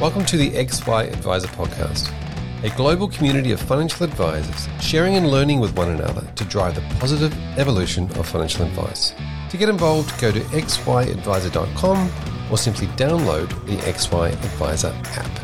Welcome 0.00 0.24
to 0.24 0.38
the 0.38 0.48
XY 0.52 1.12
Adviser 1.12 1.48
Podcast, 1.48 2.10
a 2.64 2.74
global 2.74 3.06
community 3.06 3.52
of 3.52 3.60
financial 3.60 4.06
advisors 4.06 4.66
sharing 4.82 5.16
and 5.16 5.30
learning 5.30 5.60
with 5.60 5.76
one 5.76 5.90
another 5.90 6.26
to 6.36 6.44
drive 6.46 6.74
the 6.74 6.80
positive 6.98 7.36
evolution 7.58 8.04
of 8.12 8.26
financial 8.26 8.64
advice. 8.64 9.12
To 9.50 9.58
get 9.58 9.68
involved, 9.68 10.18
go 10.18 10.32
to 10.32 10.40
xyadviser.com 10.40 12.10
or 12.50 12.56
simply 12.56 12.86
download 12.96 13.50
the 13.66 13.76
XY 13.76 14.32
Adviser 14.32 14.88
app. 15.04 15.38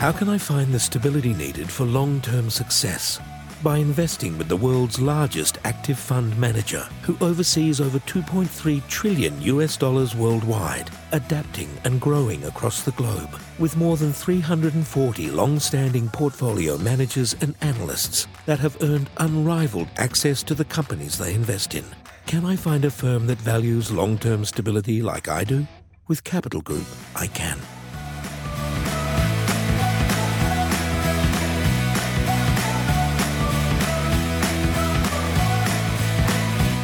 How 0.00 0.12
can 0.12 0.28
I 0.28 0.36
find 0.36 0.74
the 0.74 0.80
stability 0.80 1.32
needed 1.32 1.70
for 1.70 1.86
long 1.86 2.20
term 2.20 2.50
success? 2.50 3.18
By 3.62 3.78
investing 3.78 4.38
with 4.38 4.48
the 4.48 4.56
world's 4.56 5.00
largest 5.00 5.58
active 5.62 5.96
fund 5.96 6.36
manager, 6.36 6.88
who 7.02 7.16
oversees 7.20 7.80
over 7.80 8.00
2.3 8.00 8.84
trillion 8.88 9.40
US 9.42 9.76
dollars 9.76 10.16
worldwide, 10.16 10.90
adapting 11.12 11.68
and 11.84 12.00
growing 12.00 12.42
across 12.42 12.82
the 12.82 12.90
globe, 12.92 13.38
with 13.60 13.76
more 13.76 13.96
than 13.96 14.12
340 14.12 15.30
long 15.30 15.60
standing 15.60 16.08
portfolio 16.08 16.76
managers 16.78 17.36
and 17.40 17.54
analysts 17.60 18.26
that 18.46 18.58
have 18.58 18.82
earned 18.82 19.08
unrivaled 19.18 19.88
access 19.96 20.42
to 20.42 20.54
the 20.54 20.64
companies 20.64 21.16
they 21.16 21.32
invest 21.32 21.76
in. 21.76 21.84
Can 22.26 22.44
I 22.44 22.56
find 22.56 22.84
a 22.84 22.90
firm 22.90 23.28
that 23.28 23.38
values 23.38 23.92
long 23.92 24.18
term 24.18 24.44
stability 24.44 25.02
like 25.02 25.28
I 25.28 25.44
do? 25.44 25.68
With 26.08 26.24
Capital 26.24 26.62
Group, 26.62 26.86
I 27.14 27.28
can. 27.28 27.60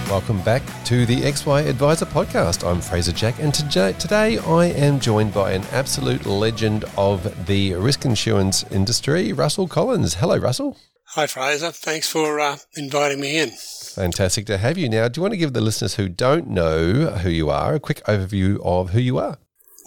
Welcome 0.09 0.41
back 0.41 0.63
to 0.87 1.05
the 1.05 1.21
XY 1.21 1.67
Adviser 1.67 2.07
podcast. 2.07 2.67
I'm 2.67 2.81
Fraser 2.81 3.13
Jack, 3.13 3.41
and 3.41 3.53
today 3.53 4.39
I 4.39 4.65
am 4.69 5.01
joined 5.01 5.35
by 5.35 5.53
an 5.53 5.65
absolute 5.71 6.25
legend 6.25 6.87
of 6.97 7.47
the 7.47 7.75
risk 7.75 8.07
insurance 8.07 8.65
industry, 8.71 9.35
Russell 9.35 9.69
Collins. 9.69 10.15
Hello, 10.15 10.39
Russell. 10.39 10.79
Hi, 11.09 11.27
Fraser. 11.27 11.73
Thanks 11.73 12.09
for 12.09 12.41
uh, 12.41 12.57
inviting 12.75 13.21
me 13.21 13.37
in. 13.37 13.51
Fantastic 13.51 14.47
to 14.47 14.57
have 14.57 14.79
you. 14.79 14.89
Now, 14.89 15.09
do 15.09 15.19
you 15.19 15.23
want 15.23 15.33
to 15.33 15.39
give 15.39 15.53
the 15.53 15.61
listeners 15.61 15.97
who 15.97 16.09
don't 16.09 16.49
know 16.49 17.11
who 17.11 17.29
you 17.29 17.51
are 17.51 17.75
a 17.75 17.81
quick 17.81 18.03
overview 18.05 18.59
of 18.65 18.91
who 18.91 19.01
you 19.01 19.19
are? 19.19 19.37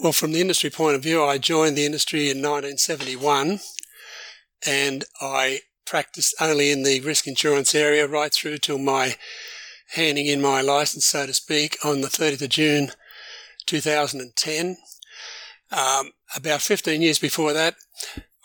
Well, 0.03 0.13
from 0.13 0.33
the 0.33 0.41
industry 0.41 0.69
point 0.69 0.95
of 0.95 1.01
view, 1.01 1.23
I 1.23 1.39
joined 1.39 1.75
the 1.75 1.85
industry 1.87 2.29
in 2.29 2.43
1971 2.43 3.59
and 4.67 5.03
I 5.19 5.61
practiced 5.87 6.35
only 6.39 6.69
in 6.69 6.83
the 6.83 6.99
risk 6.99 7.25
insurance 7.25 7.73
area 7.73 8.05
right 8.05 8.31
through 8.31 8.59
till 8.59 8.77
my 8.77 9.15
handing 9.93 10.27
in 10.27 10.41
my 10.41 10.61
license, 10.61 11.05
so 11.05 11.25
to 11.25 11.33
speak, 11.33 11.77
on 11.83 12.01
the 12.01 12.07
30th 12.07 12.41
of 12.41 12.49
June 12.49 12.91
2010. 13.65 14.77
Um, 15.71 16.11
about 16.35 16.61
15 16.61 17.01
years 17.01 17.19
before 17.19 17.53
that, 17.53 17.75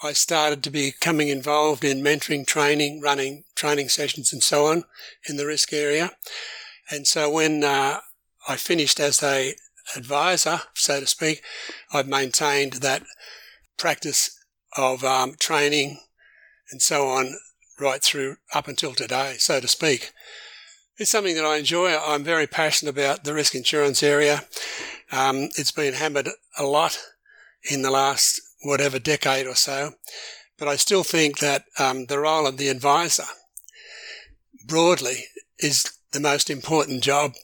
I 0.02 0.12
started 0.12 0.62
to 0.64 0.70
becoming 0.70 1.28
involved 1.28 1.84
in 1.84 2.02
mentoring, 2.02 2.46
training, 2.46 3.00
running 3.00 3.44
training 3.54 3.88
sessions, 3.88 4.32
and 4.32 4.42
so 4.42 4.66
on 4.66 4.84
in 5.28 5.36
the 5.36 5.46
risk 5.46 5.72
area. 5.72 6.10
And 6.90 7.06
so 7.06 7.30
when 7.30 7.64
uh, 7.64 8.00
I 8.48 8.56
finished 8.56 9.00
as 9.00 9.22
a 9.22 9.54
advisor, 9.96 10.60
so 10.74 11.00
to 11.00 11.06
speak, 11.06 11.42
I've 11.92 12.08
maintained 12.08 12.74
that 12.74 13.02
practice 13.78 14.38
of 14.76 15.04
um, 15.04 15.34
training 15.38 16.00
and 16.70 16.82
so 16.82 17.08
on 17.08 17.38
right 17.78 18.02
through 18.02 18.36
up 18.54 18.68
until 18.68 18.94
today, 18.94 19.36
so 19.38 19.60
to 19.60 19.68
speak. 19.68 20.12
It's 20.98 21.10
something 21.10 21.34
that 21.34 21.44
I 21.44 21.58
enjoy. 21.58 21.94
I'm 21.94 22.24
very 22.24 22.46
passionate 22.46 22.90
about 22.90 23.24
the 23.24 23.34
risk 23.34 23.54
insurance 23.54 24.02
area. 24.02 24.44
Um, 25.12 25.50
it's 25.56 25.70
been 25.70 25.92
hammered 25.92 26.30
a 26.58 26.64
lot 26.64 26.98
in 27.70 27.82
the 27.82 27.90
last 27.90 28.40
whatever 28.62 28.98
decade 28.98 29.46
or 29.46 29.54
so, 29.54 29.92
but 30.58 30.68
I 30.68 30.76
still 30.76 31.04
think 31.04 31.38
that 31.38 31.64
um, 31.78 32.06
the 32.06 32.18
role 32.18 32.46
of 32.46 32.56
the 32.56 32.68
advisor 32.68 33.24
broadly 34.66 35.24
is 35.58 35.84
the 36.12 36.20
most 36.20 36.48
important 36.48 37.02
job 37.02 37.34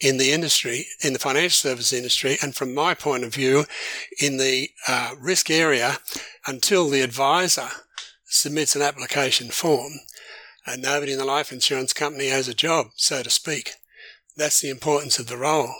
in 0.00 0.18
the 0.18 0.30
industry, 0.30 0.86
in 1.02 1.12
the 1.12 1.18
financial 1.18 1.70
service 1.70 1.92
industry, 1.92 2.36
and 2.40 2.54
from 2.54 2.72
my 2.72 2.94
point 2.94 3.24
of 3.24 3.34
view, 3.34 3.64
in 4.20 4.36
the 4.36 4.70
uh, 4.86 5.14
risk 5.18 5.50
area, 5.50 5.96
until 6.46 6.88
the 6.88 7.00
advisor 7.00 7.68
submits 8.26 8.76
an 8.76 8.82
application 8.82 9.48
form, 9.48 9.94
and 10.66 10.82
nobody 10.82 11.12
in 11.12 11.18
the 11.18 11.24
life 11.24 11.52
insurance 11.52 11.92
company 11.92 12.28
has 12.28 12.48
a 12.48 12.54
job, 12.54 12.88
so 12.96 13.22
to 13.22 13.30
speak. 13.30 13.74
That's 14.36 14.60
the 14.60 14.70
importance 14.70 15.18
of 15.18 15.26
the 15.26 15.36
role. 15.36 15.72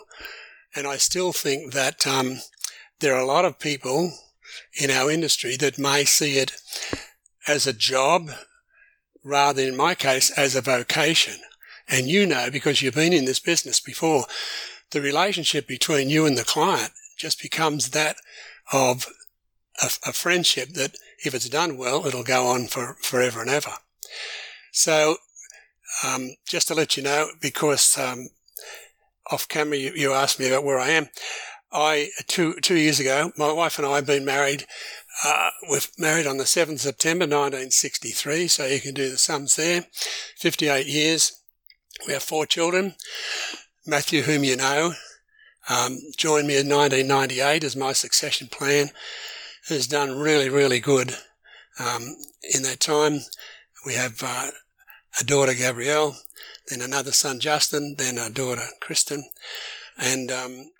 And 0.74 0.86
I 0.86 0.96
still 0.96 1.32
think 1.32 1.72
that 1.72 2.06
um, 2.06 2.40
there 3.00 3.14
are 3.14 3.20
a 3.20 3.26
lot 3.26 3.44
of 3.44 3.58
people 3.58 4.12
in 4.80 4.90
our 4.90 5.10
industry 5.10 5.56
that 5.56 5.78
may 5.78 6.04
see 6.04 6.38
it 6.38 6.52
as 7.46 7.66
a 7.66 7.72
job 7.72 8.30
rather 9.22 9.62
in 9.62 9.76
my 9.76 9.94
case 9.94 10.30
as 10.36 10.54
a 10.54 10.60
vocation. 10.60 11.34
And 11.88 12.08
you 12.08 12.26
know, 12.26 12.48
because 12.50 12.82
you've 12.82 12.94
been 12.94 13.12
in 13.12 13.24
this 13.24 13.40
business 13.40 13.80
before, 13.80 14.24
the 14.90 15.00
relationship 15.00 15.66
between 15.66 16.10
you 16.10 16.26
and 16.26 16.36
the 16.36 16.44
client 16.44 16.92
just 17.16 17.40
becomes 17.40 17.90
that 17.90 18.16
of 18.72 19.06
a, 19.82 19.90
a 20.06 20.12
friendship 20.12 20.70
that 20.70 20.96
if 21.24 21.34
it's 21.34 21.48
done 21.48 21.76
well, 21.76 22.06
it'll 22.06 22.22
go 22.22 22.46
on 22.46 22.66
for 22.66 22.96
forever 23.02 23.40
and 23.40 23.50
ever. 23.50 23.72
So, 24.76 25.18
um, 26.04 26.34
just 26.48 26.66
to 26.66 26.74
let 26.74 26.96
you 26.96 27.04
know, 27.04 27.28
because 27.40 27.96
um, 27.96 28.30
off 29.30 29.46
camera 29.46 29.78
you, 29.78 29.92
you, 29.94 30.12
asked 30.12 30.40
me 30.40 30.48
about 30.48 30.64
where 30.64 30.80
I 30.80 30.90
am. 30.90 31.10
I 31.72 32.10
two 32.26 32.54
two 32.54 32.74
years 32.74 32.98
ago, 32.98 33.30
my 33.38 33.52
wife 33.52 33.78
and 33.78 33.86
I 33.86 33.94
have 33.94 34.06
been 34.06 34.24
married. 34.24 34.66
Uh, 35.24 35.50
we're 35.70 35.78
married 35.96 36.26
on 36.26 36.38
the 36.38 36.44
seventh 36.44 36.80
September 36.80 37.22
1963, 37.22 38.48
so 38.48 38.66
you 38.66 38.80
can 38.80 38.94
do 38.94 39.10
the 39.10 39.16
sums 39.16 39.54
there. 39.54 39.84
58 40.38 40.86
years. 40.88 41.40
We 42.08 42.12
have 42.12 42.24
four 42.24 42.44
children. 42.44 42.96
Matthew, 43.86 44.22
whom 44.22 44.42
you 44.42 44.56
know, 44.56 44.94
um, 45.70 45.98
joined 46.16 46.48
me 46.48 46.58
in 46.58 46.68
1998 46.68 47.62
as 47.62 47.76
my 47.76 47.92
succession 47.92 48.48
plan. 48.48 48.90
Has 49.68 49.86
done 49.86 50.18
really, 50.18 50.48
really 50.48 50.80
good 50.80 51.14
um, 51.78 52.16
in 52.42 52.64
that 52.64 52.80
time. 52.80 53.20
We 53.86 53.94
have 53.94 54.20
uh, 54.20 54.50
a 55.20 55.24
daughter, 55.24 55.54
Gabrielle, 55.54 56.16
then 56.68 56.80
another 56.80 57.12
son, 57.12 57.40
Justin, 57.40 57.96
then 57.98 58.18
a 58.18 58.30
daughter, 58.30 58.66
Kristen. 58.80 59.24
And 59.98 60.30
um, 60.30 60.70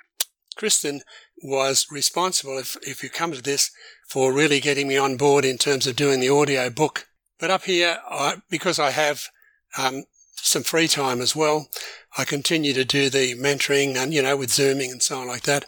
Kristen 0.57 1.03
was 1.43 1.87
responsible, 1.91 2.59
if, 2.59 2.77
if 2.83 3.03
you 3.03 3.11
come 3.11 3.33
to 3.33 3.43
this, 3.43 3.71
for 4.09 4.33
really 4.33 4.61
getting 4.61 4.89
me 4.89 4.97
on 4.97 5.17
board 5.17 5.45
in 5.45 5.59
terms 5.59 5.87
of 5.87 5.97
doing 5.97 6.21
the 6.21 6.29
audio 6.29 6.71
book. 6.71 7.07
But 7.39 7.51
up 7.51 7.65
here, 7.65 7.99
I, 8.09 8.37
because 8.49 8.79
I 8.79 8.91
have 8.91 9.25
um, 9.77 10.05
some 10.37 10.63
free 10.63 10.89
time 10.89 11.21
as 11.21 11.35
well, 11.35 11.69
I 12.17 12.25
continue 12.25 12.73
to 12.75 12.85
do 12.85 13.11
the 13.11 13.35
mentoring 13.35 13.97
and, 13.97 14.15
you 14.15 14.23
know, 14.23 14.37
with 14.37 14.53
Zooming 14.53 14.91
and 14.91 15.03
so 15.03 15.21
on 15.21 15.27
like 15.27 15.43
that. 15.43 15.65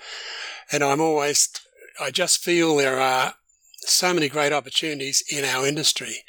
And 0.71 0.83
I'm 0.83 1.01
always, 1.01 1.49
I 2.01 2.11
just 2.11 2.43
feel 2.43 2.77
there 2.77 3.01
are 3.01 3.35
so 3.81 4.13
many 4.15 4.29
great 4.29 4.53
opportunities 4.53 5.23
in 5.31 5.45
our 5.45 5.67
industry, 5.67 6.25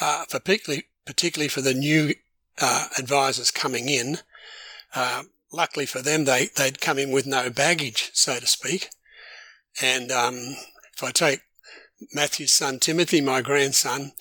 uh, 0.00 0.24
for 0.28 0.40
particularly 0.40 0.84
particularly 1.10 1.48
for 1.48 1.60
the 1.60 1.74
new 1.74 2.14
uh, 2.60 2.86
advisors 2.96 3.50
coming 3.50 3.88
in. 3.88 4.18
Uh, 4.94 5.24
luckily 5.52 5.84
for 5.84 6.00
them, 6.00 6.24
they, 6.24 6.50
they'd 6.56 6.80
come 6.80 6.98
in 6.98 7.10
with 7.10 7.26
no 7.26 7.50
baggage, 7.50 8.10
so 8.12 8.38
to 8.38 8.46
speak. 8.46 8.90
And 9.82 10.12
um, 10.12 10.36
if 10.94 11.02
I 11.02 11.10
take 11.10 11.40
Matthew's 12.14 12.52
son, 12.52 12.78
Timothy, 12.78 13.20
my 13.20 13.42
grandson, 13.42 14.12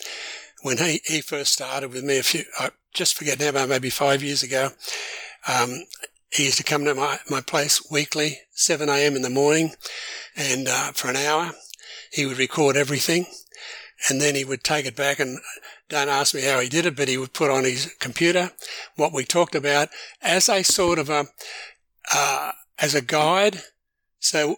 when 0.64 0.80
he, 0.80 1.00
he 1.06 1.22
first 1.22 1.54
started 1.54 1.94
with 1.94 2.04
me 2.04 2.18
a 2.18 2.24
few, 2.24 2.44
I 2.60 2.72
just 2.92 3.16
forget 3.16 3.40
now, 3.40 3.50
about 3.50 3.70
maybe 3.70 3.92
five 3.92 4.24
years 4.24 4.42
ago, 4.42 4.70
um, 5.48 5.84
he 6.32 6.46
used 6.46 6.58
to 6.58 6.64
come 6.64 6.86
to 6.86 6.96
my, 6.96 7.20
my 7.30 7.42
place 7.42 7.88
weekly, 7.92 8.40
7 8.54 8.90
a.m. 8.90 9.16
in 9.16 9.22
the 9.22 9.30
morning, 9.30 9.74
and 10.36 10.68
uh, 10.68 10.92
for 10.94 11.10
an 11.10 11.18
hour, 11.18 11.52
he 12.12 12.26
would 12.26 12.40
record 12.40 12.76
everything, 12.76 13.28
and 14.10 14.20
then 14.20 14.34
he 14.34 14.44
would 14.44 14.64
take 14.64 14.88
it 14.88 14.96
back 14.96 15.20
and 15.20 15.38
don't 15.90 16.10
ask 16.10 16.36
me 16.36 16.44
how 16.44 16.60
he 16.60 16.70
did 16.70 16.86
it, 16.86 16.96
but 16.96 17.08
he 17.08 17.18
would 17.18 17.34
put 17.34 17.52
on 17.52 17.64
his 17.64 17.94
computer 18.00 18.52
what 18.96 19.14
we 19.14 19.26
talked 19.26 19.56
about 19.56 19.90
as 20.22 20.48
a 20.48 20.64
sort 20.64 21.00
of 21.00 21.10
a, 21.10 21.26
uh, 22.14 22.52
as 22.78 22.96
a 22.96 23.02
guide. 23.02 23.62
So 24.20 24.58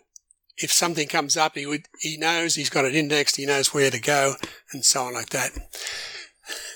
if 0.58 0.72
something 0.72 1.08
comes 1.08 1.38
up, 1.38 1.56
he 1.56 1.66
would, 1.66 1.86
he 2.00 2.18
knows 2.18 2.56
he's 2.56 2.70
got 2.70 2.86
it 2.86 2.96
indexed, 2.96 3.38
he 3.38 3.46
knows 3.46 3.74
where 3.74 3.90
to 3.90 4.00
go 4.00 4.36
and 4.74 4.84
so 4.84 5.04
on 5.04 5.14
like 5.14 5.30
that. 5.30 5.52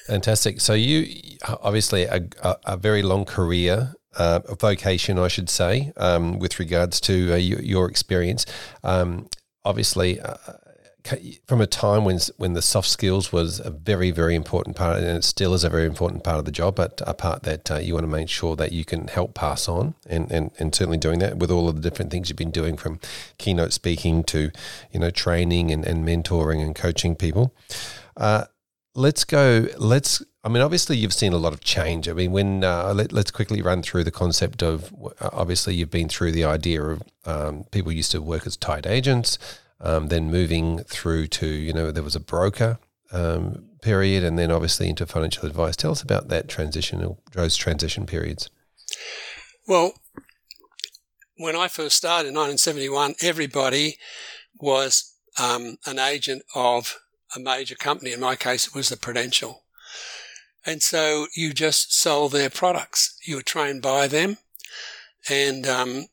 Fantastic. 0.08 0.62
So 0.62 0.74
you 0.74 1.38
obviously 1.62 2.04
a, 2.04 2.22
a, 2.66 2.78
very 2.78 3.02
long 3.02 3.26
career, 3.26 3.94
uh, 4.16 4.40
vocation, 4.60 5.18
I 5.20 5.28
should 5.28 5.50
say, 5.50 5.92
um, 5.98 6.40
with 6.40 6.60
regards 6.60 7.02
to 7.02 7.34
uh, 7.34 7.38
your, 7.38 7.62
your, 7.62 7.90
experience. 7.90 8.46
Um, 8.84 9.28
obviously, 9.66 10.22
uh, 10.22 10.36
from 11.46 11.62
a 11.62 11.68
time 11.68 12.04
when 12.04 12.20
when 12.38 12.54
the 12.54 12.62
soft 12.62 12.88
skills 12.88 13.32
was 13.32 13.60
a 13.60 13.70
very 13.70 14.12
very 14.12 14.36
important 14.36 14.76
part, 14.76 14.98
and 14.98 15.18
it 15.18 15.24
still 15.24 15.54
is 15.54 15.64
a 15.64 15.70
very 15.70 15.86
important 15.86 16.24
part 16.24 16.40
of 16.40 16.46
the 16.46 16.52
job, 16.52 16.76
but 16.76 17.02
a 17.06 17.14
part 17.14 17.44
that 17.44 17.72
uh, 17.72 17.78
you 17.78 17.94
want 17.94 18.04
to 18.04 18.12
make 18.12 18.30
sure 18.30 18.56
that 18.56 18.72
you 18.72 18.86
can 18.86 19.08
help 19.08 19.34
pass 19.34 19.68
on, 19.68 19.96
and, 20.08 20.32
and 20.32 20.52
and 20.60 20.74
certainly 20.74 20.98
doing 20.98 21.20
that 21.20 21.38
with 21.38 21.52
all 21.52 21.70
of 21.70 21.76
the 21.76 21.82
different 21.82 22.12
things 22.12 22.30
you've 22.30 22.38
been 22.38 22.52
doing, 22.52 22.78
from 22.78 23.00
keynote 23.38 23.74
speaking 23.74 24.24
to 24.24 24.52
you 24.92 25.00
know 25.00 25.10
training 25.10 25.72
and, 25.72 25.86
and 25.86 26.06
mentoring 26.06 26.62
and 26.64 26.76
coaching 26.76 27.16
people. 27.16 27.54
Uh, 28.18 28.46
let's 28.96 29.24
go. 29.24 29.68
Let's. 29.78 30.24
I 30.44 30.50
mean, 30.50 30.62
obviously, 30.62 30.98
you've 30.98 31.14
seen 31.14 31.34
a 31.34 31.38
lot 31.38 31.54
of 31.54 31.62
change. 31.62 32.08
I 32.08 32.14
mean, 32.14 32.32
when 32.32 32.64
uh, 32.64 32.94
let, 32.94 33.12
us 33.14 33.32
quickly 33.32 33.62
run 33.62 33.82
through 33.82 34.04
the 34.04 34.12
concept 34.12 34.64
of. 34.64 34.94
Obviously, 35.22 35.76
you've 35.76 35.92
been 35.92 36.10
through 36.10 36.32
the 36.32 36.46
idea 36.46 36.84
of 36.84 37.04
um, 37.26 37.66
people 37.72 37.92
used 37.92 38.12
to 38.12 38.22
work 38.22 38.46
as 38.48 38.56
tied 38.56 38.88
agents, 38.88 39.38
um, 39.82 40.08
then 40.08 40.32
moving 40.32 40.80
through 40.80 41.28
to 41.28 41.48
you 41.48 41.74
know 41.74 41.92
there 41.92 42.04
was 42.04 42.16
a 42.16 42.20
broker 42.20 42.80
um, 43.12 43.66
period, 43.82 44.24
and 44.24 44.38
then 44.38 44.52
obviously 44.52 44.90
into 44.90 45.06
financial 45.06 45.46
advice. 45.46 45.76
Tell 45.76 45.92
us 45.92 46.02
about 46.02 46.28
that 46.30 46.48
transition, 46.48 47.18
those 47.34 47.56
transition 47.56 48.06
periods. 48.06 48.50
Well, 49.68 49.94
when 51.38 51.56
I 51.56 51.68
first 51.68 51.98
started 51.98 52.30
in 52.30 52.36
1971, 52.36 53.16
everybody 53.22 53.98
was 54.60 55.14
um, 55.40 55.78
an 55.86 56.00
agent 56.00 56.44
of 56.54 57.00
a 57.36 57.40
major 57.40 57.76
company. 57.76 58.14
In 58.14 58.20
my 58.20 58.36
case, 58.36 58.68
it 58.68 58.76
was 58.76 58.90
the 58.90 58.98
Prudential. 58.98 59.64
And 60.66 60.82
so 60.82 61.28
you 61.36 61.54
just 61.54 61.94
sold 61.94 62.32
their 62.32 62.50
products. 62.50 63.18
You 63.24 63.36
were 63.36 63.44
trained 63.44 63.82
by 63.82 64.08
them. 64.08 64.38
And 65.30 65.68
um, 65.68 66.06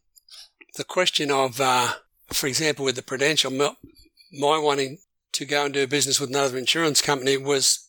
the 0.76 0.84
question 0.84 1.30
of, 1.30 1.60
uh, 1.60 1.92
for 2.32 2.46
example, 2.46 2.84
with 2.84 2.96
the 2.96 3.02
Prudential, 3.02 3.50
my 3.50 4.58
wanting 4.58 4.98
to 5.32 5.44
go 5.44 5.64
and 5.64 5.74
do 5.74 5.86
business 5.86 6.20
with 6.20 6.30
another 6.30 6.58
insurance 6.58 7.00
company 7.00 7.36
was 7.36 7.88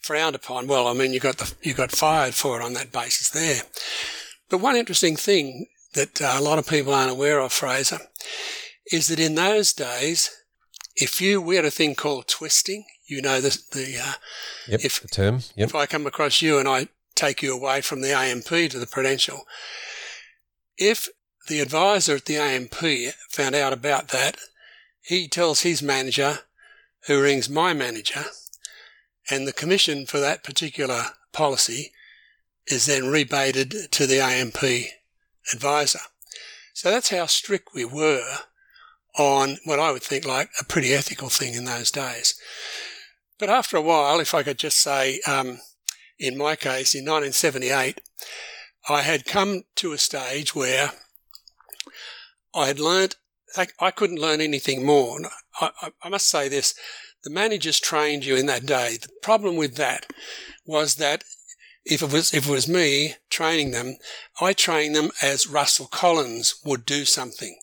frowned 0.00 0.34
upon. 0.34 0.66
Well, 0.66 0.86
I 0.86 0.92
mean, 0.92 1.12
you 1.12 1.20
got 1.20 1.38
the, 1.38 1.54
you 1.62 1.74
got 1.74 1.92
fired 1.92 2.34
for 2.34 2.60
it 2.60 2.64
on 2.64 2.74
that 2.74 2.92
basis 2.92 3.30
there. 3.30 3.62
But 4.48 4.58
one 4.58 4.76
interesting 4.76 5.16
thing 5.16 5.66
that 5.94 6.20
uh, 6.20 6.34
a 6.36 6.42
lot 6.42 6.58
of 6.58 6.66
people 6.66 6.94
aren't 6.94 7.10
aware 7.10 7.40
of, 7.40 7.52
Fraser, 7.52 7.98
is 8.90 9.08
that 9.08 9.20
in 9.20 9.34
those 9.34 9.72
days, 9.72 10.30
if 10.96 11.20
you 11.20 11.40
we 11.40 11.56
had 11.56 11.64
a 11.64 11.70
thing 11.70 11.94
called 11.94 12.28
twisting, 12.28 12.84
you 13.06 13.22
know 13.22 13.40
the 13.40 13.58
the 13.72 13.98
uh, 14.02 14.12
yep, 14.66 14.80
if 14.82 15.00
the 15.00 15.08
term. 15.08 15.40
Yep. 15.56 15.68
If 15.68 15.74
I 15.74 15.86
come 15.86 16.06
across 16.06 16.42
you 16.42 16.58
and 16.58 16.68
I 16.68 16.88
take 17.14 17.42
you 17.42 17.54
away 17.54 17.80
from 17.80 18.00
the 18.00 18.12
AMP 18.12 18.46
to 18.46 18.78
the 18.78 18.86
Prudential, 18.86 19.44
if 20.76 21.08
the 21.48 21.60
advisor 21.60 22.16
at 22.16 22.26
the 22.26 22.36
AMP 22.36 22.76
found 23.28 23.54
out 23.54 23.72
about 23.72 24.08
that, 24.08 24.36
he 25.00 25.28
tells 25.28 25.62
his 25.62 25.82
manager, 25.82 26.40
who 27.06 27.22
rings 27.22 27.48
my 27.48 27.72
manager, 27.72 28.24
and 29.30 29.46
the 29.46 29.52
commission 29.52 30.06
for 30.06 30.18
that 30.20 30.44
particular 30.44 31.06
policy 31.32 31.92
is 32.66 32.86
then 32.86 33.08
rebated 33.08 33.90
to 33.90 34.06
the 34.06 34.20
AMP 34.20 34.62
advisor. 35.52 36.00
So 36.74 36.90
that's 36.90 37.10
how 37.10 37.26
strict 37.26 37.70
we 37.74 37.84
were 37.84 38.38
on 39.18 39.56
what 39.64 39.80
I 39.80 39.90
would 39.90 40.02
think 40.02 40.24
like 40.24 40.50
a 40.60 40.64
pretty 40.64 40.92
ethical 40.92 41.28
thing 41.28 41.54
in 41.54 41.64
those 41.64 41.90
days. 41.90 42.38
But 43.38 43.50
after 43.50 43.76
a 43.76 43.82
while, 43.82 44.20
if 44.20 44.34
I 44.34 44.42
could 44.42 44.58
just 44.58 44.80
say, 44.80 45.20
um, 45.26 45.60
in 46.18 46.36
my 46.36 46.56
case, 46.56 46.94
in 46.94 47.04
1978, 47.04 48.00
I 48.88 49.02
had 49.02 49.24
come 49.24 49.64
to 49.76 49.92
a 49.92 49.98
stage 49.98 50.54
where 50.54 50.92
I 52.58 52.66
had 52.66 52.80
learnt, 52.80 53.16
I 53.56 53.90
couldn't 53.90 54.20
learn 54.20 54.40
anything 54.40 54.84
more. 54.84 55.18
I, 55.60 55.70
I, 55.80 55.90
I 56.02 56.08
must 56.08 56.28
say 56.28 56.48
this, 56.48 56.74
the 57.24 57.30
managers 57.30 57.80
trained 57.80 58.24
you 58.24 58.36
in 58.36 58.46
that 58.46 58.66
day. 58.66 58.98
The 59.00 59.08
problem 59.22 59.56
with 59.56 59.76
that 59.76 60.06
was 60.66 60.96
that 60.96 61.24
if 61.84 62.02
it 62.02 62.12
was 62.12 62.34
if 62.34 62.46
it 62.46 62.52
was 62.52 62.68
me 62.68 63.14
training 63.30 63.70
them, 63.70 63.96
I 64.40 64.52
trained 64.52 64.94
them 64.94 65.10
as 65.22 65.46
Russell 65.46 65.86
Collins 65.86 66.60
would 66.64 66.84
do 66.84 67.04
something. 67.04 67.58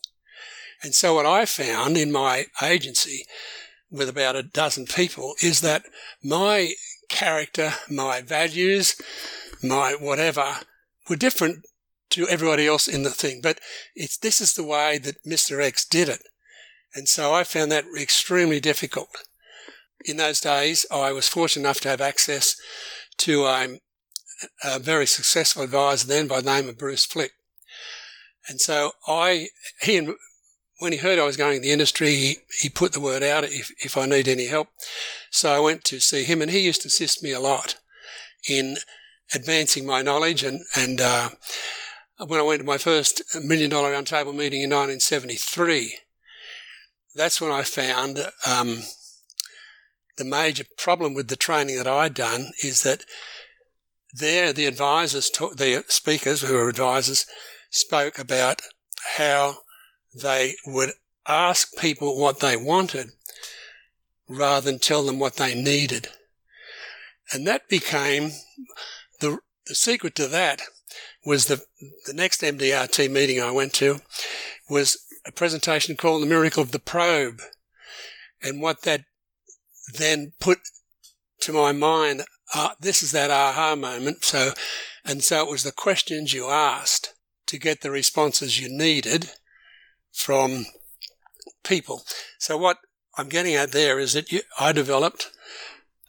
And 0.81 0.95
so 0.95 1.15
what 1.15 1.25
I 1.25 1.45
found 1.45 1.97
in 1.97 2.11
my 2.11 2.45
agency 2.61 3.25
with 3.91 4.09
about 4.09 4.35
a 4.35 4.43
dozen 4.43 4.85
people 4.85 5.35
is 5.41 5.61
that 5.61 5.85
my 6.23 6.73
character, 7.07 7.73
my 7.89 8.21
values, 8.21 8.95
my 9.61 9.93
whatever 9.93 10.57
were 11.09 11.15
different 11.15 11.65
to 12.11 12.27
everybody 12.27 12.67
else 12.67 12.87
in 12.87 13.03
the 13.03 13.09
thing. 13.09 13.39
But 13.41 13.59
it's, 13.95 14.17
this 14.17 14.41
is 14.41 14.53
the 14.53 14.63
way 14.63 14.97
that 14.99 15.23
Mr. 15.23 15.61
X 15.61 15.85
did 15.85 16.09
it. 16.09 16.21
And 16.93 17.09
so 17.09 17.33
I 17.33 17.43
found 17.43 17.71
that 17.71 17.85
extremely 17.99 18.59
difficult. 18.59 19.09
In 20.05 20.17
those 20.17 20.39
days, 20.39 20.85
I 20.91 21.11
was 21.11 21.27
fortunate 21.27 21.63
enough 21.63 21.81
to 21.81 21.89
have 21.89 22.01
access 22.01 22.55
to 23.17 23.45
um, 23.45 23.79
a 24.63 24.79
very 24.79 25.05
successful 25.05 25.63
advisor 25.63 26.07
then 26.07 26.27
by 26.27 26.41
the 26.41 26.51
name 26.51 26.69
of 26.69 26.77
Bruce 26.77 27.05
Flick. 27.05 27.31
And 28.47 28.61
so 28.61 28.91
I, 29.07 29.47
he 29.81 29.97
and 29.97 30.15
when 30.79 30.91
he 30.91 30.99
heard 30.99 31.19
I 31.19 31.25
was 31.25 31.37
going 31.37 31.57
in 31.57 31.61
the 31.61 31.71
industry, 31.71 32.15
he, 32.15 32.37
he 32.61 32.69
put 32.69 32.93
the 32.93 32.99
word 32.99 33.23
out 33.23 33.43
if, 33.45 33.71
if 33.83 33.97
I 33.97 34.05
need 34.05 34.27
any 34.27 34.47
help. 34.47 34.67
So 35.31 35.51
I 35.51 35.59
went 35.59 35.83
to 35.85 35.99
see 35.99 36.23
him 36.23 36.41
and 36.41 36.51
he 36.51 36.59
used 36.59 36.81
to 36.81 36.87
assist 36.87 37.23
me 37.23 37.31
a 37.31 37.39
lot 37.39 37.75
in 38.47 38.77
advancing 39.33 39.85
my 39.85 40.01
knowledge. 40.01 40.43
And, 40.43 40.61
and, 40.75 41.01
uh, 41.01 41.29
when 42.17 42.39
I 42.39 42.43
went 42.43 42.59
to 42.61 42.65
my 42.65 42.77
first 42.77 43.21
million 43.43 43.69
dollar 43.69 43.91
roundtable 43.91 44.35
meeting 44.35 44.61
in 44.61 44.69
1973, 44.69 45.97
that's 47.13 47.41
when 47.41 47.51
I 47.51 47.63
found, 47.63 48.19
um, 48.47 48.83
the 50.17 50.25
major 50.25 50.63
problem 50.77 51.13
with 51.13 51.27
the 51.27 51.35
training 51.35 51.77
that 51.77 51.87
I'd 51.87 52.13
done 52.13 52.51
is 52.63 52.83
that 52.83 53.03
there 54.13 54.53
the 54.53 54.65
advisors, 54.65 55.29
the 55.29 55.83
speakers 55.89 56.41
who 56.41 56.53
were 56.53 56.69
advisors 56.69 57.25
spoke 57.69 58.17
about 58.17 58.61
how 59.17 59.57
they 60.13 60.55
would 60.65 60.91
ask 61.27 61.75
people 61.77 62.19
what 62.19 62.39
they 62.39 62.55
wanted 62.55 63.09
rather 64.29 64.71
than 64.71 64.79
tell 64.79 65.03
them 65.03 65.19
what 65.19 65.35
they 65.35 65.53
needed. 65.53 66.07
And 67.33 67.45
that 67.45 67.67
became 67.67 68.31
the, 69.19 69.39
the 69.67 69.75
secret 69.75 70.15
to 70.15 70.27
that 70.27 70.61
was 71.25 71.45
the, 71.47 71.63
the 72.05 72.13
next 72.13 72.41
MDRT 72.41 73.09
meeting 73.09 73.41
I 73.41 73.51
went 73.51 73.73
to 73.73 74.01
was 74.69 74.97
a 75.25 75.31
presentation 75.31 75.95
called 75.95 76.21
The 76.21 76.27
Miracle 76.27 76.61
of 76.61 76.71
the 76.71 76.79
Probe. 76.79 77.41
And 78.43 78.61
what 78.61 78.83
that 78.83 79.01
then 79.97 80.33
put 80.39 80.59
to 81.41 81.51
my 81.51 81.71
mind, 81.71 82.23
uh, 82.53 82.69
this 82.79 83.01
is 83.01 83.11
that 83.11 83.31
aha 83.31 83.75
moment. 83.75 84.23
So, 84.23 84.51
and 85.03 85.23
so 85.23 85.43
it 85.43 85.49
was 85.49 85.63
the 85.63 85.71
questions 85.71 86.33
you 86.33 86.49
asked 86.49 87.13
to 87.47 87.59
get 87.59 87.81
the 87.81 87.91
responses 87.91 88.59
you 88.59 88.69
needed 88.69 89.31
from 90.11 90.65
people. 91.63 92.03
So 92.39 92.57
what 92.57 92.77
I'm 93.17 93.29
getting 93.29 93.55
at 93.55 93.71
there 93.71 93.99
is 93.99 94.13
that 94.13 94.31
you, 94.31 94.41
I 94.59 94.71
developed, 94.71 95.31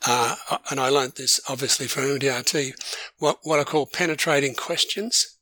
uh, 0.04 0.36
and 0.70 0.78
I 0.78 0.88
learnt 0.88 1.16
this 1.16 1.40
obviously 1.48 1.86
from 1.86 2.04
MDRT, 2.04 2.72
what, 3.18 3.38
what 3.42 3.60
I 3.60 3.64
call 3.64 3.86
penetrating 3.86 4.54
questions. 4.54 5.38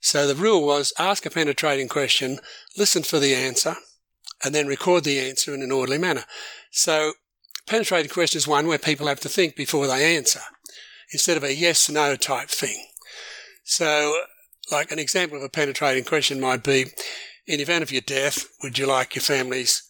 So 0.00 0.26
the 0.26 0.34
rule 0.34 0.64
was 0.64 0.92
ask 0.98 1.26
a 1.26 1.30
penetrating 1.30 1.88
question, 1.88 2.38
listen 2.76 3.02
for 3.02 3.18
the 3.18 3.34
answer, 3.34 3.76
and 4.44 4.54
then 4.54 4.66
record 4.66 5.04
the 5.04 5.18
answer 5.18 5.54
in 5.54 5.62
an 5.62 5.72
orderly 5.72 5.98
manner. 5.98 6.24
So 6.70 7.14
penetrating 7.66 8.10
question 8.10 8.38
is 8.38 8.46
one 8.46 8.66
where 8.66 8.78
people 8.78 9.08
have 9.08 9.20
to 9.20 9.28
think 9.28 9.56
before 9.56 9.86
they 9.86 10.16
answer 10.16 10.40
instead 11.12 11.36
of 11.36 11.44
a 11.44 11.54
yes 11.54 11.88
no 11.88 12.16
type 12.16 12.48
thing. 12.48 12.86
So 13.64 14.22
like 14.70 14.92
an 14.92 14.98
example 14.98 15.38
of 15.38 15.42
a 15.42 15.48
penetrating 15.48 16.04
question 16.04 16.40
might 16.40 16.62
be, 16.62 16.86
in 17.46 17.60
event 17.60 17.82
of 17.82 17.90
your 17.90 18.02
death, 18.02 18.46
would 18.62 18.78
you 18.78 18.86
like 18.86 19.14
your 19.14 19.22
family's 19.22 19.82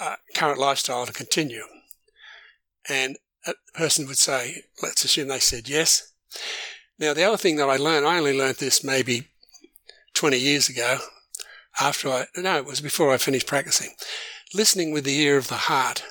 uh, 0.00 0.16
current 0.34 0.58
lifestyle 0.58 1.04
to 1.04 1.12
continue? 1.12 1.64
And 2.88 3.16
a 3.46 3.54
person 3.74 4.06
would 4.06 4.18
say, 4.18 4.64
let's 4.82 5.04
assume 5.04 5.28
they 5.28 5.38
said 5.38 5.68
yes. 5.68 6.12
Now, 6.98 7.14
the 7.14 7.24
other 7.24 7.36
thing 7.36 7.56
that 7.56 7.68
I 7.68 7.76
learned, 7.76 8.06
I 8.06 8.18
only 8.18 8.36
learned 8.36 8.56
this 8.56 8.84
maybe 8.84 9.28
20 10.14 10.38
years 10.38 10.68
ago 10.68 10.98
after 11.80 12.08
I, 12.08 12.26
no, 12.36 12.58
it 12.58 12.66
was 12.66 12.80
before 12.80 13.12
I 13.12 13.18
finished 13.18 13.46
practicing. 13.46 13.90
Listening 14.54 14.92
with 14.92 15.04
the 15.04 15.18
ear 15.18 15.36
of 15.36 15.48
the 15.48 15.54
heart. 15.54 16.04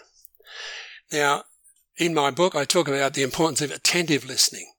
Now, 1.11 1.43
in 1.97 2.13
my 2.13 2.31
book, 2.31 2.55
I 2.55 2.65
talk 2.65 2.87
about 2.87 3.13
the 3.13 3.23
importance 3.23 3.61
of 3.61 3.71
attentive 3.71 4.25
listening. 4.25 4.71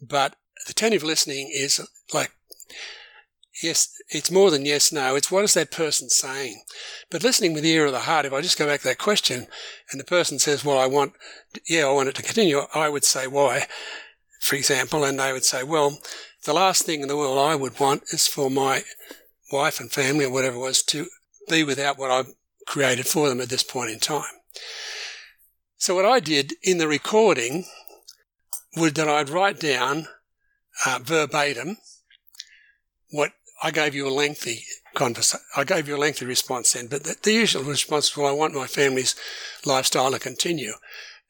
But 0.00 0.36
attentive 0.68 1.02
listening 1.02 1.50
is 1.52 1.80
like 2.14 2.32
yes, 3.62 3.88
it's 4.10 4.30
more 4.30 4.50
than 4.50 4.64
yes, 4.64 4.92
no. 4.92 5.16
It's 5.16 5.30
what 5.30 5.44
is 5.44 5.54
that 5.54 5.70
person 5.70 6.08
saying? 6.08 6.62
But 7.10 7.22
listening 7.22 7.52
with 7.52 7.62
the 7.62 7.72
ear 7.72 7.86
of 7.86 7.92
the 7.92 8.00
heart, 8.00 8.26
if 8.26 8.32
I 8.32 8.40
just 8.40 8.58
go 8.58 8.66
back 8.66 8.80
to 8.80 8.88
that 8.88 8.98
question 8.98 9.46
and 9.90 10.00
the 10.00 10.04
person 10.04 10.38
says, 10.38 10.64
well, 10.64 10.78
I 10.78 10.86
want, 10.86 11.12
yeah, 11.68 11.86
I 11.86 11.92
want 11.92 12.08
it 12.08 12.14
to 12.16 12.22
continue, 12.22 12.60
I 12.74 12.88
would 12.88 13.04
say 13.04 13.26
why, 13.26 13.66
for 14.40 14.56
example, 14.56 15.04
and 15.04 15.18
they 15.18 15.32
would 15.32 15.44
say, 15.44 15.62
well, 15.62 15.98
the 16.44 16.52
last 16.52 16.82
thing 16.82 17.00
in 17.00 17.08
the 17.08 17.16
world 17.16 17.38
I 17.38 17.54
would 17.54 17.78
want 17.80 18.04
is 18.12 18.26
for 18.26 18.50
my 18.50 18.82
wife 19.52 19.80
and 19.80 19.90
family 19.90 20.24
or 20.24 20.30
whatever 20.30 20.56
it 20.56 20.60
was 20.60 20.82
to 20.84 21.06
be 21.48 21.64
without 21.64 21.98
what 21.98 22.10
I've 22.10 22.34
created 22.66 23.06
for 23.06 23.28
them 23.28 23.40
at 23.40 23.48
this 23.48 23.62
point 23.62 23.90
in 23.90 23.98
time. 23.98 24.24
So 25.78 25.94
what 25.94 26.04
I 26.04 26.20
did 26.20 26.54
in 26.62 26.78
the 26.78 26.88
recording 26.88 27.64
was 28.76 28.92
that 28.94 29.08
I'd 29.08 29.30
write 29.30 29.60
down 29.60 30.06
uh, 30.84 30.98
verbatim 31.02 31.78
what 33.10 33.32
I 33.62 33.70
gave 33.70 33.94
you 33.94 34.06
a 34.06 34.10
lengthy 34.10 34.64
conversation. 34.94 35.44
I 35.56 35.64
gave 35.64 35.88
you 35.88 35.96
a 35.96 35.98
lengthy 35.98 36.24
response 36.24 36.72
then, 36.72 36.86
but 36.86 37.04
the, 37.04 37.16
the 37.22 37.32
usual 37.32 37.64
response 37.64 38.16
was, 38.16 38.22
well, 38.22 38.32
I 38.32 38.36
want 38.36 38.54
my 38.54 38.66
family's 38.66 39.14
lifestyle 39.64 40.10
to 40.12 40.18
continue. 40.18 40.74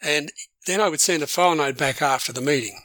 And 0.03 0.31
then 0.67 0.81
I 0.81 0.89
would 0.89 1.01
send 1.01 1.23
a 1.23 1.27
file 1.27 1.55
note 1.55 1.79
back 1.79 2.03
after 2.03 2.33
the 2.33 2.41
meeting, 2.41 2.81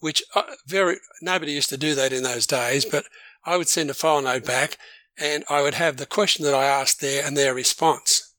which 0.00 0.22
uh, 0.34 0.42
very, 0.66 0.96
nobody 1.22 1.52
used 1.52 1.68
to 1.70 1.76
do 1.76 1.94
that 1.94 2.12
in 2.12 2.22
those 2.22 2.46
days, 2.46 2.84
but 2.84 3.04
I 3.44 3.56
would 3.56 3.68
send 3.68 3.90
a 3.90 3.94
file 3.94 4.22
note 4.22 4.44
back 4.44 4.76
and 5.18 5.44
I 5.48 5.62
would 5.62 5.74
have 5.74 5.96
the 5.96 6.06
question 6.06 6.44
that 6.44 6.54
I 6.54 6.64
asked 6.64 7.00
there 7.00 7.24
and 7.24 7.36
their 7.36 7.54
response. 7.54 8.34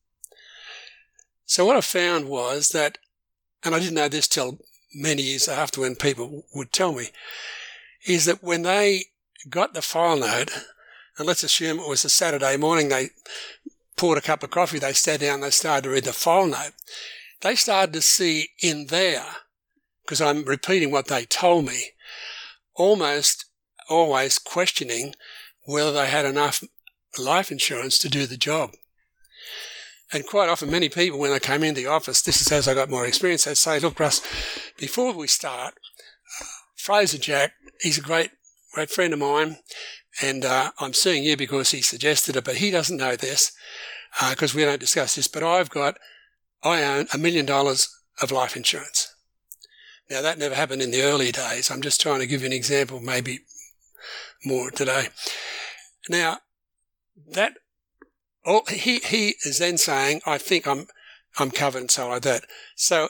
So 1.46 1.66
what 1.66 1.75
I 1.75 1.82
found 1.82 2.28
was 2.28 2.70
that, 2.70 2.98
and 3.63 3.75
I 3.75 3.80
didn't 3.80 3.96
know 3.96 4.08
this 4.08 4.28
till 4.28 4.60
many 4.94 5.22
years 5.22 5.48
after 5.48 5.82
when 5.82 5.96
people 5.96 6.44
would 6.54 6.72
tell 6.72 6.94
me, 6.94 7.10
is 8.06 8.25
that 8.25 8.44
when 8.44 8.63
they 8.63 9.06
got 9.50 9.74
the 9.74 9.82
file 9.82 10.18
note, 10.18 10.52
and 11.18 11.28
let's 11.28 11.44
assume 11.44 11.80
it 11.80 11.88
was 11.88 12.06
a 12.06 12.10
Saturday 12.10 12.58
morning, 12.58 12.90
they 12.90 13.10
poured 13.98 14.18
a 14.18 14.22
cup 14.22 14.44
of 14.44 14.52
coffee, 14.52 14.80
they 14.80 14.94
sat 14.94 15.20
down, 15.20 15.42
they 15.42 15.50
started 15.50 15.84
to 15.84 15.90
read 15.90 16.06
the 16.06 16.14
file 16.14 16.48
note. 16.48 16.74
They 17.42 17.56
started 17.56 17.94
to 17.94 18.02
see 18.02 18.50
in 18.62 18.88
there, 18.88 19.26
because 20.04 20.22
I'm 20.22 20.44
repeating 20.44 20.92
what 20.92 21.08
they 21.08 21.26
told 21.26 21.66
me, 21.66 21.92
almost 22.76 23.46
always 23.90 24.40
questioning 24.40 25.14
whether 25.66 25.92
they 25.92 26.08
had 26.08 26.26
enough 26.26 26.64
life 27.20 27.52
insurance 27.52 27.98
to 28.00 28.10
do 28.10 28.26
the 28.26 28.38
job. 28.38 28.72
And 30.14 30.26
quite 30.26 30.50
often, 30.50 30.70
many 30.70 30.90
people, 30.90 31.20
when 31.20 31.32
they 31.32 31.40
came 31.40 31.64
into 31.64 31.82
the 31.82 31.88
office, 31.88 32.22
this 32.22 32.42
is 32.42 32.52
as 32.52 32.68
I 32.68 32.74
got 32.74 32.90
more 32.90 33.06
experience, 33.06 33.46
they 33.46 33.54
say, 33.54 33.80
look, 33.80 34.00
Russ, 34.00 34.22
before 34.78 35.14
we 35.14 35.28
start, 35.28 35.76
uh, 36.42 36.46
Fraser 36.76 37.18
Jack, 37.18 37.54
he's 37.80 37.98
a 37.98 38.02
great, 38.02 38.32
great 38.74 38.90
friend 38.90 39.13
of 39.13 39.20
mine. 39.20 39.58
And 40.22 40.44
uh, 40.44 40.72
I'm 40.80 40.94
seeing 40.94 41.24
you 41.24 41.38
because 41.38 41.72
he 41.72 41.82
suggested 41.82 42.36
it, 42.36 42.44
but 42.44 42.58
he 42.58 42.72
doesn't 42.72 42.98
know 42.98 43.16
this 43.16 43.51
because 44.30 44.54
uh, 44.54 44.58
we 44.58 44.66
don't 44.66 44.80
discuss 44.80 45.16
this. 45.16 45.28
But 45.28 45.44
I've 45.44 45.70
got, 45.70 45.98
I 46.63 46.84
own 46.84 47.08
a 47.13 47.18
million 47.18 47.46
dollars 47.46 47.90
of 48.22 48.32
life 48.32 48.56
insurance. 48.58 49.16
Now, 50.10 50.22
that 50.22 50.38
never 50.38 50.56
happened 50.56 50.82
in 50.82 50.92
the 50.92 51.04
early 51.04 51.32
days. 51.32 51.72
I'm 51.72 51.82
just 51.82 52.01
trying 52.01 52.20
to 52.20 52.28
give 52.28 52.42
you 52.42 52.48
an 52.48 52.54
example, 52.54 53.00
maybe 53.00 53.40
more 54.44 54.70
today. 54.70 55.08
Now, 56.10 56.40
that 57.32 57.54
Oh, 58.46 58.63
he, 58.70 59.00
he 59.00 59.36
is 59.46 59.60
then 59.60 59.78
saying, 59.78 60.22
I 60.25 60.38
think 60.38 60.68
I'm, 60.68 60.88
I'm 61.38 61.51
covered 61.51 61.80
and 61.80 61.92
so 61.92 62.10
like 62.10 62.24
that. 62.24 62.46
So 62.75 63.10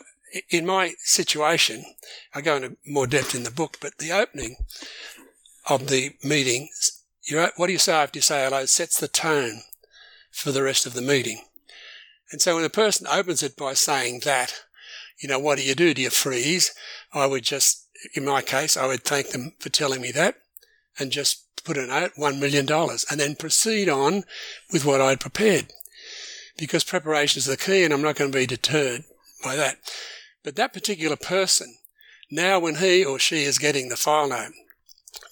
in 0.50 0.66
my 0.66 0.94
situation, 1.00 1.86
I 2.34 2.42
go 2.42 2.58
into 2.58 2.78
more 2.86 3.08
depth 3.08 3.34
in 3.34 3.44
the 3.44 3.52
book, 3.52 3.78
but 3.82 3.98
the 3.98 4.12
opening 4.12 4.58
of 5.70 5.88
the 5.88 6.12
meeting, 6.24 6.70
what 7.56 7.68
do 7.68 7.74
you 7.74 7.80
say 7.80 7.94
after 7.94 8.18
you 8.18 8.22
say 8.22 8.44
hello 8.44 8.66
sets 8.66 9.00
the 9.00 9.08
tone 9.08 9.62
for 10.32 10.52
the 10.52 10.64
rest 10.64 10.86
of 10.86 10.94
the 10.94 11.02
meeting. 11.02 11.42
And 12.32 12.42
so 12.42 12.56
when 12.56 12.64
a 12.64 12.70
person 12.70 13.06
opens 13.08 13.44
it 13.44 13.58
by 13.58 13.74
saying 13.74 14.22
that, 14.24 14.64
you 15.22 15.28
know, 15.30 15.38
what 15.38 15.58
do 15.58 15.64
you 15.64 15.76
do? 15.76 15.94
Do 15.94 16.02
you 16.02 16.10
freeze? 16.10 16.74
I 17.14 17.26
would 17.26 17.44
just, 17.44 17.88
in 18.16 18.26
my 18.26 18.42
case, 18.42 18.78
I 18.78 18.88
would 18.88 19.04
thank 19.04 19.30
them 19.30 19.54
for 19.60 19.70
telling 19.70 20.02
me 20.02 20.12
that 20.14 20.36
and 20.98 21.12
just 21.12 21.46
put 21.64 21.78
a 21.78 21.86
note, 21.86 22.14
$1 22.18 22.40
million, 22.40 22.68
and 22.72 23.20
then 23.20 23.36
proceed 23.36 23.88
on 23.88 24.24
with 24.72 24.86
what 24.86 25.02
I'd 25.02 25.20
prepared. 25.20 25.68
Because 26.58 26.84
preparation 26.84 27.40
is 27.40 27.46
the 27.46 27.58
key, 27.58 27.84
and 27.84 27.94
I'm 27.94 28.02
not 28.02 28.16
going 28.16 28.32
to 28.32 28.38
be 28.38 28.48
deterred 28.48 29.04
by 29.44 29.56
that. 29.56 29.78
But 30.44 30.56
that 30.56 30.74
particular 30.74 31.16
person, 31.16 31.76
now 32.32 32.60
when 32.60 32.76
he 32.76 33.06
or 33.06 33.20
she 33.20 33.44
is 33.44 33.60
getting 33.60 33.90
the 33.90 33.96
file 33.96 34.30
note, 34.30 34.54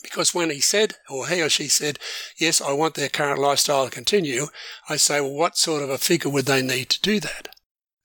because 0.01 0.33
when 0.33 0.49
he 0.49 0.61
said, 0.61 0.95
or 1.09 1.27
he 1.27 1.41
or 1.41 1.49
she 1.49 1.67
said, 1.67 1.99
yes, 2.37 2.61
I 2.61 2.71
want 2.71 2.95
their 2.95 3.09
current 3.09 3.39
lifestyle 3.39 3.85
to 3.85 3.91
continue, 3.91 4.47
I 4.87 4.95
say, 4.95 5.19
well, 5.19 5.33
what 5.33 5.57
sort 5.57 5.83
of 5.83 5.89
a 5.89 5.97
figure 5.97 6.31
would 6.31 6.45
they 6.45 6.61
need 6.61 6.89
to 6.89 7.01
do 7.01 7.19
that? 7.19 7.49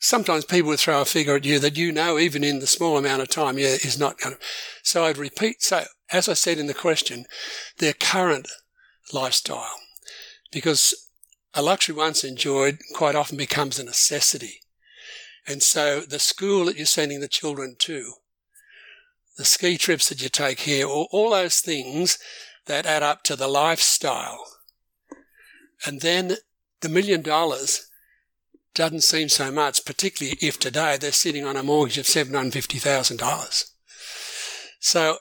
Sometimes 0.01 0.45
people 0.45 0.69
would 0.69 0.81
throw 0.81 1.01
a 1.01 1.07
figure 1.07 1.37
at 1.37 1.45
you 1.45 1.59
that 1.61 1.79
you 1.79 1.93
know, 1.93 2.19
even 2.19 2.45
in 2.45 2.59
the 2.59 2.67
small 2.67 2.99
amount 2.99 3.23
of 3.23 3.29
time, 3.29 3.59
yeah, 3.59 3.69
is 3.69 3.99
not 3.99 4.19
going 4.19 4.35
to. 4.35 4.41
So 4.83 5.05
I'd 5.05 5.17
repeat. 5.17 5.63
So 5.63 5.85
as 6.11 6.29
I 6.29 6.35
said 6.35 6.59
in 6.59 6.67
the 6.67 6.75
question, 6.75 7.25
their 7.79 7.95
current 7.95 8.49
lifestyle. 9.13 9.71
Because 10.53 10.95
a 11.55 11.63
luxury 11.63 11.95
once 11.95 12.23
enjoyed 12.23 12.79
quite 12.95 13.15
often 13.15 13.37
becomes 13.37 13.79
a 13.79 13.85
necessity. 13.85 14.61
And 15.47 15.63
so 15.63 16.01
the 16.01 16.19
school 16.19 16.67
that 16.67 16.77
you're 16.77 16.87
sending 16.87 17.21
the 17.21 17.29
children 17.29 17.77
to, 17.81 18.13
the 19.37 19.45
ski 19.45 19.77
trips 19.77 20.09
that 20.09 20.23
you 20.23 20.29
take 20.29 20.61
here, 20.61 20.87
all, 20.87 21.09
all 21.11 21.31
those 21.31 21.61
things 21.61 22.19
that 22.67 22.87
add 22.87 23.03
up 23.03 23.23
to 23.25 23.37
the 23.37 23.49
lifestyle. 23.49 24.45
And 25.87 26.01
then 26.01 26.37
the 26.81 26.89
million 26.89 27.23
dollars 27.23 27.91
doesn't 28.75 29.03
seem 29.03 29.29
so 29.29 29.51
much, 29.51 29.85
particularly 29.85 30.37
if 30.41 30.59
today 30.59 30.97
they're 30.99 31.13
sitting 31.13 31.45
on 31.45 31.57
a 31.57 31.63
mortgage 31.63 31.99
of 31.99 32.07
$750,000. 32.07 33.71
So 34.81 35.19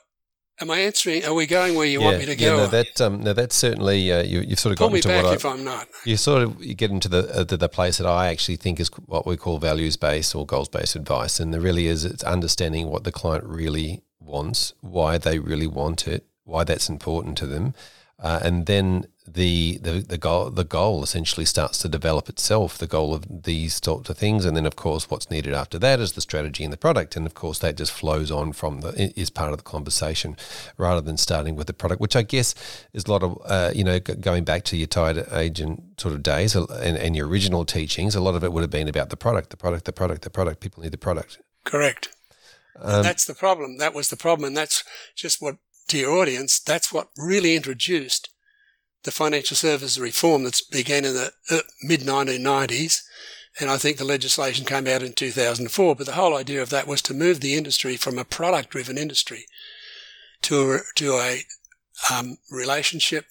Am 0.60 0.70
I 0.70 0.80
answering? 0.80 1.24
Are 1.24 1.34
we 1.34 1.46
going 1.46 1.74
where 1.74 1.86
you 1.86 2.00
yeah, 2.00 2.06
want 2.06 2.18
me 2.18 2.26
to 2.26 2.36
go? 2.36 2.44
Yeah, 2.44 2.62
no, 2.62 2.66
that 2.68 3.00
um, 3.00 3.20
no, 3.20 3.32
that's 3.32 3.56
certainly 3.56 4.12
uh, 4.12 4.22
you. 4.22 4.40
You've 4.40 4.60
sort 4.60 4.72
of 4.72 4.78
Pull 4.78 4.90
got 4.90 4.96
into 4.96 5.08
me 5.08 5.14
back 5.14 5.24
what 5.24 5.34
if 5.34 5.44
I, 5.44 5.52
am 5.52 5.64
not. 5.64 5.88
You 6.04 6.16
sort 6.16 6.42
of 6.42 6.62
you 6.64 6.74
get 6.74 6.92
into 6.92 7.08
the, 7.08 7.40
uh, 7.40 7.42
the, 7.42 7.56
the 7.56 7.68
place 7.68 7.98
that 7.98 8.06
I 8.06 8.28
actually 8.28 8.56
think 8.56 8.78
is 8.78 8.88
what 9.06 9.26
we 9.26 9.36
call 9.36 9.58
values 9.58 9.96
based 9.96 10.34
or 10.34 10.46
goals 10.46 10.68
based 10.68 10.94
advice, 10.94 11.40
and 11.40 11.52
there 11.52 11.60
really 11.60 11.88
is 11.88 12.04
it's 12.04 12.22
understanding 12.22 12.88
what 12.88 13.02
the 13.02 13.10
client 13.10 13.44
really 13.44 14.02
wants, 14.20 14.72
why 14.80 15.18
they 15.18 15.40
really 15.40 15.66
want 15.66 16.06
it, 16.06 16.24
why 16.44 16.62
that's 16.62 16.88
important 16.88 17.36
to 17.38 17.46
them, 17.46 17.74
uh, 18.20 18.38
and 18.40 18.66
then 18.66 19.06
the, 19.26 19.78
the 19.78 19.92
the 20.00 20.18
goal 20.18 20.50
the 20.50 20.64
goal 20.64 21.02
essentially 21.02 21.46
starts 21.46 21.78
to 21.78 21.88
develop 21.88 22.28
itself. 22.28 22.76
The 22.76 22.86
goal 22.86 23.14
of 23.14 23.44
these 23.44 23.80
sorts 23.82 24.10
of 24.10 24.18
things, 24.18 24.44
and 24.44 24.54
then 24.54 24.66
of 24.66 24.76
course 24.76 25.10
what's 25.10 25.30
needed 25.30 25.54
after 25.54 25.78
that 25.78 25.98
is 25.98 26.12
the 26.12 26.20
strategy 26.20 26.62
and 26.62 26.72
the 26.72 26.76
product, 26.76 27.16
and 27.16 27.24
of 27.24 27.32
course 27.32 27.58
that 27.60 27.76
just 27.76 27.92
flows 27.92 28.30
on 28.30 28.52
from 28.52 28.82
the 28.82 29.12
is 29.18 29.30
part 29.30 29.52
of 29.52 29.56
the 29.56 29.64
conversation, 29.64 30.36
rather 30.76 31.00
than 31.00 31.16
starting 31.16 31.56
with 31.56 31.68
the 31.68 31.72
product, 31.72 32.02
which 32.02 32.16
I 32.16 32.22
guess 32.22 32.54
is 32.92 33.06
a 33.06 33.10
lot 33.10 33.22
of 33.22 33.38
uh, 33.46 33.70
you 33.74 33.82
know 33.82 33.98
going 33.98 34.44
back 34.44 34.64
to 34.64 34.76
your 34.76 34.88
tied 34.88 35.16
agent 35.32 35.98
sort 35.98 36.12
of 36.12 36.22
days 36.22 36.54
and, 36.54 36.70
and 36.70 37.16
your 37.16 37.26
original 37.26 37.64
teachings. 37.64 38.14
A 38.14 38.20
lot 38.20 38.34
of 38.34 38.44
it 38.44 38.52
would 38.52 38.62
have 38.62 38.70
been 38.70 38.88
about 38.88 39.08
the 39.08 39.16
product, 39.16 39.50
the 39.50 39.56
product, 39.56 39.86
the 39.86 39.92
product, 39.92 40.22
the 40.22 40.30
product. 40.30 40.60
People 40.60 40.82
need 40.82 40.92
the 40.92 40.98
product. 40.98 41.38
Correct. 41.64 42.08
Um, 42.78 43.02
that's 43.02 43.24
the 43.24 43.34
problem. 43.34 43.78
That 43.78 43.94
was 43.94 44.10
the 44.10 44.16
problem, 44.16 44.48
and 44.48 44.56
that's 44.56 44.84
just 45.16 45.40
what 45.40 45.56
to 45.88 45.98
your 45.98 46.12
audience, 46.18 46.58
that's 46.58 46.92
what 46.92 47.08
really 47.16 47.54
introduced 47.54 48.30
the 49.04 49.10
financial 49.10 49.56
services 49.56 49.98
reform 50.00 50.44
that 50.44 50.60
began 50.70 51.04
in 51.04 51.14
the 51.14 51.32
uh, 51.50 51.58
mid 51.82 52.00
1990s. 52.00 53.02
And 53.60 53.70
I 53.70 53.76
think 53.76 53.98
the 53.98 54.04
legislation 54.04 54.66
came 54.66 54.88
out 54.88 55.02
in 55.02 55.12
2004. 55.12 55.94
But 55.94 56.06
the 56.06 56.12
whole 56.12 56.36
idea 56.36 56.60
of 56.60 56.70
that 56.70 56.88
was 56.88 57.00
to 57.02 57.14
move 57.14 57.40
the 57.40 57.54
industry 57.54 57.96
from 57.96 58.18
a 58.18 58.24
product 58.24 58.70
driven 58.70 58.98
industry 58.98 59.44
to 60.42 60.72
a, 60.72 60.78
to 60.96 61.12
a 61.14 61.42
um, 62.12 62.38
relationship 62.50 63.26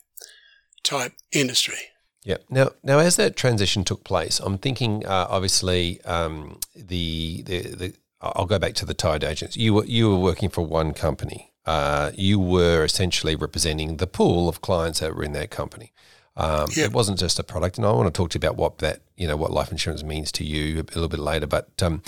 type 0.83 1.13
industry. 1.31 1.79
Yeah. 2.23 2.37
Now, 2.49 2.71
now, 2.83 2.99
as 2.99 3.17
that 3.17 3.35
transition 3.35 3.83
took 3.83 4.03
place, 4.03 4.39
I'm 4.39 4.57
thinking 4.57 5.05
uh, 5.05 5.27
obviously 5.29 6.01
um, 6.05 6.59
the, 6.73 7.41
the 7.43 7.61
the 7.75 7.93
I'll 8.21 8.45
go 8.45 8.59
back 8.59 8.73
to 8.75 8.85
the 8.85 8.93
tied 8.93 9.23
agents. 9.23 9.57
You 9.57 9.73
were 9.73 9.85
you 9.85 10.09
were 10.09 10.17
working 10.17 10.49
for 10.49 10.65
one 10.65 10.93
company, 10.93 11.52
uh, 11.65 12.11
you 12.15 12.39
were 12.39 12.83
essentially 12.83 13.35
representing 13.35 13.97
the 13.97 14.07
pool 14.07 14.49
of 14.49 14.61
clients 14.61 14.99
that 14.99 15.15
were 15.15 15.23
in 15.23 15.33
that 15.33 15.49
company. 15.49 15.91
Um. 16.35 16.67
It 16.71 16.91
wasn't 16.91 17.19
just 17.19 17.37
a 17.37 17.43
product, 17.43 17.77
and 17.77 17.85
I 17.85 17.91
want 17.91 18.07
to 18.07 18.11
talk 18.11 18.31
to 18.31 18.35
you 18.35 18.39
about 18.39 18.57
what 18.57 18.79
that 18.79 19.01
you 19.15 19.27
know 19.27 19.37
what 19.37 19.51
life 19.51 19.71
insurance 19.71 20.03
means 20.03 20.31
to 20.33 20.43
you 20.43 20.79
a 20.79 20.83
little 20.95 21.07
bit 21.07 21.19
later. 21.19 21.45
But 21.45 21.69
um, 21.83 22.01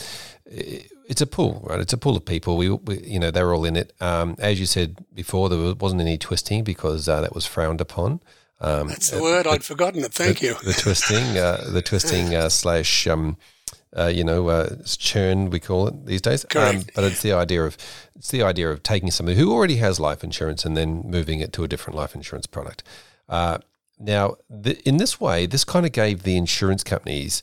it's 1.08 1.22
a 1.22 1.28
pool, 1.28 1.62
right? 1.64 1.80
It's 1.80 1.94
a 1.94 1.98
pool 1.98 2.18
of 2.18 2.26
people. 2.26 2.58
We, 2.58 2.70
we 2.70 3.00
you 3.00 3.20
know, 3.20 3.32
they're 3.32 3.54
all 3.54 3.66
in 3.66 3.76
it. 3.76 3.94
Um, 4.02 4.36
as 4.40 4.60
you 4.60 4.66
said 4.66 5.06
before, 5.14 5.50
there 5.50 5.76
wasn't 5.76 6.02
any 6.02 6.18
twisting 6.18 6.64
because 6.64 7.08
uh, 7.08 7.22
that 7.22 7.34
was 7.34 7.46
frowned 7.46 7.82
upon. 7.82 8.22
Um, 8.62 8.88
That's 8.88 9.12
the 9.12 9.20
uh, 9.20 9.22
word 9.22 9.48
I'd 9.48 9.64
forgotten 9.64 10.04
it. 10.04 10.14
Thank 10.14 10.40
the, 10.40 10.48
you. 10.48 10.56
The 10.64 10.74
twisting, 10.74 11.38
uh, 11.38 11.66
the 11.70 11.82
twisting 11.82 12.34
uh, 12.34 12.50
slash 12.50 13.06
um, 13.08 13.38
uh, 13.98 14.08
you 14.08 14.24
know, 14.24 14.50
uh, 14.50 14.76
churn 14.86 15.50
we 15.50 15.60
call 15.60 15.88
it 15.88 16.06
these 16.06 16.22
days. 16.22 16.46
Um, 16.78 16.84
but 16.94 17.04
it's 17.04 17.22
the 17.22 17.34
idea 17.34 17.64
of 17.64 17.78
it's 18.16 18.32
the 18.32 18.44
idea 18.44 18.70
of 18.70 18.84
taking 18.84 19.12
somebody 19.12 19.38
who 19.38 19.52
already 19.52 19.78
has 19.78 20.00
life 20.00 20.24
insurance 20.24 20.66
and 20.66 20.76
then 20.76 21.04
moving 21.06 21.40
it 21.40 21.54
to 21.54 21.64
a 21.64 21.68
different 21.68 21.96
life 21.96 22.16
insurance 22.16 22.46
product. 22.46 22.84
Uh, 23.30 23.58
now, 23.98 24.36
the, 24.50 24.78
in 24.88 24.98
this 24.98 25.22
way, 25.22 25.46
this 25.46 25.64
kind 25.64 25.86
of 25.86 25.92
gave 25.92 26.24
the 26.24 26.36
insurance 26.36 26.84
companies 26.84 27.42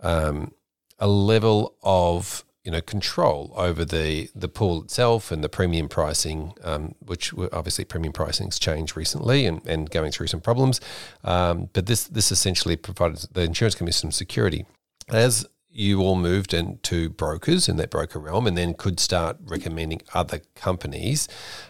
um, 0.00 0.52
a 0.98 1.08
level 1.08 1.74
of 1.82 2.44
you 2.64 2.70
know 2.70 2.80
control 2.80 3.52
over 3.56 3.84
the 3.84 4.28
the 4.34 4.48
pool 4.48 4.82
itself 4.82 5.32
and 5.32 5.42
the 5.42 5.48
premium 5.48 5.88
pricing, 5.88 6.52
um, 6.62 6.94
which 7.00 7.32
obviously 7.52 7.84
premium 7.84 8.12
pricing's 8.12 8.58
changed 8.58 8.96
recently 8.96 9.46
and, 9.46 9.66
and 9.66 9.90
going 9.90 10.12
through 10.12 10.26
some 10.28 10.40
problems. 10.40 10.80
Um, 11.24 11.70
but 11.72 11.86
this 11.86 12.04
this 12.04 12.30
essentially 12.30 12.76
provided 12.76 13.26
the 13.32 13.42
insurance 13.42 13.74
company 13.74 13.92
some 13.92 14.12
security 14.12 14.66
as 15.08 15.46
you 15.70 16.00
all 16.00 16.16
moved 16.16 16.54
into 16.54 17.08
brokers 17.08 17.68
in 17.68 17.76
that 17.76 17.90
broker 17.90 18.18
realm 18.18 18.46
and 18.46 18.56
then 18.56 18.74
could 18.74 18.98
start 18.98 19.36
recommending 19.44 20.02
other 20.14 20.40
companies. 20.54 21.28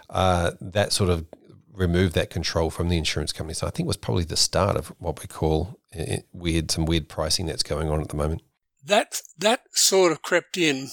Uh, 0.09 0.53
that 0.61 0.93
sort 0.93 1.11
of 1.11 1.27
removed 1.73 2.15
that 2.15 2.31
control 2.31 2.71
from 2.71 2.89
the 2.89 2.97
insurance 2.97 3.33
company. 3.33 3.55
So 3.55 3.67
I 3.67 3.71
think 3.71 3.87
was 3.87 3.97
probably 3.97 4.25
the 4.25 4.37
start 4.37 4.77
of 4.77 4.89
what 4.99 5.21
we 5.21 5.27
call 5.27 5.79
uh, 5.99 6.17
weird, 6.33 6.71
some 6.71 6.87
weird 6.87 7.09
pricing 7.09 7.47
that's 7.47 7.63
going 7.63 7.89
on 7.89 8.01
at 8.01 8.09
the 8.09 8.17
moment. 8.17 8.43
That 8.85 9.21
that 9.39 9.63
sort 9.73 10.13
of 10.13 10.23
crept 10.23 10.57
in. 10.57 10.89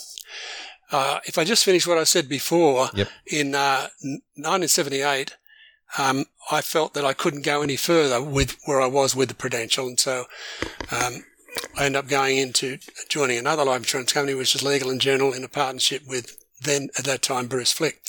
Uh, 0.91 1.19
if 1.25 1.37
I 1.37 1.43
just 1.43 1.65
finish 1.65 1.87
what 1.87 1.97
I 1.97 2.03
said 2.03 2.29
before, 2.29 2.89
yep. 2.93 3.09
in 3.25 3.55
uh, 3.55 3.87
1978, 4.35 5.35
um, 5.97 6.25
I 6.51 6.61
felt 6.61 6.93
that 6.93 7.05
I 7.05 7.13
couldn't 7.13 7.43
go 7.43 7.61
any 7.61 7.75
further 7.75 8.21
with 8.21 8.57
where 8.65 8.81
I 8.81 8.85
was 8.85 9.15
with 9.15 9.29
the 9.29 9.35
Prudential, 9.35 9.87
and 9.87 9.99
so 9.99 10.25
um, 10.91 11.23
I 11.77 11.85
ended 11.85 11.99
up 11.99 12.07
going 12.07 12.37
into 12.37 12.77
joining 13.09 13.37
another 13.37 13.65
life 13.65 13.81
insurance 13.81 14.13
company, 14.13 14.33
which 14.33 14.55
is 14.55 14.63
Legal 14.63 14.89
and 14.89 15.01
General, 15.01 15.33
in 15.33 15.43
a 15.43 15.49
partnership 15.49 16.03
with 16.07 16.37
then 16.61 16.89
at 16.97 17.05
that 17.05 17.21
time 17.21 17.47
Bruce 17.47 17.71
Flick. 17.71 18.01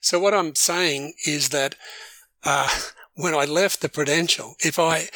So 0.00 0.18
what 0.18 0.34
I'm 0.34 0.54
saying 0.54 1.14
is 1.26 1.50
that 1.50 1.74
uh, 2.44 2.68
when 3.14 3.34
I 3.34 3.44
left 3.44 3.80
the 3.80 3.88
Prudential, 3.88 4.54
if 4.60 4.78
I 4.78 5.08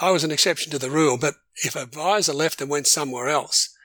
I 0.00 0.10
was 0.10 0.22
an 0.22 0.30
exception 0.30 0.70
to 0.72 0.78
the 0.78 0.90
rule, 0.90 1.18
but 1.18 1.34
if 1.64 1.74
an 1.74 1.82
advisor 1.82 2.32
left 2.32 2.60
and 2.60 2.70
went 2.70 2.86
somewhere 2.86 3.28
else, 3.28 3.76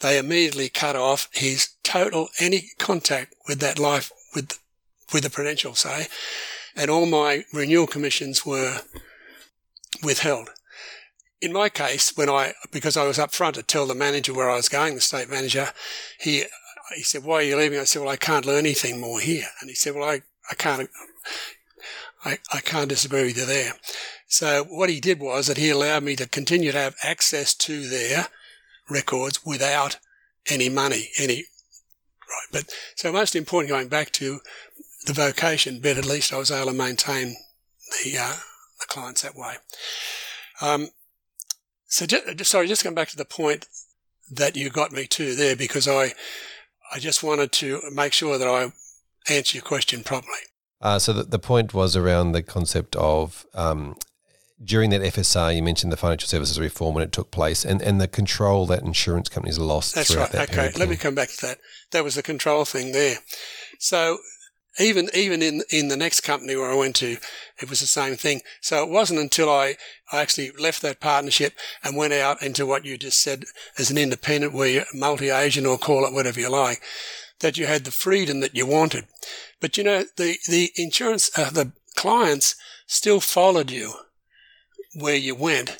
they 0.00 0.16
immediately 0.18 0.68
cut 0.68 0.96
off 0.96 1.28
his 1.32 1.70
total 1.82 2.28
any 2.38 2.70
contact 2.78 3.34
with 3.46 3.60
that 3.60 3.78
life 3.78 4.10
with 4.34 4.58
with 5.12 5.24
the 5.24 5.30
Prudential, 5.30 5.74
say, 5.74 6.06
and 6.76 6.90
all 6.90 7.06
my 7.06 7.44
renewal 7.52 7.86
commissions 7.86 8.46
were 8.46 8.80
withheld 10.02 10.50
in 11.40 11.52
my 11.52 11.68
case, 11.68 12.16
when 12.16 12.28
I, 12.28 12.54
because 12.72 12.96
I 12.96 13.06
was 13.06 13.18
up 13.18 13.32
front 13.32 13.54
to 13.56 13.62
tell 13.62 13.86
the 13.86 13.94
manager 13.94 14.34
where 14.34 14.50
I 14.50 14.56
was 14.56 14.68
going, 14.68 14.94
the 14.94 15.00
state 15.00 15.30
manager, 15.30 15.68
he, 16.18 16.44
he 16.94 17.02
said, 17.02 17.24
why 17.24 17.36
are 17.36 17.42
you 17.42 17.56
leaving? 17.56 17.78
I 17.78 17.84
said, 17.84 18.02
well, 18.02 18.10
I 18.10 18.16
can't 18.16 18.46
learn 18.46 18.60
anything 18.60 19.00
more 19.00 19.20
here. 19.20 19.46
And 19.60 19.70
he 19.70 19.74
said, 19.74 19.94
well, 19.94 20.08
I, 20.08 20.22
I 20.50 20.54
can't, 20.54 20.90
I, 22.24 22.38
I 22.52 22.60
can't 22.60 22.88
disagree 22.88 23.24
with 23.24 23.38
you 23.38 23.46
there. 23.46 23.74
So 24.26 24.64
what 24.64 24.90
he 24.90 25.00
did 25.00 25.20
was 25.20 25.46
that 25.46 25.56
he 25.56 25.70
allowed 25.70 26.02
me 26.02 26.16
to 26.16 26.28
continue 26.28 26.72
to 26.72 26.78
have 26.78 26.96
access 27.02 27.54
to 27.54 27.88
their 27.88 28.26
records 28.90 29.44
without 29.44 29.98
any 30.50 30.68
money, 30.68 31.10
any, 31.18 31.44
right. 32.28 32.48
But 32.52 32.74
so 32.96 33.12
most 33.12 33.36
important 33.36 33.70
going 33.70 33.88
back 33.88 34.10
to 34.12 34.40
the 35.06 35.12
vocation 35.12 35.80
bit, 35.80 35.98
at 35.98 36.04
least 36.04 36.32
I 36.32 36.38
was 36.38 36.50
able 36.50 36.72
to 36.72 36.76
maintain 36.76 37.36
the, 38.04 38.18
uh, 38.18 38.34
the 38.80 38.86
clients 38.86 39.22
that 39.22 39.36
way. 39.36 39.54
Um, 40.60 40.88
so, 41.88 42.06
just, 42.06 42.44
sorry, 42.44 42.68
just 42.68 42.84
come 42.84 42.94
back 42.94 43.08
to 43.08 43.16
the 43.16 43.24
point 43.24 43.66
that 44.30 44.56
you 44.56 44.70
got 44.70 44.92
me 44.92 45.06
to 45.06 45.34
there 45.34 45.56
because 45.56 45.88
I, 45.88 46.12
I 46.92 46.98
just 46.98 47.22
wanted 47.22 47.50
to 47.52 47.80
make 47.92 48.12
sure 48.12 48.38
that 48.38 48.46
I 48.46 48.72
answer 49.32 49.56
your 49.56 49.64
question 49.64 50.04
properly. 50.04 50.38
Uh, 50.80 50.98
so 50.98 51.12
the, 51.12 51.24
the 51.24 51.38
point 51.38 51.74
was 51.74 51.96
around 51.96 52.32
the 52.32 52.42
concept 52.42 52.94
of 52.96 53.46
um, 53.54 53.96
during 54.62 54.90
that 54.90 55.00
FSR, 55.00 55.54
you 55.54 55.62
mentioned 55.62 55.92
the 55.92 55.96
financial 55.96 56.28
services 56.28 56.58
reform 56.58 56.94
when 56.94 57.04
it 57.04 57.12
took 57.12 57.30
place, 57.30 57.64
and, 57.64 57.80
and 57.82 58.00
the 58.00 58.08
control 58.08 58.66
that 58.66 58.82
insurance 58.82 59.28
companies 59.28 59.58
lost. 59.58 59.94
That's 59.94 60.14
right. 60.14 60.30
That 60.30 60.50
okay, 60.50 60.70
let 60.78 60.88
me 60.88 60.96
come 60.96 61.14
back 61.14 61.30
to 61.30 61.46
that. 61.46 61.58
That 61.92 62.04
was 62.04 62.14
the 62.14 62.22
control 62.22 62.64
thing 62.64 62.92
there. 62.92 63.18
So 63.78 64.18
even 64.80 65.08
even 65.14 65.42
in 65.42 65.62
in 65.70 65.88
the 65.88 65.96
next 65.96 66.20
company 66.20 66.56
where 66.56 66.70
I 66.70 66.74
went 66.74 66.96
to, 66.96 67.16
it 67.60 67.68
was 67.68 67.80
the 67.80 67.86
same 67.86 68.16
thing. 68.16 68.42
So 68.60 68.82
it 68.82 68.88
wasn't 68.88 69.20
until 69.20 69.50
I, 69.50 69.76
I 70.12 70.20
actually 70.20 70.50
left 70.52 70.82
that 70.82 71.00
partnership 71.00 71.54
and 71.82 71.96
went 71.96 72.12
out 72.12 72.42
into 72.42 72.66
what 72.66 72.84
you 72.84 72.96
just 72.98 73.20
said 73.20 73.44
as 73.78 73.90
an 73.90 73.98
independent, 73.98 74.52
where 74.52 74.68
you're 74.68 74.84
multi-agent 74.94 75.66
or 75.66 75.78
call 75.78 76.06
it 76.06 76.12
whatever 76.12 76.40
you 76.40 76.50
like, 76.50 76.82
that 77.40 77.58
you 77.58 77.66
had 77.66 77.84
the 77.84 77.90
freedom 77.90 78.40
that 78.40 78.54
you 78.56 78.66
wanted. 78.66 79.06
But 79.60 79.76
you 79.76 79.84
know, 79.84 80.04
the 80.16 80.36
the 80.48 80.70
insurance, 80.76 81.30
uh, 81.36 81.50
the 81.50 81.72
clients 81.96 82.56
still 82.86 83.20
followed 83.20 83.70
you 83.70 83.94
where 84.94 85.16
you 85.16 85.34
went. 85.34 85.70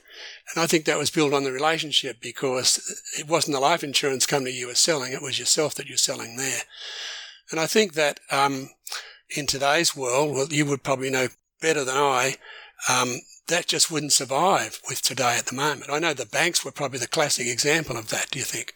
And 0.55 0.63
I 0.63 0.67
think 0.67 0.85
that 0.85 0.99
was 0.99 1.11
built 1.11 1.35
on 1.35 1.45
the 1.45 1.53
relationship 1.53 2.21
because 2.21 3.03
it 3.19 3.29
wasn't 3.29 3.55
the 3.55 3.61
life 3.61 3.85
insurance 3.85 4.27
company 4.27 4.55
you 4.55 4.67
were 4.67 4.75
selling, 4.75 5.13
it 5.13 5.23
was 5.23 5.39
yourself 5.39 5.75
that 5.75 5.87
you're 5.87 5.99
selling 5.99 6.37
there. 6.37 6.63
And 7.51 7.61
I 7.61 7.67
think 7.67 7.95
that 7.95 8.21
um, 8.31 8.71
in 9.35 9.47
today's 9.47 9.97
world, 9.97 10.35
well, 10.35 10.47
you 10.51 10.67
would 10.67 10.83
probably 10.83 11.11
know 11.11 11.29
better 11.61 11.85
than 11.85 11.97
I, 11.97 12.37
um, 12.89 13.21
that 13.49 13.67
just 13.67 13.91
wouldn't 13.91 14.13
survive 14.13 14.81
with 14.89 15.03
today 15.03 15.37
at 15.39 15.47
the 15.47 15.57
moment. 15.57 15.91
I 15.91 15.99
know 15.99 16.15
the 16.15 16.27
banks 16.27 16.65
were 16.65 16.71
probably 16.71 16.99
the 16.99 17.09
classic 17.09 17.47
example 17.47 17.97
of 17.97 18.09
that, 18.11 18.31
do 18.31 18.39
you 18.39 18.45
think, 18.45 18.75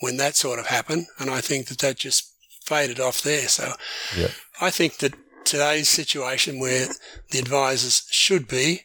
when 0.00 0.16
that 0.18 0.36
sort 0.36 0.58
of 0.58 0.66
happened? 0.66 1.06
And 1.18 1.30
I 1.30 1.40
think 1.40 1.68
that 1.68 1.78
that 1.78 1.96
just 1.96 2.30
faded 2.64 3.00
off 3.00 3.22
there. 3.22 3.48
So 3.48 3.72
yeah. 4.16 4.28
I 4.60 4.70
think 4.70 4.98
that 4.98 5.14
today's 5.44 5.88
situation 5.88 6.58
where 6.58 6.88
the 7.30 7.38
advisors 7.38 8.06
should 8.10 8.48
be, 8.48 8.82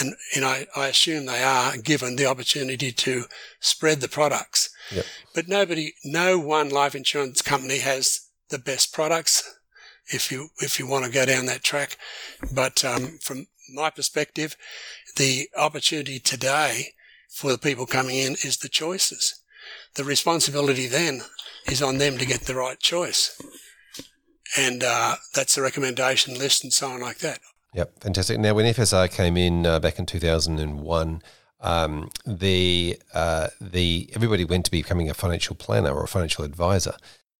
and 0.00 0.14
you 0.34 0.40
know, 0.40 0.64
I 0.74 0.88
assume 0.88 1.26
they 1.26 1.42
are 1.42 1.76
given 1.76 2.16
the 2.16 2.26
opportunity 2.26 2.92
to 2.92 3.24
spread 3.60 4.00
the 4.00 4.08
products. 4.08 4.70
Yep. 4.90 5.04
But 5.34 5.48
nobody, 5.48 5.94
no 6.04 6.38
one 6.38 6.70
life 6.70 6.94
insurance 6.94 7.42
company 7.42 7.78
has 7.78 8.28
the 8.52 8.58
best 8.58 8.92
products 8.92 9.58
if 10.06 10.30
you 10.30 10.48
if 10.58 10.78
you 10.78 10.86
want 10.86 11.04
to 11.04 11.10
go 11.10 11.26
down 11.26 11.46
that 11.46 11.64
track. 11.64 11.96
But 12.54 12.84
um, 12.84 13.18
from 13.20 13.46
my 13.74 13.90
perspective, 13.90 14.56
the 15.16 15.48
opportunity 15.56 16.20
today 16.20 16.88
for 17.28 17.50
the 17.50 17.58
people 17.58 17.86
coming 17.86 18.16
in 18.16 18.32
is 18.32 18.58
the 18.58 18.68
choices. 18.68 19.40
The 19.94 20.04
responsibility 20.04 20.86
then 20.86 21.22
is 21.66 21.82
on 21.82 21.98
them 21.98 22.18
to 22.18 22.26
get 22.26 22.42
the 22.42 22.54
right 22.54 22.78
choice, 22.78 23.40
and 24.56 24.84
uh, 24.84 25.16
that's 25.34 25.54
the 25.54 25.62
recommendation 25.62 26.34
list 26.34 26.62
and 26.62 26.72
so 26.72 26.88
on 26.88 27.00
like 27.00 27.18
that. 27.18 27.40
Yep, 27.74 28.00
fantastic. 28.00 28.38
Now, 28.38 28.54
when 28.54 28.72
FSR 28.72 29.10
came 29.10 29.36
in 29.36 29.66
uh, 29.66 29.80
back 29.80 29.98
in 29.98 30.06
two 30.06 30.20
thousand 30.20 30.60
and 30.60 30.80
one. 30.80 31.22
Um, 31.64 32.10
the 32.26 32.98
uh, 33.14 33.46
the 33.60 34.10
everybody 34.16 34.44
went 34.44 34.64
to 34.64 34.72
becoming 34.72 35.08
a 35.08 35.14
financial 35.14 35.54
planner 35.54 35.92
or 35.92 36.02
a 36.02 36.08
financial 36.08 36.44
advisor, 36.44 36.96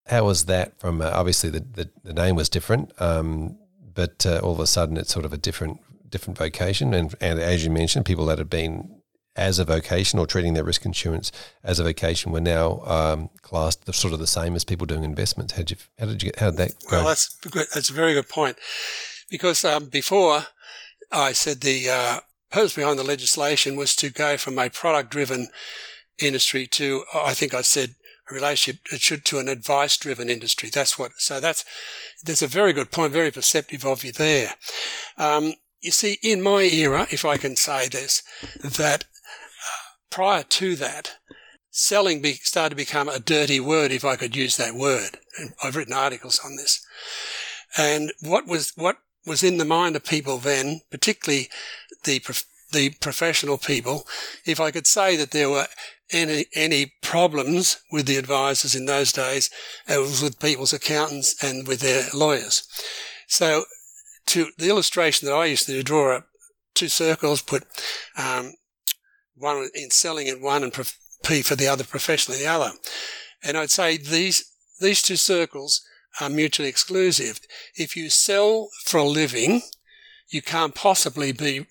how 0.07 0.25
was 0.25 0.45
that 0.45 0.79
from 0.79 1.01
uh, 1.01 1.09
obviously 1.13 1.49
the, 1.49 1.59
the, 1.59 1.89
the, 2.03 2.13
name 2.13 2.35
was 2.35 2.49
different, 2.49 2.91
um, 2.99 3.57
but 3.93 4.25
uh, 4.25 4.39
all 4.39 4.53
of 4.53 4.59
a 4.59 4.67
sudden 4.67 4.97
it's 4.97 5.13
sort 5.13 5.25
of 5.25 5.33
a 5.33 5.37
different 5.37 5.79
different 6.09 6.37
vocation. 6.37 6.93
And, 6.93 7.13
and 7.19 7.39
as 7.39 7.65
you 7.65 7.71
mentioned, 7.71 8.05
people 8.05 8.25
that 8.27 8.37
had 8.37 8.49
been 8.49 9.01
as 9.35 9.57
a 9.57 9.65
vocation 9.65 10.19
or 10.19 10.27
treating 10.27 10.53
their 10.53 10.63
risk 10.63 10.85
insurance 10.85 11.31
as 11.63 11.79
a 11.79 11.83
vocation 11.83 12.31
were 12.31 12.39
now 12.39 12.81
um, 12.85 13.29
classed 13.41 13.85
the, 13.85 13.93
sort 13.93 14.13
of 14.13 14.19
the 14.19 14.27
same 14.27 14.55
as 14.55 14.63
people 14.63 14.85
doing 14.85 15.03
investments. 15.03 15.53
How 15.53 15.63
did 15.63 15.71
you 15.71 15.77
how 15.97 16.05
did 16.05 16.23
you 16.23 16.31
how 16.37 16.51
did 16.51 16.57
that 16.57 16.71
go? 16.89 16.97
Well, 16.97 17.07
that's 17.07 17.35
that's 17.73 17.89
a 17.89 17.93
very 17.93 18.13
good 18.13 18.29
point 18.29 18.57
because 19.29 19.65
um, 19.65 19.85
before 19.85 20.45
I 21.11 21.31
said 21.31 21.61
the 21.61 21.89
uh, 21.89 22.19
purpose 22.51 22.75
behind 22.75 22.99
the 22.99 23.03
legislation 23.03 23.75
was 23.75 23.95
to 23.97 24.09
go 24.09 24.37
from 24.37 24.59
a 24.59 24.69
product 24.69 25.09
driven 25.09 25.47
industry 26.21 26.67
to 26.67 27.03
I 27.13 27.33
think 27.33 27.53
I 27.55 27.61
said 27.61 27.95
relationship 28.31 28.81
it 28.91 29.01
should 29.01 29.25
to 29.25 29.39
an 29.39 29.49
advice 29.49 29.97
driven 29.97 30.29
industry. 30.29 30.69
That's 30.69 30.97
what, 30.97 31.11
so 31.17 31.39
that's, 31.39 31.65
there's 32.23 32.41
a 32.41 32.47
very 32.47 32.73
good 32.73 32.91
point, 32.91 33.13
very 33.13 33.31
perceptive 33.31 33.85
of 33.85 34.03
you 34.03 34.11
there. 34.11 34.55
Um, 35.17 35.53
you 35.81 35.91
see, 35.91 36.17
in 36.23 36.41
my 36.41 36.61
era, 36.63 37.07
if 37.11 37.25
I 37.25 37.37
can 37.37 37.55
say 37.55 37.89
this, 37.89 38.23
that 38.63 39.03
uh, 39.03 40.07
prior 40.09 40.43
to 40.43 40.75
that, 40.77 41.17
selling 41.69 42.21
be, 42.21 42.33
started 42.33 42.69
to 42.69 42.75
become 42.75 43.09
a 43.09 43.19
dirty 43.19 43.59
word, 43.59 43.91
if 43.91 44.05
I 44.05 44.15
could 44.15 44.35
use 44.35 44.57
that 44.57 44.75
word. 44.75 45.17
And 45.37 45.53
I've 45.63 45.75
written 45.75 45.93
articles 45.93 46.39
on 46.45 46.55
this. 46.55 46.85
And 47.77 48.13
what 48.21 48.47
was, 48.47 48.71
what 48.75 48.97
was 49.25 49.43
in 49.43 49.57
the 49.57 49.65
mind 49.65 49.95
of 49.95 50.05
people 50.05 50.37
then, 50.37 50.81
particularly 50.91 51.49
the, 52.03 52.21
the 52.71 52.91
professional 53.01 53.57
people, 53.57 54.07
if 54.45 54.59
I 54.59 54.71
could 54.71 54.87
say 54.87 55.15
that 55.17 55.31
there 55.31 55.49
were 55.49 55.67
any 56.13 56.45
any 56.53 56.93
problems 57.01 57.77
with 57.91 58.05
the 58.05 58.17
advisors 58.17 58.75
in 58.75 58.85
those 58.85 59.11
days. 59.11 59.49
It 59.87 59.97
was 59.97 60.21
with 60.21 60.39
people's 60.39 60.73
accountants 60.73 61.41
and 61.43 61.67
with 61.67 61.81
their 61.81 62.05
lawyers. 62.13 62.67
So, 63.27 63.65
to 64.27 64.47
the 64.57 64.69
illustration 64.69 65.27
that 65.27 65.35
I 65.35 65.45
used 65.45 65.65
to 65.65 65.83
draw 65.83 66.17
up 66.17 66.27
two 66.73 66.87
circles, 66.87 67.41
put 67.41 67.63
um, 68.17 68.53
one 69.35 69.69
in 69.73 69.89
selling 69.89 70.29
and 70.29 70.41
one 70.41 70.63
and 70.63 70.73
P 71.23 71.41
for 71.41 71.55
the 71.55 71.67
other 71.67 71.83
professionally 71.83 72.41
the 72.41 72.47
other, 72.47 72.71
and 73.43 73.57
I'd 73.57 73.71
say 73.71 73.97
these 73.97 74.51
these 74.79 75.01
two 75.01 75.15
circles 75.15 75.81
are 76.19 76.29
mutually 76.29 76.69
exclusive. 76.69 77.39
If 77.75 77.95
you 77.95 78.09
sell 78.09 78.69
for 78.85 78.97
a 78.97 79.03
living, 79.03 79.61
you 80.29 80.41
can't 80.41 80.75
possibly 80.75 81.31
be 81.31 81.65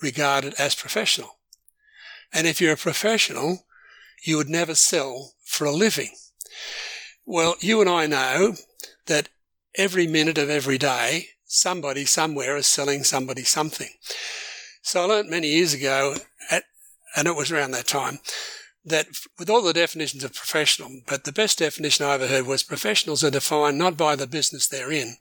regarded 0.00 0.54
as 0.58 0.74
professional. 0.74 1.38
And 2.32 2.46
if 2.46 2.60
you're 2.60 2.72
a 2.72 2.78
professional, 2.78 3.64
you 4.22 4.36
would 4.36 4.48
never 4.48 4.74
sell 4.74 5.32
for 5.44 5.64
a 5.64 5.72
living. 5.72 6.10
Well, 7.24 7.56
you 7.60 7.80
and 7.80 7.90
I 7.90 8.06
know 8.06 8.54
that 9.06 9.28
every 9.76 10.06
minute 10.06 10.38
of 10.38 10.50
every 10.50 10.78
day, 10.78 11.26
somebody 11.44 12.04
somewhere 12.04 12.56
is 12.56 12.66
selling 12.66 13.04
somebody 13.04 13.42
something. 13.42 13.90
So 14.82 15.02
I 15.02 15.04
learned 15.04 15.30
many 15.30 15.48
years 15.48 15.74
ago, 15.74 16.16
at, 16.50 16.64
and 17.16 17.28
it 17.28 17.36
was 17.36 17.50
around 17.52 17.72
that 17.72 17.86
time, 17.86 18.18
that 18.84 19.06
with 19.38 19.48
all 19.48 19.62
the 19.62 19.72
definitions 19.72 20.24
of 20.24 20.34
professional, 20.34 20.88
but 21.06 21.24
the 21.24 21.32
best 21.32 21.58
definition 21.58 22.04
I 22.04 22.14
ever 22.14 22.26
heard 22.26 22.46
was 22.46 22.62
professionals 22.62 23.22
are 23.22 23.30
defined 23.30 23.78
not 23.78 23.96
by 23.96 24.16
the 24.16 24.26
business 24.26 24.66
they're 24.66 24.90
in, 24.90 25.14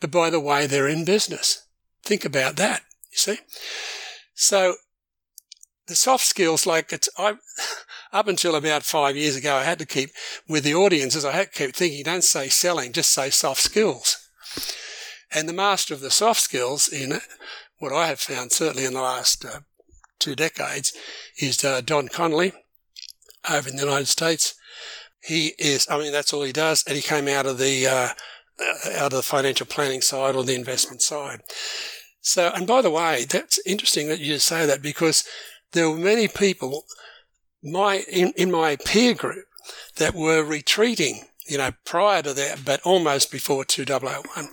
but 0.00 0.10
by 0.10 0.30
the 0.30 0.40
way 0.40 0.66
they're 0.66 0.88
in 0.88 1.04
business. 1.04 1.64
Think 2.02 2.24
about 2.24 2.56
that, 2.56 2.82
you 3.12 3.18
see? 3.18 3.38
So 4.34 4.74
the 5.86 5.94
soft 5.94 6.24
skills, 6.24 6.66
like 6.66 6.92
it's, 6.92 7.08
I, 7.16 7.34
up 8.12 8.28
until 8.28 8.54
about 8.54 8.82
five 8.82 9.16
years 9.16 9.36
ago, 9.36 9.56
I 9.56 9.64
had 9.64 9.78
to 9.78 9.86
keep 9.86 10.10
with 10.48 10.64
the 10.64 10.74
audiences, 10.74 11.24
I 11.24 11.32
had 11.32 11.52
to 11.52 11.66
keep 11.66 11.74
thinking, 11.74 12.02
don't 12.04 12.24
say 12.24 12.48
selling, 12.48 12.92
just 12.92 13.10
say 13.10 13.30
soft 13.30 13.60
skills. 13.60 14.28
And 15.32 15.48
the 15.48 15.52
master 15.52 15.94
of 15.94 16.00
the 16.00 16.10
soft 16.10 16.40
skills 16.40 16.88
in 16.88 17.20
what 17.78 17.92
I 17.92 18.06
have 18.06 18.20
found, 18.20 18.52
certainly 18.52 18.84
in 18.84 18.94
the 18.94 19.02
last 19.02 19.44
uh, 19.44 19.60
two 20.18 20.34
decades, 20.34 20.92
is 21.38 21.64
uh, 21.64 21.80
Don 21.80 22.08
Connelly 22.08 22.52
over 23.48 23.68
in 23.68 23.76
the 23.76 23.84
United 23.84 24.08
States. 24.08 24.54
He 25.20 25.52
is, 25.58 25.86
I 25.90 25.98
mean, 25.98 26.12
that's 26.12 26.32
all 26.32 26.42
he 26.42 26.52
does. 26.52 26.84
And 26.86 26.96
he 26.96 27.02
came 27.02 27.28
out 27.28 27.46
of 27.46 27.58
the, 27.58 27.86
uh, 27.86 28.08
uh, 28.60 28.90
out 28.96 29.12
of 29.12 29.18
the 29.18 29.22
financial 29.22 29.66
planning 29.66 30.00
side 30.00 30.34
or 30.34 30.44
the 30.44 30.54
investment 30.54 31.02
side. 31.02 31.40
So, 32.20 32.50
and 32.54 32.66
by 32.66 32.82
the 32.82 32.90
way, 32.90 33.26
that's 33.28 33.60
interesting 33.66 34.08
that 34.08 34.20
you 34.20 34.38
say 34.38 34.66
that 34.66 34.82
because 34.82 35.24
there 35.72 35.88
were 35.90 35.96
many 35.96 36.28
people, 36.28 36.84
my, 37.62 38.04
in, 38.10 38.32
in 38.36 38.50
my 38.50 38.76
peer 38.76 39.14
group 39.14 39.46
that 39.96 40.14
were 40.14 40.44
retreating, 40.44 41.24
you 41.46 41.58
know, 41.58 41.72
prior 41.84 42.22
to 42.22 42.34
that, 42.34 42.64
but 42.64 42.80
almost 42.82 43.30
before 43.32 43.64
2001, 43.64 44.48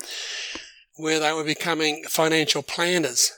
where 0.97 1.19
they 1.19 1.33
were 1.33 1.43
becoming 1.43 2.03
financial 2.07 2.63
planners. 2.63 3.31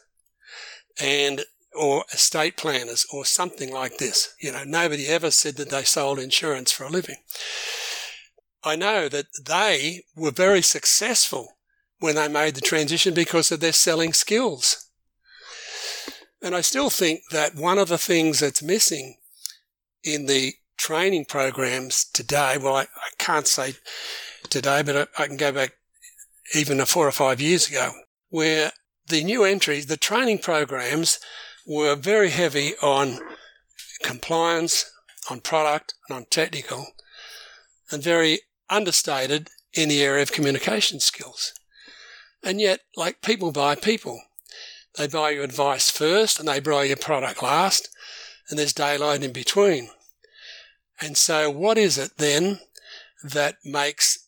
And 1.00 1.44
or 1.78 2.04
estate 2.12 2.58
planners 2.58 3.06
or 3.12 3.24
something 3.24 3.72
like 3.72 3.98
this. 3.98 4.34
You 4.40 4.52
know, 4.52 4.64
nobody 4.66 5.08
ever 5.08 5.32
said 5.32 5.56
that 5.56 5.70
they 5.70 5.84
sold 5.84 6.20
insurance 6.20 6.72
for 6.72 6.86
a 6.86 6.90
living. 6.90 7.18
I 8.64 8.76
know 8.76 9.08
that 9.10 9.28
they 9.46 10.04
were 10.16 10.32
very 10.32 10.62
successful 10.62 11.58
when 12.00 12.16
they 12.16 12.28
made 12.28 12.56
the 12.56 12.62
transition 12.62 13.14
because 13.14 13.52
of 13.52 13.60
their 13.60 13.74
selling 13.74 14.14
skills. 14.14 14.90
And 16.42 16.56
I 16.56 16.62
still 16.62 16.90
think 16.90 17.22
that 17.32 17.56
one 17.56 17.78
of 17.78 17.88
the 17.88 17.98
things 17.98 18.40
that's 18.40 18.62
missing 18.62 19.17
in 20.08 20.26
the 20.26 20.54
training 20.78 21.26
programs 21.26 22.06
today, 22.06 22.58
well, 22.58 22.76
I, 22.76 22.84
I 22.84 23.10
can't 23.18 23.48
say 23.48 23.76
today, 24.50 24.82
but 24.84 25.10
I, 25.18 25.24
I 25.24 25.28
can 25.28 25.38
go 25.38 25.52
back 25.52 25.74
even 26.56 26.84
four 26.86 27.08
or 27.08 27.12
five 27.12 27.42
years 27.42 27.68
ago, 27.68 27.92
where 28.30 28.72
the 29.08 29.24
new 29.24 29.44
entries, 29.44 29.88
the 29.88 29.98
training 29.98 30.40
programs 30.40 31.20
were 31.66 31.96
very 31.96 32.30
heavy 32.30 32.74
on 32.82 33.20
compliance, 34.02 34.90
on 35.30 35.42
product, 35.42 35.94
and 36.08 36.16
on 36.16 36.26
technical, 36.30 36.88
and 37.92 38.02
very 38.02 38.40
understated 38.70 39.50
in 39.74 39.90
the 39.90 40.02
area 40.02 40.24
of 40.24 40.32
communication 40.32 41.00
skills. 41.00 41.54
And 42.44 42.62
yet, 42.62 42.82
like 42.96 43.22
people 43.22 43.52
buy 43.52 43.76
people. 43.76 44.22
They 44.98 45.08
buy 45.08 45.32
your 45.32 45.44
advice 45.44 45.92
first 45.92 46.40
and 46.40 46.48
they 46.48 46.60
buy 46.60 46.86
your 46.86 46.98
product 46.98 47.44
last, 47.44 47.90
and 48.50 48.58
there's 48.58 48.74
daylight 48.74 49.24
in 49.24 49.34
between. 49.34 49.90
And 51.02 51.18
so, 51.18 51.50
what 51.50 51.78
is 51.78 51.98
it 51.98 52.18
then 52.18 52.60
that 53.24 53.58
makes 53.64 54.28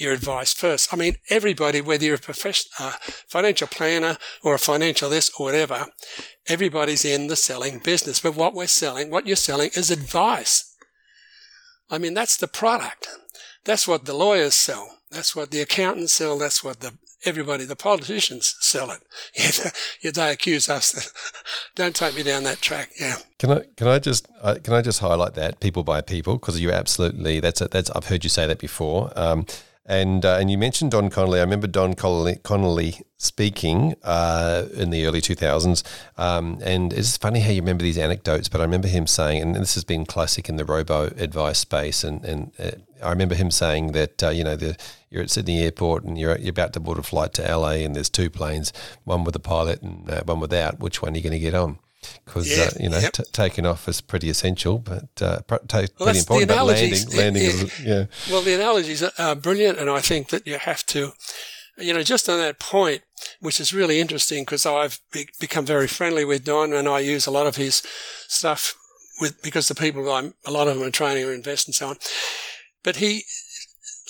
your 0.00 0.12
advice 0.12 0.52
first. 0.52 0.92
I 0.92 0.96
mean, 0.96 1.16
everybody, 1.28 1.80
whether 1.80 2.04
you're 2.04 2.14
a 2.14 2.18
professional, 2.18 2.88
uh, 2.88 2.92
financial 3.28 3.68
planner 3.68 4.16
or 4.42 4.54
a 4.54 4.58
financial 4.58 5.10
this 5.10 5.30
or 5.38 5.46
whatever, 5.46 5.86
everybody's 6.48 7.04
in 7.04 7.26
the 7.26 7.36
selling 7.36 7.80
business. 7.80 8.20
But 8.20 8.34
what 8.34 8.54
we're 8.54 8.66
selling, 8.66 9.10
what 9.10 9.26
you're 9.26 9.36
selling 9.36 9.70
is 9.76 9.90
advice. 9.90 10.74
I 11.90 11.98
mean, 11.98 12.14
that's 12.14 12.36
the 12.36 12.48
product. 12.48 13.08
That's 13.64 13.86
what 13.86 14.06
the 14.06 14.14
lawyers 14.14 14.54
sell. 14.54 14.98
That's 15.10 15.36
what 15.36 15.50
the 15.50 15.60
accountants 15.60 16.12
sell. 16.12 16.38
That's 16.38 16.64
what 16.64 16.80
the 16.80 16.96
everybody, 17.24 17.64
the 17.64 17.76
politicians 17.76 18.56
sell 18.60 18.90
it. 18.90 19.02
Yeah, 20.02 20.12
they 20.12 20.32
accuse 20.32 20.68
us 20.68 20.92
that 20.92 21.12
don't 21.74 21.94
take 21.94 22.16
me 22.16 22.22
down 22.22 22.44
that 22.44 22.60
track. 22.60 22.90
Yeah. 22.98 23.16
Can 23.38 23.50
I 23.50 23.60
can 23.76 23.86
I 23.86 23.98
just 23.98 24.26
uh, 24.40 24.56
can 24.62 24.72
I 24.72 24.80
just 24.80 25.00
highlight 25.00 25.34
that 25.34 25.60
people 25.60 25.82
by 25.82 26.00
people 26.00 26.34
because 26.34 26.58
you 26.58 26.70
absolutely 26.72 27.38
that's 27.40 27.60
a, 27.60 27.68
that's 27.68 27.90
I've 27.90 28.06
heard 28.06 28.24
you 28.24 28.30
say 28.30 28.46
that 28.46 28.58
before. 28.58 29.12
Um, 29.16 29.46
and 29.86 30.24
uh, 30.24 30.36
and 30.40 30.50
you 30.50 30.58
mentioned 30.58 30.90
Don 30.90 31.10
Connelly. 31.10 31.40
I 31.40 31.42
remember 31.42 31.66
Don 31.66 31.94
Connelly, 31.94 33.02
speaking 33.20 33.94
uh, 34.02 34.64
in 34.72 34.88
the 34.88 35.04
early 35.04 35.20
2000s. 35.20 35.82
Um, 36.16 36.58
and 36.62 36.90
it's 36.90 37.18
funny 37.18 37.40
how 37.40 37.50
you 37.50 37.60
remember 37.60 37.82
these 37.82 37.98
anecdotes, 37.98 38.48
but 38.48 38.62
I 38.62 38.64
remember 38.64 38.88
him 38.88 39.06
saying, 39.06 39.42
and 39.42 39.54
this 39.54 39.74
has 39.74 39.84
been 39.84 40.06
classic 40.06 40.48
in 40.48 40.56
the 40.56 40.64
robo 40.64 41.04
advice 41.18 41.58
space. 41.58 42.02
And, 42.02 42.24
and 42.24 42.52
uh, 42.58 42.70
I 43.02 43.10
remember 43.10 43.34
him 43.34 43.50
saying 43.50 43.92
that, 43.92 44.22
uh, 44.22 44.30
you 44.30 44.42
know, 44.42 44.56
the, 44.56 44.74
you're 45.10 45.22
at 45.22 45.30
Sydney 45.30 45.62
Airport 45.62 46.04
and 46.04 46.16
you're, 46.16 46.38
you're 46.38 46.50
about 46.50 46.72
to 46.72 46.80
board 46.80 46.98
a 46.98 47.02
flight 47.02 47.34
to 47.34 47.42
LA 47.42 47.72
and 47.84 47.94
there's 47.94 48.08
two 48.08 48.30
planes, 48.30 48.72
one 49.04 49.24
with 49.24 49.36
a 49.36 49.40
pilot 49.40 49.82
and 49.82 50.08
uh, 50.08 50.22
one 50.24 50.40
without. 50.40 50.80
Which 50.80 51.02
one 51.02 51.12
are 51.12 51.16
you 51.16 51.22
going 51.22 51.32
to 51.32 51.38
get 51.38 51.54
on? 51.54 51.78
Because 52.24 52.50
yeah, 52.50 52.64
uh, 52.64 52.70
you 52.78 52.88
know 52.88 52.98
yep. 52.98 53.12
t- 53.12 53.24
taking 53.32 53.66
off 53.66 53.88
is 53.88 54.00
pretty 54.00 54.28
essential, 54.28 54.78
but 54.78 55.08
uh, 55.20 55.40
t- 55.40 55.46
well, 55.46 55.58
pretty 55.68 56.18
important. 56.18 56.48
But 56.48 56.64
landing, 56.64 57.08
landing 57.16 57.42
is 57.42 57.80
yeah. 57.80 58.06
Well, 58.30 58.42
the 58.42 58.54
analogies 58.54 59.02
are 59.02 59.34
brilliant, 59.34 59.78
and 59.78 59.90
I 59.90 60.00
think 60.00 60.28
that 60.28 60.46
you 60.46 60.58
have 60.58 60.84
to, 60.86 61.12
you 61.78 61.92
know, 61.92 62.02
just 62.02 62.28
on 62.28 62.38
that 62.38 62.58
point, 62.58 63.02
which 63.40 63.60
is 63.60 63.72
really 63.72 64.00
interesting 64.00 64.44
because 64.44 64.66
I've 64.66 65.00
be- 65.12 65.28
become 65.40 65.66
very 65.66 65.88
friendly 65.88 66.24
with 66.24 66.44
Don, 66.44 66.72
and 66.72 66.88
I 66.88 67.00
use 67.00 67.26
a 67.26 67.30
lot 67.30 67.46
of 67.46 67.56
his 67.56 67.82
stuff 68.28 68.74
with 69.20 69.42
because 69.42 69.68
the 69.68 69.74
people 69.74 70.10
I'm 70.10 70.34
a 70.46 70.50
lot 70.50 70.68
of 70.68 70.78
them 70.78 70.86
are 70.86 70.90
training 70.90 71.24
or 71.24 71.32
invest 71.32 71.68
and 71.68 71.74
so 71.74 71.88
on. 71.88 71.96
But 72.82 72.96
he, 72.96 73.24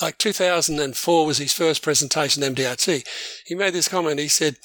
like 0.00 0.18
2004 0.18 1.26
was 1.26 1.38
his 1.38 1.52
first 1.52 1.82
presentation 1.82 2.42
MDRT. 2.42 3.06
He 3.44 3.54
made 3.54 3.74
this 3.74 3.88
comment. 3.88 4.20
He 4.20 4.28
said, 4.28 4.56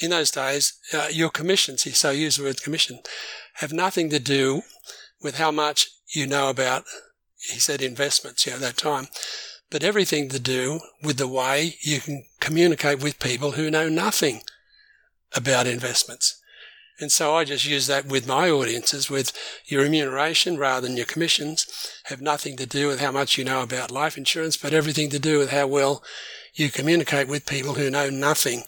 in 0.00 0.10
those 0.10 0.30
days, 0.30 0.74
uh, 0.92 1.08
your 1.10 1.30
commissions, 1.30 1.82
he 1.82 1.90
so 1.90 2.10
used 2.10 2.38
the 2.38 2.44
word 2.44 2.62
commission, 2.62 2.98
have 3.54 3.72
nothing 3.72 4.10
to 4.10 4.18
do 4.18 4.62
with 5.22 5.36
how 5.36 5.50
much 5.50 5.88
you 6.14 6.26
know 6.26 6.50
about, 6.50 6.84
he 7.38 7.58
said 7.58 7.80
investments, 7.80 8.46
you 8.46 8.52
know, 8.52 8.58
that 8.58 8.76
time, 8.76 9.08
but 9.70 9.82
everything 9.82 10.28
to 10.28 10.38
do 10.38 10.80
with 11.02 11.16
the 11.16 11.28
way 11.28 11.76
you 11.80 12.00
can 12.00 12.24
communicate 12.40 13.02
with 13.02 13.18
people 13.18 13.52
who 13.52 13.70
know 13.70 13.88
nothing 13.88 14.42
about 15.34 15.66
investments. 15.66 16.40
And 16.98 17.12
so 17.12 17.34
I 17.34 17.44
just 17.44 17.66
use 17.66 17.86
that 17.88 18.06
with 18.06 18.26
my 18.26 18.48
audiences 18.48 19.10
with 19.10 19.32
your 19.66 19.82
remuneration 19.82 20.56
rather 20.56 20.86
than 20.86 20.96
your 20.96 21.04
commissions 21.04 21.66
have 22.04 22.22
nothing 22.22 22.56
to 22.56 22.64
do 22.64 22.88
with 22.88 23.00
how 23.00 23.12
much 23.12 23.36
you 23.36 23.44
know 23.44 23.62
about 23.62 23.90
life 23.90 24.16
insurance, 24.16 24.56
but 24.56 24.72
everything 24.72 25.10
to 25.10 25.18
do 25.18 25.38
with 25.38 25.50
how 25.50 25.66
well 25.66 26.02
you 26.54 26.70
communicate 26.70 27.28
with 27.28 27.44
people 27.44 27.74
who 27.74 27.90
know 27.90 28.08
nothing 28.08 28.62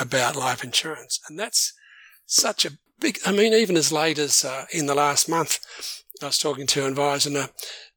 about 0.00 0.36
life 0.36 0.64
insurance. 0.64 1.20
And 1.28 1.38
that's 1.38 1.72
such 2.26 2.64
a 2.64 2.72
big, 3.00 3.18
I 3.26 3.32
mean, 3.32 3.54
even 3.54 3.76
as 3.76 3.92
late 3.92 4.18
as 4.18 4.44
uh, 4.44 4.66
in 4.72 4.86
the 4.86 4.94
last 4.94 5.28
month, 5.28 5.60
I 6.22 6.26
was 6.26 6.38
talking 6.38 6.66
to 6.68 6.84
an 6.84 6.90
advisor 6.90 7.28
and 7.28 7.38
a 7.38 7.50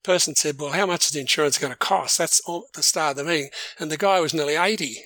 person 0.04 0.36
said, 0.36 0.60
well, 0.60 0.72
how 0.72 0.86
much 0.86 1.06
is 1.06 1.12
the 1.12 1.20
insurance 1.20 1.58
going 1.58 1.74
to 1.74 1.78
cost? 1.78 2.18
That's 2.18 2.40
all, 2.42 2.66
the 2.74 2.84
start 2.84 3.12
of 3.12 3.18
the 3.18 3.32
meeting. 3.32 3.50
And 3.80 3.92
the 3.92 3.98
guy 3.98 4.20
was 4.20 4.34
nearly 4.34 4.56
80. 4.56 4.98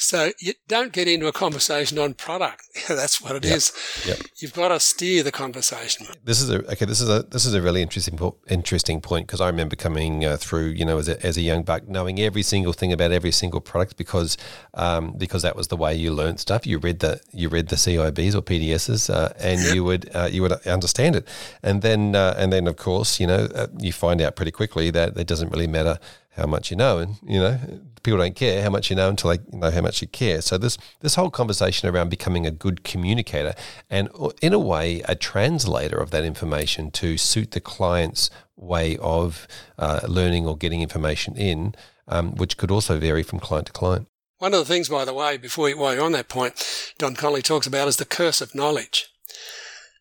So 0.00 0.30
you 0.38 0.52
don't 0.68 0.92
get 0.92 1.08
into 1.08 1.26
a 1.26 1.32
conversation 1.32 1.98
on 1.98 2.14
product. 2.14 2.62
That's 2.88 3.20
what 3.20 3.34
it 3.34 3.44
yep. 3.44 3.56
is. 3.56 3.72
Yep. 4.06 4.18
You've 4.36 4.54
got 4.54 4.68
to 4.68 4.78
steer 4.78 5.24
the 5.24 5.32
conversation. 5.32 6.06
This 6.22 6.40
is 6.40 6.50
a 6.50 6.64
okay. 6.70 6.84
This 6.84 7.00
is 7.00 7.08
a 7.08 7.22
this 7.22 7.44
is 7.44 7.52
a 7.52 7.60
really 7.60 7.82
interesting 7.82 8.16
interesting 8.48 9.00
point 9.00 9.26
because 9.26 9.40
I 9.40 9.48
remember 9.48 9.74
coming 9.74 10.24
uh, 10.24 10.36
through, 10.36 10.68
you 10.68 10.84
know, 10.84 10.98
as 10.98 11.08
a, 11.08 11.20
as 11.26 11.36
a 11.36 11.40
young 11.40 11.64
buck, 11.64 11.88
knowing 11.88 12.20
every 12.20 12.42
single 12.42 12.72
thing 12.72 12.92
about 12.92 13.10
every 13.10 13.32
single 13.32 13.60
product 13.60 13.96
because 13.96 14.36
um, 14.74 15.14
because 15.18 15.42
that 15.42 15.56
was 15.56 15.66
the 15.66 15.76
way 15.76 15.96
you 15.96 16.12
learned 16.14 16.38
stuff. 16.38 16.64
You 16.64 16.78
read 16.78 17.00
the 17.00 17.20
you 17.32 17.48
read 17.48 17.66
the 17.66 17.76
CIBs 17.76 18.36
or 18.36 18.42
PDSs, 18.42 19.12
uh, 19.12 19.30
and 19.40 19.60
yep. 19.60 19.74
you 19.74 19.82
would 19.82 20.14
uh, 20.14 20.28
you 20.30 20.42
would 20.42 20.52
understand 20.64 21.16
it, 21.16 21.26
and 21.60 21.82
then 21.82 22.14
uh, 22.14 22.36
and 22.38 22.52
then 22.52 22.68
of 22.68 22.76
course, 22.76 23.18
you 23.18 23.26
know, 23.26 23.48
uh, 23.52 23.66
you 23.76 23.92
find 23.92 24.20
out 24.20 24.36
pretty 24.36 24.52
quickly 24.52 24.92
that 24.92 25.16
it 25.16 25.26
doesn't 25.26 25.50
really 25.50 25.66
matter 25.66 25.98
how 26.38 26.46
much 26.46 26.70
you 26.70 26.76
know, 26.76 26.98
and 26.98 27.16
you 27.26 27.40
know 27.40 27.58
people 28.02 28.18
don't 28.18 28.36
care 28.36 28.62
how 28.62 28.70
much 28.70 28.90
you 28.90 28.96
know 28.96 29.08
until 29.08 29.30
they 29.30 29.38
know 29.52 29.70
how 29.70 29.80
much 29.80 30.00
you 30.02 30.08
care. 30.08 30.40
So 30.40 30.58
this 30.58 30.78
this 31.00 31.14
whole 31.14 31.30
conversation 31.30 31.88
around 31.88 32.08
becoming 32.10 32.46
a 32.46 32.50
good 32.50 32.84
communicator 32.84 33.54
and 33.90 34.08
in 34.42 34.52
a 34.52 34.58
way 34.58 35.02
a 35.08 35.14
translator 35.14 35.98
of 35.98 36.10
that 36.10 36.24
information 36.24 36.90
to 36.92 37.16
suit 37.16 37.52
the 37.52 37.60
client's 37.60 38.30
way 38.56 38.96
of 38.98 39.46
uh, 39.78 40.00
learning 40.08 40.46
or 40.46 40.56
getting 40.56 40.82
information 40.82 41.36
in, 41.36 41.74
um, 42.08 42.34
which 42.34 42.56
could 42.56 42.70
also 42.70 42.98
vary 42.98 43.22
from 43.22 43.38
client 43.38 43.66
to 43.66 43.72
client. 43.72 44.08
One 44.38 44.52
of 44.54 44.60
the 44.60 44.64
things, 44.64 44.88
by 44.88 45.04
the 45.04 45.14
way, 45.14 45.36
before 45.36 45.68
you, 45.68 45.76
while 45.78 45.94
you're 45.94 46.04
on 46.04 46.12
that 46.12 46.28
point, 46.28 46.94
Don 46.98 47.14
Connelly 47.14 47.42
talks 47.42 47.66
about 47.66 47.88
is 47.88 47.96
the 47.96 48.04
curse 48.04 48.40
of 48.40 48.54
knowledge. 48.54 49.08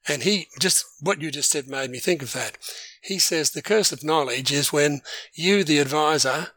And 0.07 0.23
he 0.23 0.47
just, 0.59 0.85
what 1.01 1.21
you 1.21 1.31
just 1.31 1.49
said 1.49 1.67
made 1.67 1.89
me 1.89 1.99
think 1.99 2.21
of 2.21 2.33
that. 2.33 2.57
he 3.01 3.19
says 3.19 3.51
the 3.51 3.61
curse 3.61 3.91
of 3.91 4.03
knowledge 4.03 4.51
is 4.51 4.71
when 4.73 5.01
you, 5.33 5.63
the 5.63 5.79
advisor, 5.79 6.47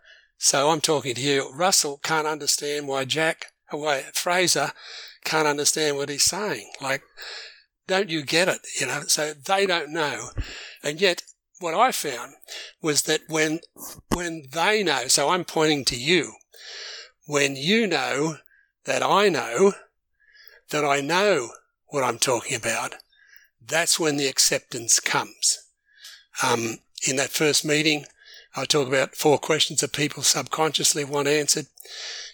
so 0.42 0.70
I'm 0.70 0.81
talking 0.81 1.14
to 1.14 1.20
you, 1.20 1.53
Russell 1.53 2.00
can't 2.03 2.26
understand 2.26 2.88
why 2.88 3.05
Jack, 3.05 3.53
why 3.70 4.05
Fraser 4.14 4.72
can't 5.22 5.46
understand 5.46 5.98
what 5.98 6.09
he's 6.09 6.24
saying. 6.24 6.70
Like, 6.81 7.03
don't 7.87 8.09
you 8.09 8.22
get 8.22 8.48
it? 8.48 8.61
You 8.81 8.87
know, 8.87 9.03
so 9.07 9.35
they 9.35 9.66
don't 9.66 9.92
know. 9.92 10.31
And 10.83 10.98
yet 10.98 11.24
what 11.59 11.74
I 11.74 11.92
found 11.92 12.33
was 12.81 13.03
that 13.03 13.20
when, 13.29 13.61
when 14.14 14.44
they 14.50 14.83
know, 14.83 15.09
so 15.09 15.29
I'm 15.29 15.44
pointing 15.44 15.85
to 15.85 15.96
you, 15.96 16.33
when 17.26 17.55
you 17.55 17.87
know 17.87 18.37
that 18.87 19.03
I 19.03 19.29
know 19.29 19.74
that 20.70 20.87
I 20.87 21.03
know 21.03 21.50
what 21.88 22.03
I'm 22.03 22.18
talking 22.18 22.57
about, 22.57 22.94
that's 23.61 24.00
when 24.00 24.16
the 24.16 24.26
acceptance 24.26 25.00
comes. 25.00 25.59
Um, 26.42 26.79
in 27.07 27.16
that 27.16 27.29
first 27.29 27.62
meeting, 27.62 28.07
I 28.56 28.64
talk 28.64 28.88
about 28.88 29.14
four 29.14 29.38
questions 29.38 29.80
that 29.80 29.92
people 29.92 30.22
subconsciously 30.22 31.04
want 31.04 31.28
answered. 31.28 31.66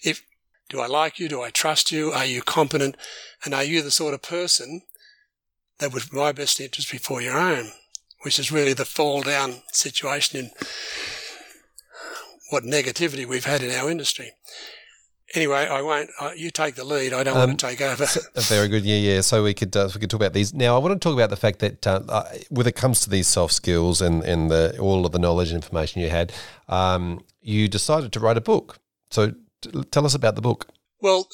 If 0.02 0.22
do 0.68 0.80
I 0.80 0.86
like 0.86 1.18
you? 1.18 1.28
Do 1.28 1.42
I 1.42 1.50
trust 1.50 1.92
you? 1.92 2.10
Are 2.10 2.24
you 2.24 2.42
competent? 2.42 2.96
And 3.44 3.54
are 3.54 3.62
you 3.62 3.82
the 3.82 3.90
sort 3.90 4.14
of 4.14 4.22
person 4.22 4.82
that 5.78 5.92
would 5.92 6.12
my 6.12 6.32
best 6.32 6.60
interest 6.60 6.90
before 6.90 7.20
your 7.22 7.38
own? 7.38 7.70
Which 8.22 8.38
is 8.38 8.50
really 8.50 8.72
the 8.72 8.84
fall 8.84 9.22
down 9.22 9.62
situation 9.72 10.40
in 10.40 10.50
what 12.50 12.64
negativity 12.64 13.26
we've 13.26 13.44
had 13.44 13.62
in 13.62 13.70
our 13.70 13.90
industry 13.90 14.32
anyway, 15.36 15.66
I 15.66 15.82
won't. 15.82 16.10
Uh, 16.18 16.32
you 16.34 16.50
take 16.50 16.74
the 16.74 16.84
lead. 16.84 17.12
I 17.12 17.22
don't 17.22 17.36
um, 17.36 17.48
want 17.48 17.60
to 17.60 17.66
take 17.66 17.80
over. 17.80 18.06
very 18.36 18.68
good. 18.68 18.84
Yeah, 18.84 18.96
yeah. 18.96 19.20
So 19.20 19.44
we 19.44 19.54
could 19.54 19.76
uh, 19.76 19.88
we 19.94 20.00
could 20.00 20.10
talk 20.10 20.20
about 20.20 20.32
these 20.32 20.54
now. 20.54 20.74
I 20.74 20.78
want 20.78 21.00
to 21.00 21.08
talk 21.08 21.14
about 21.14 21.30
the 21.30 21.36
fact 21.36 21.58
that 21.60 21.86
uh, 21.86 22.02
uh, 22.08 22.24
when 22.50 22.66
it 22.66 22.74
comes 22.74 23.00
to 23.00 23.10
these 23.10 23.28
soft 23.28 23.54
skills 23.54 24.00
and 24.00 24.22
and 24.24 24.50
the, 24.50 24.78
all 24.78 25.06
of 25.06 25.12
the 25.12 25.18
knowledge 25.18 25.50
and 25.50 25.56
information 25.56 26.00
you 26.00 26.10
had, 26.10 26.32
um, 26.68 27.24
you 27.40 27.68
decided 27.68 28.12
to 28.12 28.20
write 28.20 28.36
a 28.36 28.40
book. 28.40 28.78
So 29.10 29.34
t- 29.60 29.84
tell 29.90 30.06
us 30.06 30.14
about 30.14 30.34
the 30.34 30.42
book. 30.42 30.68
Well, 31.00 31.28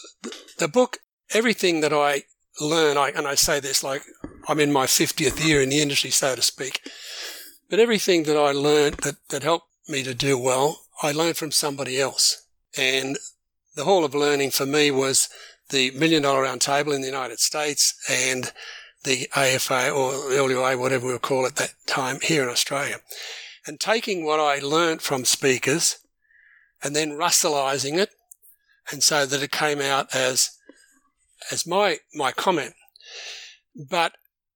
the 0.59 0.69
book, 0.69 0.99
everything 1.33 1.81
that 1.81 1.93
I 1.93 2.25
learn, 2.61 2.99
I, 2.99 3.11
and 3.11 3.27
I 3.27 3.35
say 3.35 3.61
this 3.61 3.83
like 3.83 4.03
I'm 4.49 4.61
in 4.61 4.73
my 4.73 4.87
50th 4.87 5.45
year 5.45 5.63
in 5.63 5.71
the 5.71 5.81
industry, 5.81 6.11
so 6.11 6.35
to 6.35 6.43
speak. 6.43 6.81
But 7.71 7.79
everything 7.79 8.25
that 8.25 8.37
I 8.37 8.53
learned 8.53 8.97
that, 8.99 9.17
that 9.31 9.43
helped 9.43 9.69
me 9.89 10.03
to 10.03 10.15
do 10.15 10.39
well, 10.39 10.83
I 11.03 11.13
learned 11.13 11.37
from 11.37 11.53
somebody 11.53 12.01
else. 12.01 12.47
And 12.77 13.17
the 13.75 13.85
hall 13.85 14.05
of 14.05 14.15
learning 14.15 14.51
for 14.51 14.67
me 14.67 14.91
was 14.91 15.29
the 15.71 15.91
Million 15.93 16.23
Dollar 16.23 16.43
Round 16.43 16.61
Table 16.61 16.93
in 16.93 17.01
the 17.01 17.07
United 17.07 17.41
States 17.41 17.95
and 18.09 18.53
the 19.05 19.29
AFA 19.35 19.91
or 19.91 20.13
LUA, 20.13 20.77
whatever 20.79 21.07
we'll 21.07 21.19
call 21.19 21.47
it 21.47 21.57
that 21.57 21.75
time 21.87 22.21
here 22.23 22.43
in 22.43 22.49
Australia. 22.49 22.97
And 23.67 23.81
taking 23.81 24.25
what 24.25 24.41
I 24.41 24.59
learnt 24.59 25.03
from 25.03 25.25
speakers 25.25 25.99
and 26.83 26.95
then 26.95 27.13
Russellizing 27.13 27.99
it 27.99 28.11
and 28.91 29.03
so 29.03 29.27
that 29.27 29.43
it 29.43 29.51
came 29.51 29.81
out 29.81 30.15
as 30.15 30.59
as 31.51 31.67
my 31.67 31.99
my 32.15 32.33
comment. 32.33 32.75
But 33.75 34.15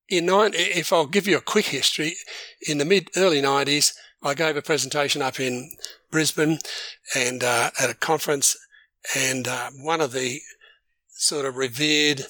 in 0.09 0.27
nine, 0.27 0.53
if 0.55 0.93
I'll 0.93 1.07
give 1.07 1.27
you 1.27 1.37
a 1.37 1.43
quick 1.43 1.67
history, 1.67 2.17
in 2.67 2.79
the 2.79 2.85
mid 2.85 3.09
early 3.17 3.41
nineties, 3.41 3.95
I 4.23 4.35
gave 4.35 4.57
a 4.57 4.63
presentation 4.63 5.23
up 5.23 5.41
in 5.41 5.71
Brisbane 6.11 6.59
and 7.15 7.43
uh, 7.43 7.71
at 7.81 7.91
a 7.91 7.95
conference, 7.95 8.57
and 9.15 9.47
uh, 9.47 9.71
one 9.81 10.01
of 10.01 10.13
the 10.13 10.41
sort 11.09 11.47
of 11.47 11.57
revered 11.57 12.23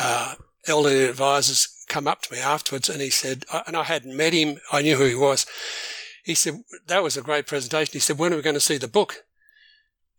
uh, 0.00 0.34
elderly 0.66 1.04
advisors 1.04 1.68
come 1.88 2.06
up 2.06 2.22
to 2.22 2.32
me 2.32 2.40
afterwards, 2.40 2.88
and 2.88 3.00
he 3.00 3.10
said, 3.10 3.44
and 3.66 3.76
I 3.76 3.84
hadn't 3.84 4.16
met 4.16 4.32
him, 4.32 4.58
I 4.72 4.82
knew 4.82 4.96
who 4.96 5.04
he 5.04 5.14
was. 5.14 5.46
He 6.24 6.34
said 6.34 6.62
that 6.86 7.02
was 7.02 7.16
a 7.16 7.22
great 7.22 7.46
presentation. 7.46 7.92
He 7.92 7.98
said, 7.98 8.18
when 8.18 8.32
are 8.32 8.36
we 8.36 8.42
going 8.42 8.54
to 8.54 8.60
see 8.60 8.78
the 8.78 8.88
book? 8.88 9.24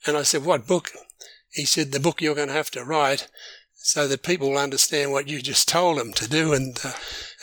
And 0.05 0.17
I 0.17 0.23
said, 0.23 0.43
what 0.43 0.67
book? 0.67 0.91
He 1.49 1.65
said, 1.65 1.91
the 1.91 1.99
book 1.99 2.21
you're 2.21 2.35
going 2.35 2.49
to 2.49 2.53
have 2.53 2.71
to 2.71 2.83
write 2.83 3.27
so 3.83 4.07
that 4.07 4.23
people 4.23 4.49
will 4.49 4.57
understand 4.57 5.11
what 5.11 5.27
you 5.27 5.41
just 5.41 5.67
told 5.67 5.97
them 5.97 6.13
to 6.13 6.27
do 6.27 6.53
and 6.53 6.79
uh, 6.85 6.93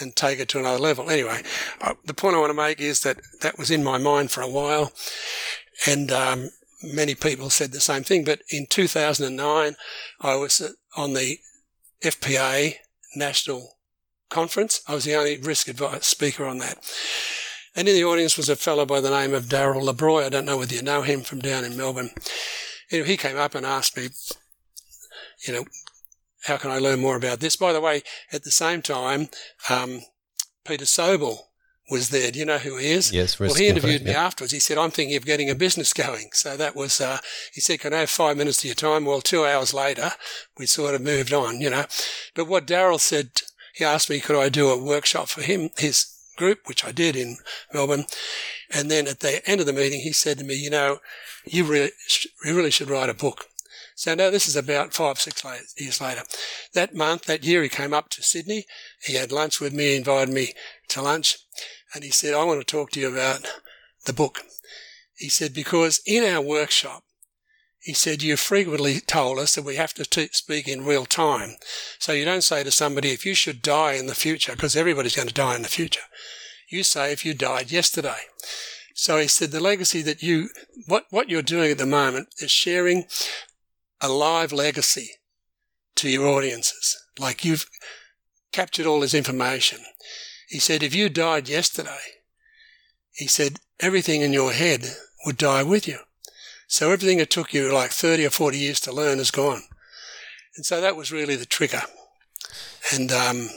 and 0.00 0.16
take 0.16 0.40
it 0.40 0.48
to 0.48 0.58
another 0.58 0.78
level. 0.78 1.10
Anyway, 1.10 1.42
uh, 1.82 1.94
the 2.06 2.14
point 2.14 2.34
I 2.34 2.38
want 2.38 2.50
to 2.50 2.54
make 2.54 2.80
is 2.80 3.00
that 3.00 3.20
that 3.42 3.58
was 3.58 3.70
in 3.70 3.84
my 3.84 3.98
mind 3.98 4.30
for 4.30 4.40
a 4.40 4.48
while, 4.48 4.92
and 5.86 6.10
um, 6.10 6.50
many 6.82 7.14
people 7.14 7.50
said 7.50 7.72
the 7.72 7.80
same 7.80 8.02
thing. 8.02 8.24
But 8.24 8.40
in 8.50 8.66
2009, 8.66 9.76
I 10.20 10.34
was 10.36 10.74
on 10.96 11.14
the 11.14 11.38
FPA 12.02 12.74
National 13.14 13.76
Conference. 14.28 14.80
I 14.86 14.94
was 14.94 15.04
the 15.04 15.14
only 15.14 15.38
risk 15.38 15.68
advice 15.68 16.06
speaker 16.06 16.46
on 16.46 16.58
that. 16.58 16.78
And 17.74 17.88
in 17.88 17.94
the 17.94 18.04
audience 18.04 18.36
was 18.36 18.48
a 18.48 18.56
fellow 18.56 18.84
by 18.84 19.00
the 19.00 19.10
name 19.10 19.34
of 19.34 19.44
Daryl 19.44 19.88
LeBroy. 19.88 20.24
I 20.24 20.28
don't 20.28 20.44
know 20.44 20.56
whether 20.56 20.74
you 20.74 20.82
know 20.82 21.02
him 21.02 21.22
from 21.22 21.38
down 21.38 21.64
in 21.64 21.76
Melbourne. 21.76 22.10
Anyway, 22.90 23.08
he 23.08 23.16
came 23.16 23.36
up 23.36 23.54
and 23.54 23.64
asked 23.64 23.96
me, 23.96 24.08
you 25.46 25.54
know, 25.54 25.64
how 26.44 26.56
can 26.56 26.70
I 26.70 26.78
learn 26.78 27.00
more 27.00 27.16
about 27.16 27.40
this? 27.40 27.56
By 27.56 27.72
the 27.72 27.80
way, 27.80 28.02
at 28.32 28.42
the 28.42 28.50
same 28.50 28.82
time, 28.82 29.28
um, 29.68 30.00
Peter 30.64 30.84
Sobel 30.84 31.38
was 31.90 32.10
there. 32.10 32.30
Do 32.30 32.38
you 32.38 32.44
know 32.44 32.58
who 32.58 32.76
he 32.76 32.90
is? 32.90 33.12
Yes, 33.12 33.38
well, 33.38 33.52
he 33.52 33.68
interviewed 33.68 34.04
me 34.04 34.12
afterwards. 34.12 34.52
He 34.52 34.60
said, 34.60 34.78
"I'm 34.78 34.90
thinking 34.90 35.16
of 35.16 35.26
getting 35.26 35.50
a 35.50 35.54
business 35.54 35.92
going." 35.92 36.30
So 36.32 36.56
that 36.56 36.76
was. 36.76 37.00
Uh, 37.00 37.18
he 37.52 37.60
said, 37.60 37.80
"Can 37.80 37.92
I 37.92 38.00
have 38.00 38.10
five 38.10 38.36
minutes 38.36 38.60
of 38.60 38.66
your 38.66 38.74
time?" 38.74 39.04
Well, 39.04 39.20
two 39.20 39.44
hours 39.44 39.74
later, 39.74 40.12
we 40.58 40.66
sort 40.66 40.94
of 40.94 41.02
moved 41.02 41.32
on, 41.32 41.60
you 41.60 41.70
know. 41.70 41.86
But 42.34 42.46
what 42.46 42.66
Daryl 42.66 43.00
said, 43.00 43.30
he 43.74 43.84
asked 43.84 44.10
me, 44.10 44.20
could 44.20 44.40
I 44.40 44.48
do 44.48 44.68
a 44.68 44.82
workshop 44.82 45.28
for 45.28 45.42
him, 45.42 45.70
his 45.76 46.06
group, 46.36 46.66
which 46.66 46.84
I 46.84 46.90
did 46.90 47.16
in 47.16 47.36
Melbourne. 47.72 48.06
And 48.70 48.90
then 48.90 49.06
at 49.06 49.20
the 49.20 49.46
end 49.48 49.60
of 49.60 49.66
the 49.66 49.72
meeting, 49.72 50.00
he 50.00 50.12
said 50.12 50.38
to 50.38 50.44
me, 50.44 50.54
you 50.54 50.70
know, 50.70 50.98
you 51.44 51.64
really, 51.64 51.90
you 52.44 52.56
really 52.56 52.70
should 52.70 52.90
write 52.90 53.10
a 53.10 53.14
book. 53.14 53.46
So 53.94 54.14
now 54.14 54.30
this 54.30 54.48
is 54.48 54.56
about 54.56 54.94
five, 54.94 55.20
six 55.20 55.44
years 55.76 56.00
later. 56.00 56.22
That 56.72 56.94
month, 56.94 57.26
that 57.26 57.44
year, 57.44 57.62
he 57.62 57.68
came 57.68 57.92
up 57.92 58.08
to 58.10 58.22
Sydney. 58.22 58.64
He 59.02 59.14
had 59.14 59.30
lunch 59.30 59.60
with 59.60 59.74
me, 59.74 59.94
invited 59.94 60.32
me 60.32 60.54
to 60.88 61.02
lunch, 61.02 61.36
and 61.94 62.04
he 62.04 62.10
said, 62.10 62.34
I 62.34 62.44
want 62.44 62.60
to 62.60 62.64
talk 62.64 62.90
to 62.92 63.00
you 63.00 63.12
about 63.12 63.46
the 64.06 64.12
book. 64.12 64.42
He 65.16 65.28
said, 65.28 65.52
because 65.52 66.00
in 66.06 66.24
our 66.24 66.40
workshop, 66.40 67.04
he 67.80 67.94
said, 67.94 68.22
you 68.22 68.36
frequently 68.36 69.00
told 69.00 69.38
us 69.38 69.54
that 69.54 69.64
we 69.64 69.76
have 69.76 69.94
to 69.94 70.04
t- 70.04 70.28
speak 70.32 70.68
in 70.68 70.84
real 70.84 71.06
time. 71.06 71.56
So 71.98 72.12
you 72.12 72.24
don't 72.24 72.44
say 72.44 72.62
to 72.62 72.70
somebody, 72.70 73.10
if 73.10 73.24
you 73.24 73.34
should 73.34 73.62
die 73.62 73.94
in 73.94 74.06
the 74.06 74.14
future, 74.14 74.52
because 74.52 74.76
everybody's 74.76 75.16
going 75.16 75.28
to 75.28 75.34
die 75.34 75.56
in 75.56 75.62
the 75.62 75.68
future. 75.68 76.02
You 76.68 76.82
say, 76.82 77.12
if 77.12 77.24
you 77.24 77.32
died 77.34 77.72
yesterday. 77.72 78.18
So 78.94 79.18
he 79.18 79.28
said, 79.28 79.50
the 79.50 79.60
legacy 79.60 80.02
that 80.02 80.22
you, 80.22 80.48
what, 80.86 81.06
what 81.10 81.30
you're 81.30 81.42
doing 81.42 81.70
at 81.70 81.78
the 81.78 81.86
moment 81.86 82.28
is 82.38 82.50
sharing 82.50 83.06
a 84.00 84.10
live 84.10 84.52
legacy 84.52 85.08
to 85.96 86.08
your 86.10 86.28
audiences. 86.28 87.02
Like 87.18 87.44
you've 87.44 87.66
captured 88.52 88.86
all 88.86 89.00
this 89.00 89.14
information. 89.14 89.78
He 90.50 90.58
said, 90.58 90.82
if 90.82 90.94
you 90.94 91.08
died 91.08 91.48
yesterday, 91.48 92.00
he 93.12 93.28
said, 93.28 93.60
everything 93.78 94.20
in 94.20 94.32
your 94.32 94.52
head 94.52 94.84
would 95.24 95.36
die 95.36 95.62
with 95.62 95.86
you. 95.86 95.98
So 96.66 96.90
everything 96.90 97.18
that 97.18 97.30
took 97.30 97.54
you 97.54 97.72
like 97.72 97.92
30 97.92 98.26
or 98.26 98.30
40 98.30 98.58
years 98.58 98.80
to 98.80 98.92
learn 98.92 99.20
is 99.20 99.30
gone. 99.30 99.62
And 100.56 100.66
so 100.66 100.80
that 100.80 100.96
was 100.96 101.12
really 101.12 101.36
the 101.36 101.46
trigger. 101.46 101.82
And 102.92 103.12
um, 103.12 103.48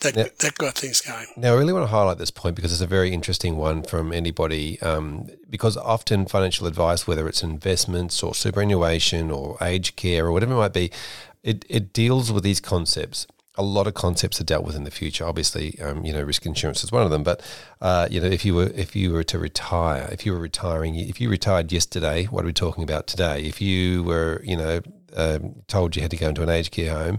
that, 0.00 0.14
now, 0.14 0.26
that 0.40 0.58
got 0.58 0.74
things 0.74 1.00
going. 1.00 1.26
Now, 1.38 1.54
I 1.54 1.56
really 1.56 1.72
want 1.72 1.84
to 1.84 1.90
highlight 1.90 2.18
this 2.18 2.30
point 2.30 2.54
because 2.54 2.72
it's 2.72 2.82
a 2.82 2.86
very 2.86 3.12
interesting 3.14 3.56
one 3.56 3.82
from 3.82 4.12
anybody. 4.12 4.78
Um, 4.82 5.26
because 5.48 5.78
often 5.78 6.26
financial 6.26 6.66
advice, 6.66 7.06
whether 7.06 7.28
it's 7.28 7.42
investments 7.42 8.22
or 8.22 8.34
superannuation 8.34 9.30
or 9.30 9.56
aged 9.62 9.96
care 9.96 10.26
or 10.26 10.32
whatever 10.32 10.52
it 10.52 10.56
might 10.56 10.74
be, 10.74 10.90
it, 11.42 11.64
it 11.70 11.94
deals 11.94 12.30
with 12.30 12.44
these 12.44 12.60
concepts 12.60 13.26
a 13.56 13.62
lot 13.62 13.86
of 13.86 13.94
concepts 13.94 14.40
are 14.40 14.44
dealt 14.44 14.64
with 14.64 14.76
in 14.76 14.84
the 14.84 14.90
future. 14.90 15.24
Obviously, 15.24 15.78
um, 15.80 16.04
you 16.04 16.12
know, 16.12 16.22
risk 16.22 16.46
insurance 16.46 16.84
is 16.84 16.92
one 16.92 17.02
of 17.02 17.10
them. 17.10 17.22
But 17.22 17.42
uh, 17.80 18.08
you 18.10 18.20
know, 18.20 18.28
if 18.28 18.44
you 18.44 18.54
were 18.54 18.70
if 18.74 18.94
you 18.94 19.12
were 19.12 19.24
to 19.24 19.38
retire, 19.38 20.08
if 20.12 20.24
you 20.24 20.32
were 20.32 20.38
retiring, 20.38 20.94
if 20.94 21.20
you 21.20 21.28
retired 21.28 21.72
yesterday, 21.72 22.24
what 22.26 22.44
are 22.44 22.46
we 22.46 22.52
talking 22.52 22.84
about 22.84 23.06
today? 23.06 23.42
If 23.42 23.60
you 23.60 24.02
were, 24.04 24.40
you 24.44 24.56
know, 24.56 24.80
um, 25.16 25.62
told 25.66 25.96
you 25.96 26.02
had 26.02 26.10
to 26.12 26.16
go 26.16 26.28
into 26.28 26.42
an 26.42 26.48
aged 26.48 26.72
care 26.72 26.94
home, 26.94 27.18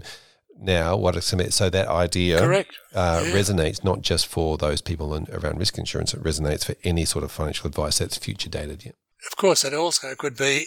now 0.58 0.96
what 0.96 1.20
so 1.22 1.70
that 1.70 1.88
idea 1.88 2.38
correct 2.38 2.78
uh, 2.94 3.22
yeah. 3.24 3.32
resonates 3.32 3.84
not 3.84 4.00
just 4.00 4.26
for 4.26 4.56
those 4.56 4.80
people 4.80 5.14
in, 5.14 5.26
around 5.32 5.58
risk 5.58 5.76
insurance. 5.76 6.14
It 6.14 6.22
resonates 6.22 6.64
for 6.64 6.74
any 6.84 7.04
sort 7.04 7.24
of 7.24 7.32
financial 7.32 7.66
advice 7.66 7.98
that's 7.98 8.16
future 8.16 8.48
dated. 8.48 8.84
Yeah. 8.84 8.92
Of 9.30 9.36
course, 9.36 9.64
it 9.64 9.74
also 9.74 10.14
could 10.14 10.36
be 10.36 10.66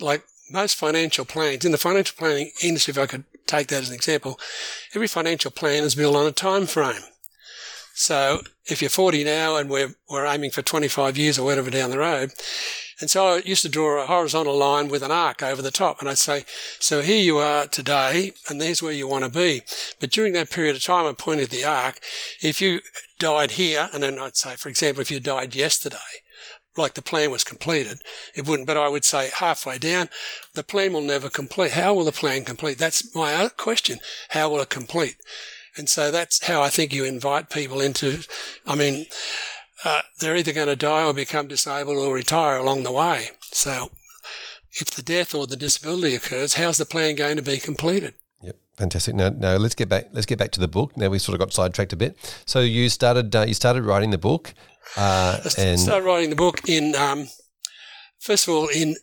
like 0.00 0.24
most 0.50 0.76
financial 0.76 1.24
plans 1.24 1.64
in 1.64 1.72
the 1.72 1.78
financial 1.78 2.16
planning 2.16 2.50
industry. 2.62 2.92
If 2.92 2.98
I 2.98 3.06
could 3.06 3.24
take 3.46 3.68
that 3.68 3.82
as 3.82 3.88
an 3.88 3.94
example, 3.94 4.38
every 4.94 5.08
financial 5.08 5.50
plan 5.50 5.84
is 5.84 5.94
built 5.94 6.16
on 6.16 6.26
a 6.26 6.32
time 6.32 6.66
frame. 6.66 7.02
So 7.94 8.42
if 8.66 8.82
you're 8.82 8.90
40 8.90 9.24
now 9.24 9.56
and 9.56 9.70
we're, 9.70 9.94
we're 10.10 10.26
aiming 10.26 10.50
for 10.50 10.62
25 10.62 11.16
years 11.16 11.38
or 11.38 11.44
whatever 11.44 11.70
down 11.70 11.90
the 11.90 11.98
road, 11.98 12.32
And 13.00 13.10
so 13.10 13.26
I 13.26 13.36
used 13.38 13.62
to 13.62 13.68
draw 13.68 14.02
a 14.02 14.06
horizontal 14.06 14.56
line 14.56 14.88
with 14.88 15.02
an 15.02 15.10
arc 15.10 15.42
over 15.42 15.60
the 15.60 15.70
top. 15.70 16.00
And 16.00 16.08
I'd 16.08 16.18
say, 16.18 16.44
so 16.78 17.02
here 17.02 17.20
you 17.20 17.38
are 17.38 17.66
today, 17.66 18.32
and 18.48 18.60
there's 18.60 18.82
where 18.82 18.92
you 18.92 19.08
want 19.08 19.24
to 19.24 19.30
be. 19.30 19.62
But 20.00 20.10
during 20.10 20.32
that 20.34 20.50
period 20.50 20.76
of 20.76 20.82
time, 20.82 21.06
I 21.06 21.12
pointed 21.12 21.50
the 21.50 21.64
arc. 21.64 22.00
If 22.42 22.60
you 22.60 22.80
died 23.18 23.52
here, 23.52 23.88
and 23.92 24.02
then 24.02 24.18
I'd 24.18 24.36
say, 24.36 24.56
for 24.56 24.68
example, 24.68 25.00
if 25.00 25.10
you 25.10 25.20
died 25.20 25.54
yesterday, 25.54 25.98
like 26.76 26.94
the 26.94 27.02
plan 27.02 27.30
was 27.30 27.44
completed, 27.44 28.00
it 28.34 28.46
wouldn't. 28.46 28.66
But 28.66 28.76
I 28.76 28.88
would 28.88 29.04
say 29.04 29.30
halfway 29.38 29.78
down, 29.78 30.08
the 30.54 30.64
plan 30.64 30.92
will 30.92 31.02
never 31.02 31.30
complete. 31.30 31.72
How 31.72 31.94
will 31.94 32.04
the 32.04 32.12
plan 32.12 32.44
complete? 32.44 32.78
That's 32.78 33.14
my 33.14 33.50
question. 33.56 33.98
How 34.30 34.50
will 34.50 34.60
it 34.60 34.70
complete? 34.70 35.16
And 35.76 35.88
so 35.88 36.10
that's 36.10 36.46
how 36.46 36.62
I 36.62 36.68
think 36.68 36.92
you 36.92 37.04
invite 37.04 37.50
people 37.50 37.80
into, 37.80 38.24
I 38.66 38.76
mean, 38.76 39.06
uh, 39.84 40.02
they're 40.20 40.36
either 40.36 40.52
going 40.52 40.68
to 40.68 40.76
die 40.76 41.04
or 41.04 41.12
become 41.12 41.48
disabled 41.48 41.98
or 41.98 42.14
retire 42.14 42.56
along 42.56 42.84
the 42.84 42.92
way. 42.92 43.30
So 43.42 43.90
if 44.72 44.90
the 44.90 45.02
death 45.02 45.34
or 45.34 45.46
the 45.46 45.56
disability 45.56 46.14
occurs, 46.14 46.54
how's 46.54 46.78
the 46.78 46.84
plan 46.84 47.16
going 47.16 47.36
to 47.36 47.42
be 47.42 47.58
completed? 47.58 48.14
Yep, 48.42 48.56
fantastic. 48.76 49.14
Now, 49.14 49.30
now 49.30 49.56
let's 49.56 49.74
get 49.74 49.88
back. 49.88 50.08
Let's 50.12 50.26
get 50.26 50.38
back 50.38 50.52
to 50.52 50.60
the 50.60 50.68
book. 50.68 50.96
Now 50.96 51.08
we 51.08 51.18
sort 51.18 51.34
of 51.34 51.40
got 51.40 51.52
sidetracked 51.52 51.92
a 51.92 51.96
bit. 51.96 52.16
So 52.46 52.60
you 52.60 52.88
started. 52.88 53.34
Uh, 53.34 53.44
you 53.48 53.54
started 53.54 53.84
writing 53.84 54.10
the 54.10 54.18
book. 54.18 54.54
Uh, 54.96 55.40
I 55.44 55.60
and 55.60 55.80
started 55.80 56.06
writing 56.06 56.30
the 56.30 56.36
book 56.36 56.68
in. 56.68 56.94
Um, 56.94 57.28
first 58.18 58.46
of 58.48 58.54
all, 58.54 58.68
in 58.68 58.96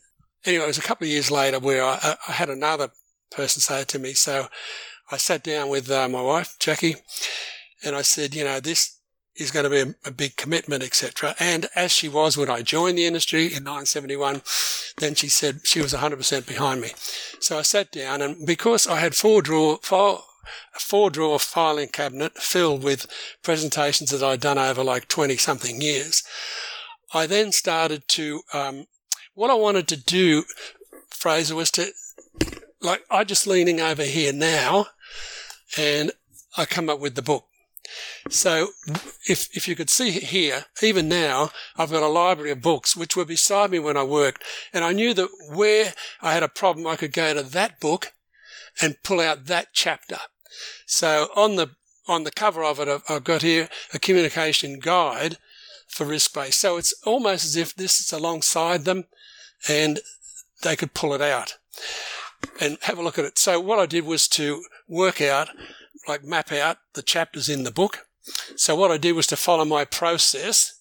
anyway, 0.46 0.64
it 0.64 0.68
was 0.68 0.78
a 0.78 0.82
couple 0.82 1.06
of 1.06 1.12
years 1.12 1.32
later 1.32 1.60
where 1.60 1.84
I, 1.84 2.16
I 2.28 2.32
had 2.32 2.50
another 2.50 2.90
person 3.32 3.62
say 3.62 3.82
it 3.82 3.88
to 3.90 4.00
me. 4.00 4.14
So 4.14 4.48
I 5.12 5.18
sat 5.18 5.44
down 5.44 5.70
with 5.70 5.90
uh, 5.90 6.08
my 6.10 6.22
wife, 6.22 6.56
Jackie, 6.60 6.96
and 7.84 7.96
I 7.96 8.02
said, 8.02 8.34
you 8.36 8.44
know, 8.44 8.60
this 8.60 8.98
is 9.36 9.52
going 9.52 9.64
to 9.64 9.70
be 9.70 9.92
a, 9.92 10.10
a 10.10 10.12
big 10.12 10.36
commitment, 10.36 10.84
etc. 10.84 11.36
And 11.40 11.68
as 11.76 11.92
she 11.92 12.10
was 12.10 12.38
when 12.38 12.50
I 12.50 12.62
joined 12.62 12.98
the 12.98 13.06
industry 13.06 13.44
in 13.44 13.64
1971, 13.64 14.42
then 14.98 15.16
she 15.16 15.30
said 15.30 15.62
she 15.64 15.82
was 15.82 15.94
100% 15.94 16.48
behind 16.48 16.82
me. 16.82 16.92
So 17.40 17.58
I 17.58 17.62
sat 17.62 17.92
down, 17.92 18.22
and 18.22 18.46
because 18.46 18.88
I 18.88 19.00
had 19.00 19.16
four 19.16 19.42
draw, 19.42 19.78
four, 19.78 20.22
a 20.76 20.80
four 20.80 21.10
drawer 21.10 21.40
filing 21.40 21.90
cabinet 21.90 22.38
filled 22.38 22.84
with 22.84 23.08
presentations 23.44 24.12
that 24.12 24.24
I'd 24.24 24.40
done 24.40 24.58
over 24.58 24.84
like 24.84 25.08
20 25.08 25.38
something 25.38 25.82
years, 25.82 26.24
I 27.14 27.28
then 27.28 27.52
started 27.52 28.08
to, 28.10 28.42
um, 28.54 28.88
what 29.34 29.50
I 29.50 29.56
wanted 29.56 29.88
to 29.90 29.98
do, 29.98 30.44
Fraser, 31.10 31.56
was 31.56 31.72
to, 31.72 31.92
like, 32.82 33.04
I 33.10 33.24
just 33.24 33.48
leaning 33.48 33.82
over 33.82 34.04
here 34.04 34.34
now, 34.34 34.88
and 35.78 36.12
I 36.58 36.66
come 36.66 36.90
up 36.90 37.00
with 37.00 37.16
the 37.16 37.22
book. 37.22 37.46
So 38.30 38.70
if, 39.28 39.56
if 39.56 39.68
you 39.68 39.76
could 39.76 39.90
see 39.90 40.12
here, 40.12 40.66
even 40.82 41.10
now, 41.10 41.50
I've 41.78 41.92
got 41.92 42.04
a 42.04 42.08
library 42.08 42.52
of 42.52 42.62
books 42.62 42.96
which 42.96 43.16
were 43.16 43.26
beside 43.26 43.72
me 43.72 43.80
when 43.80 43.98
I 43.98 44.04
worked. 44.04 44.44
And 44.74 44.84
I 44.84 44.94
knew 44.94 45.14
that 45.14 45.30
where 45.54 45.94
I 46.22 46.34
had 46.34 46.44
a 46.44 46.48
problem, 46.48 46.88
I 46.88 46.96
could 46.96 47.14
go 47.14 47.34
to 47.34 47.44
that 47.44 47.80
book 47.80 48.14
and 48.82 49.02
pull 49.04 49.20
out 49.20 49.46
that 49.46 49.70
chapter. 49.74 50.18
So 50.86 51.30
on 51.36 51.56
the, 51.56 51.72
on 52.08 52.24
the 52.24 52.32
cover 52.32 52.64
of 52.64 52.80
it, 52.80 53.02
I've 53.08 53.24
got 53.24 53.42
here 53.42 53.70
a 53.94 54.00
communication 54.00 54.80
guide 54.80 55.38
for 55.88 56.06
risk 56.06 56.34
based. 56.34 56.60
So 56.60 56.78
it's 56.78 56.94
almost 57.06 57.46
as 57.46 57.56
if 57.56 57.76
this 57.76 58.00
is 58.00 58.12
alongside 58.12 58.86
them 58.86 59.06
and 59.68 60.00
they 60.64 60.76
could 60.76 60.94
pull 60.94 61.14
it 61.14 61.22
out 61.22 61.58
and 62.60 62.78
have 62.82 62.98
a 62.98 63.04
look 63.04 63.20
at 63.20 63.26
it. 63.26 63.38
So 63.38 63.60
what 63.60 63.80
I 63.80 63.86
did 63.86 64.06
was 64.06 64.28
to 64.30 64.64
work 64.88 65.22
out 65.22 65.50
like 66.08 66.24
map 66.24 66.52
out 66.52 66.78
the 66.94 67.04
chapters 67.04 67.50
in 67.50 67.64
the 67.64 67.72
book. 67.72 68.08
So 68.56 68.76
what 68.76 68.92
I 68.92 68.98
did 68.98 69.14
was 69.14 69.28
to 69.28 69.36
follow 69.36 69.66
my 69.66 69.86
process, 69.86 70.80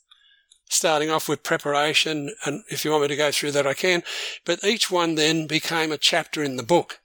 starting 0.69 1.11
off 1.11 1.29
with 1.29 1.43
preparation. 1.43 2.31
And 2.45 2.63
if 2.69 2.85
you 2.85 2.91
want 2.91 3.03
me 3.03 3.09
to 3.09 3.17
go 3.17 3.31
through 3.31 3.53
that, 3.53 3.67
I 3.67 3.75
can. 3.75 4.03
But 4.45 4.65
each 4.65 4.91
one 4.91 5.15
then 5.15 5.47
became 5.47 5.93
a 5.93 5.99
chapter 5.99 6.43
in 6.43 6.57
the 6.57 6.63
book. 6.63 7.00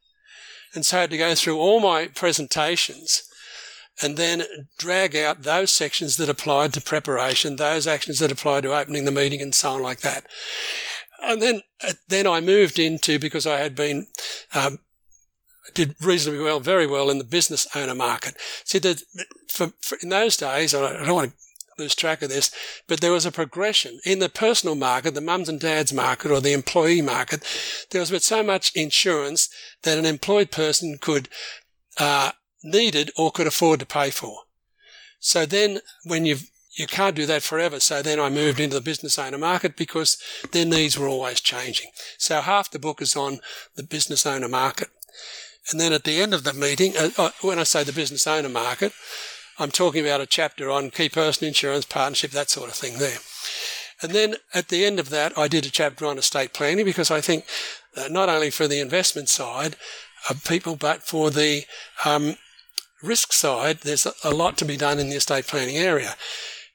And 0.75 0.85
so 0.85 0.97
I 0.97 1.01
had 1.01 1.09
to 1.11 1.17
go 1.17 1.33
through 1.33 1.57
all 1.57 1.79
my 1.79 2.07
presentations 2.07 3.23
and 4.01 4.17
then 4.17 4.43
drag 4.77 5.15
out 5.15 5.43
those 5.43 5.71
sections 5.71 6.17
that 6.17 6.29
applied 6.29 6.73
to 6.73 6.81
preparation, 6.81 7.55
those 7.55 7.87
actions 7.87 8.19
that 8.19 8.31
applied 8.31 8.63
to 8.63 8.75
opening 8.75 9.05
the 9.05 9.11
meeting 9.11 9.41
and 9.41 9.55
so 9.55 9.71
on 9.71 9.81
like 9.81 10.01
that. 10.01 10.25
And 11.23 11.41
then, 11.41 11.61
then 12.09 12.27
I 12.27 12.41
moved 12.41 12.77
into, 12.77 13.17
because 13.17 13.47
I 13.47 13.59
had 13.59 13.73
been 13.73 14.07
um, 14.53 14.79
did 15.73 15.95
reasonably 16.01 16.43
well, 16.43 16.59
very 16.59 16.87
well 16.87 17.09
in 17.09 17.17
the 17.17 17.23
business 17.23 17.67
owner 17.75 17.95
market. 17.95 18.35
See, 18.63 18.79
that 18.79 19.01
for, 19.49 19.73
for 19.81 19.97
in 20.01 20.09
those 20.09 20.37
days, 20.37 20.75
I 20.75 21.05
don't 21.05 21.13
want 21.13 21.31
to 21.31 21.37
lose 21.77 21.95
track 21.95 22.21
of 22.21 22.29
this, 22.29 22.51
but 22.87 23.01
there 23.01 23.11
was 23.11 23.25
a 23.25 23.31
progression 23.31 23.99
in 24.05 24.19
the 24.19 24.29
personal 24.29 24.75
market, 24.75 25.13
the 25.13 25.21
mums 25.21 25.49
and 25.49 25.59
dads 25.59 25.93
market 25.93 26.31
or 26.31 26.39
the 26.39 26.53
employee 26.53 27.01
market. 27.01 27.43
There 27.91 28.01
was 28.01 28.25
so 28.25 28.43
much 28.43 28.75
insurance 28.75 29.49
that 29.83 29.97
an 29.97 30.05
employed 30.05 30.51
person 30.51 30.97
could, 30.99 31.29
uh, 31.97 32.31
needed 32.63 33.11
or 33.17 33.31
could 33.31 33.47
afford 33.47 33.79
to 33.81 33.85
pay 33.85 34.09
for. 34.09 34.39
So 35.19 35.45
then 35.45 35.79
when 36.03 36.25
you've 36.25 36.49
you 36.75 36.87
can't 36.87 37.15
do 37.15 37.25
that 37.25 37.41
forever. 37.41 37.79
So 37.79 38.01
then 38.01 38.19
I 38.19 38.29
moved 38.29 38.59
into 38.59 38.75
the 38.75 38.81
business 38.81 39.17
owner 39.17 39.37
market 39.37 39.77
because 39.77 40.17
their 40.51 40.65
needs 40.65 40.97
were 40.97 41.07
always 41.07 41.39
changing. 41.39 41.91
So 42.17 42.41
half 42.41 42.69
the 42.69 42.79
book 42.79 43.01
is 43.01 43.15
on 43.15 43.39
the 43.75 43.83
business 43.83 44.25
owner 44.25 44.49
market. 44.49 44.89
And 45.71 45.79
then 45.79 45.93
at 45.93 46.03
the 46.03 46.21
end 46.21 46.33
of 46.33 46.43
the 46.43 46.53
meeting, 46.53 46.95
uh, 46.97 47.09
uh, 47.17 47.31
when 47.41 47.59
I 47.59 47.63
say 47.63 47.83
the 47.83 47.93
business 47.93 48.27
owner 48.27 48.49
market, 48.49 48.91
I'm 49.57 49.71
talking 49.71 50.05
about 50.05 50.21
a 50.21 50.25
chapter 50.25 50.69
on 50.69 50.89
key 50.89 51.09
person 51.09 51.47
insurance, 51.47 51.85
partnership, 51.85 52.31
that 52.31 52.49
sort 52.49 52.69
of 52.69 52.75
thing 52.75 52.99
there. 52.99 53.19
And 54.01 54.11
then 54.11 54.35
at 54.53 54.67
the 54.67 54.85
end 54.85 54.99
of 54.99 55.09
that, 55.09 55.37
I 55.37 55.47
did 55.47 55.65
a 55.65 55.71
chapter 55.71 56.05
on 56.05 56.17
estate 56.17 56.53
planning 56.53 56.85
because 56.85 57.09
I 57.09 57.21
think 57.21 57.45
not 58.09 58.29
only 58.29 58.49
for 58.49 58.67
the 58.67 58.81
investment 58.81 59.29
side 59.29 59.75
of 60.29 60.43
people, 60.43 60.75
but 60.75 61.03
for 61.03 61.29
the 61.29 61.63
um, 62.03 62.35
risk 63.01 63.31
side, 63.31 63.79
there's 63.79 64.07
a 64.23 64.31
lot 64.31 64.57
to 64.57 64.65
be 64.65 64.77
done 64.77 64.99
in 64.99 65.09
the 65.09 65.15
estate 65.15 65.47
planning 65.47 65.77
area. 65.77 66.15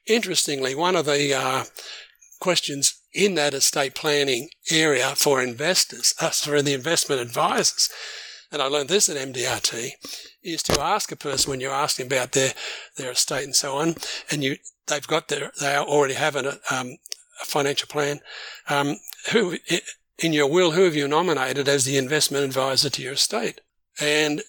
Interestingly, 0.07 0.73
one 0.73 0.95
of 0.95 1.05
the 1.05 1.33
uh, 1.33 1.65
questions 2.39 2.95
in 3.13 3.35
that 3.35 3.53
estate 3.53 3.93
planning 3.93 4.49
area 4.71 5.13
for 5.15 5.41
investors, 5.41 6.13
uh, 6.19 6.29
for 6.29 6.61
the 6.61 6.73
investment 6.73 7.21
advisors, 7.21 7.89
and 8.51 8.61
I 8.61 8.65
learned 8.65 8.89
this 8.89 9.09
at 9.09 9.15
MDRT, 9.15 9.91
is 10.43 10.63
to 10.63 10.81
ask 10.81 11.11
a 11.11 11.15
person 11.15 11.49
when 11.49 11.59
you're 11.59 11.71
asking 11.71 12.07
about 12.07 12.31
their, 12.31 12.53
their 12.97 13.11
estate 13.11 13.43
and 13.43 13.55
so 13.55 13.75
on, 13.75 13.95
and 14.29 14.43
you, 14.43 14.57
they've 14.87 15.07
got 15.07 15.27
their, 15.27 15.51
they 15.59 15.75
already 15.75 16.15
have 16.15 16.35
an, 16.35 16.47
um, 16.71 16.97
a 17.41 17.45
financial 17.45 17.87
plan, 17.87 18.19
um, 18.69 18.97
who, 19.31 19.57
in 20.19 20.33
your 20.33 20.49
will, 20.49 20.71
who 20.71 20.83
have 20.83 20.95
you 20.95 21.07
nominated 21.07 21.67
as 21.67 21.85
the 21.85 21.97
investment 21.97 22.45
advisor 22.45 22.89
to 22.89 23.01
your 23.01 23.13
estate? 23.13 23.61
And 23.99 24.41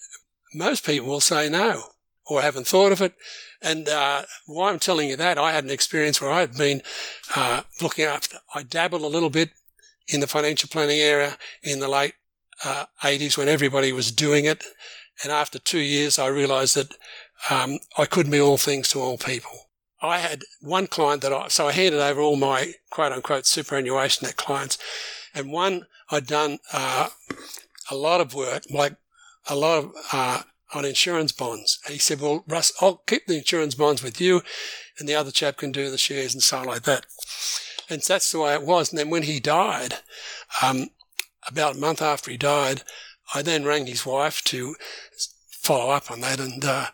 most 0.53 0.85
people 0.85 1.07
will 1.07 1.19
say 1.19 1.49
no, 1.49 1.83
or 2.27 2.41
haven't 2.41 2.67
thought 2.67 2.91
of 2.91 3.01
it. 3.01 3.13
And 3.61 3.87
uh, 3.87 4.23
why 4.45 4.71
I'm 4.71 4.79
telling 4.79 5.09
you 5.09 5.15
that, 5.17 5.37
I 5.37 5.51
had 5.51 5.63
an 5.63 5.69
experience 5.71 6.21
where 6.21 6.31
I 6.31 6.41
had 6.41 6.57
been 6.57 6.81
uh, 7.35 7.61
looking 7.81 8.05
after, 8.05 8.37
I 8.53 8.63
dabbled 8.63 9.01
a 9.01 9.07
little 9.07 9.29
bit 9.29 9.51
in 10.07 10.19
the 10.19 10.27
financial 10.27 10.69
planning 10.69 10.99
area 10.99 11.37
in 11.61 11.79
the 11.79 11.87
late 11.87 12.13
uh, 12.63 12.85
80s 13.01 13.37
when 13.37 13.47
everybody 13.47 13.93
was 13.93 14.11
doing 14.11 14.45
it. 14.45 14.63
And 15.21 15.31
after 15.31 15.59
two 15.59 15.79
years, 15.79 16.17
I 16.17 16.27
realized 16.27 16.75
that 16.75 16.95
um, 17.49 17.79
I 17.97 18.05
couldn't 18.05 18.31
be 18.31 18.41
all 18.41 18.57
things 18.57 18.89
to 18.89 18.99
all 18.99 19.17
people. 19.17 19.51
I 20.01 20.19
had 20.19 20.43
one 20.59 20.87
client 20.87 21.21
that 21.21 21.31
I, 21.31 21.47
so 21.47 21.67
I 21.67 21.71
handed 21.71 22.01
over 22.01 22.21
all 22.21 22.35
my 22.35 22.73
quote 22.89 23.11
unquote 23.11 23.45
superannuation 23.45 24.25
net 24.25 24.35
clients. 24.35 24.77
And 25.33 25.51
one 25.51 25.87
I'd 26.09 26.27
done 26.27 26.59
uh, 26.73 27.09
a 27.89 27.95
lot 27.95 28.21
of 28.21 28.33
work, 28.33 28.63
like 28.69 28.95
a 29.47 29.55
lot 29.55 29.79
of, 29.79 29.91
uh, 30.11 30.41
on 30.73 30.85
insurance 30.85 31.31
bonds. 31.31 31.79
And 31.85 31.93
he 31.93 31.99
said, 31.99 32.19
well, 32.19 32.43
Russ, 32.47 32.73
I'll 32.81 33.03
keep 33.07 33.27
the 33.27 33.37
insurance 33.37 33.75
bonds 33.75 34.03
with 34.03 34.19
you 34.19 34.41
and 34.99 35.07
the 35.07 35.15
other 35.15 35.31
chap 35.31 35.57
can 35.57 35.71
do 35.71 35.89
the 35.89 35.97
shares 35.97 36.33
and 36.33 36.43
so 36.43 36.63
like 36.63 36.83
that. 36.83 37.05
And 37.89 38.01
that's 38.01 38.31
the 38.31 38.39
way 38.39 38.53
it 38.53 38.63
was. 38.63 38.91
And 38.91 38.99
then 38.99 39.09
when 39.09 39.23
he 39.23 39.39
died, 39.39 39.95
um, 40.61 40.89
about 41.47 41.75
a 41.75 41.79
month 41.79 42.01
after 42.01 42.31
he 42.31 42.37
died, 42.37 42.83
I 43.33 43.41
then 43.41 43.63
rang 43.63 43.85
his 43.85 44.05
wife 44.05 44.43
to 44.45 44.75
follow 45.63 45.91
up 45.91 46.11
on 46.11 46.21
that 46.21 46.39
and 46.39 46.63
uh, 46.63 46.87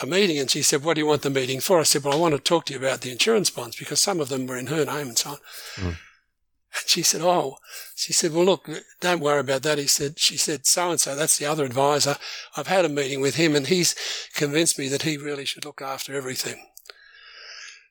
a 0.00 0.06
meeting. 0.06 0.38
And 0.38 0.50
she 0.50 0.62
said, 0.62 0.82
"What 0.82 0.94
do 0.94 1.00
you 1.00 1.06
want 1.06 1.22
the 1.22 1.30
meeting 1.30 1.60
for?" 1.60 1.80
I 1.80 1.84
said, 1.84 2.04
"Well, 2.04 2.14
I 2.14 2.16
want 2.16 2.34
to 2.34 2.40
talk 2.40 2.66
to 2.66 2.72
you 2.72 2.78
about 2.78 3.02
the 3.02 3.12
insurance 3.12 3.50
bonds 3.50 3.76
because 3.76 4.00
some 4.00 4.20
of 4.20 4.28
them 4.28 4.46
were 4.46 4.56
in 4.56 4.68
her 4.68 4.84
name 4.84 5.08
and 5.08 5.18
so 5.18 5.30
on." 5.30 5.38
Mm. 5.76 5.86
And 5.86 6.86
she 6.86 7.02
said, 7.02 7.20
"Oh," 7.20 7.58
she 7.94 8.12
said, 8.12 8.32
"Well, 8.32 8.44
look, 8.44 8.68
don't 9.00 9.20
worry 9.20 9.40
about 9.40 9.62
that." 9.62 9.78
He 9.78 9.86
said, 9.86 10.18
"She 10.18 10.36
said 10.36 10.66
so 10.66 10.90
and 10.90 11.00
so. 11.00 11.14
That's 11.14 11.38
the 11.38 11.46
other 11.46 11.64
advisor. 11.64 12.16
I've 12.56 12.66
had 12.66 12.84
a 12.84 12.88
meeting 12.88 13.20
with 13.20 13.36
him, 13.36 13.54
and 13.54 13.66
he's 13.66 13.94
convinced 14.34 14.78
me 14.78 14.88
that 14.88 15.02
he 15.02 15.16
really 15.16 15.44
should 15.44 15.64
look 15.64 15.82
after 15.82 16.14
everything." 16.14 16.66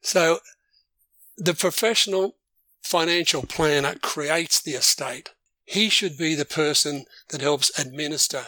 So, 0.02 0.40
the 1.38 1.54
professional 1.54 2.38
financial 2.82 3.44
planner 3.44 3.96
creates 3.96 4.62
the 4.62 4.74
estate 4.74 5.32
he 5.68 5.90
should 5.90 6.18
be 6.18 6.34
the 6.34 6.46
person 6.46 7.04
that 7.30 7.42
helps 7.42 7.78
administer 7.78 8.46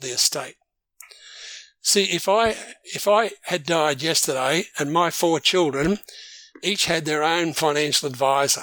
the 0.00 0.08
estate. 0.08 0.54
See, 1.82 2.04
if 2.04 2.28
I, 2.28 2.54
if 2.84 3.08
I 3.08 3.32
had 3.42 3.64
died 3.64 4.02
yesterday 4.02 4.64
and 4.78 4.92
my 4.92 5.10
four 5.10 5.40
children 5.40 5.98
each 6.62 6.86
had 6.86 7.06
their 7.06 7.24
own 7.24 7.54
financial 7.54 8.08
advisor, 8.08 8.62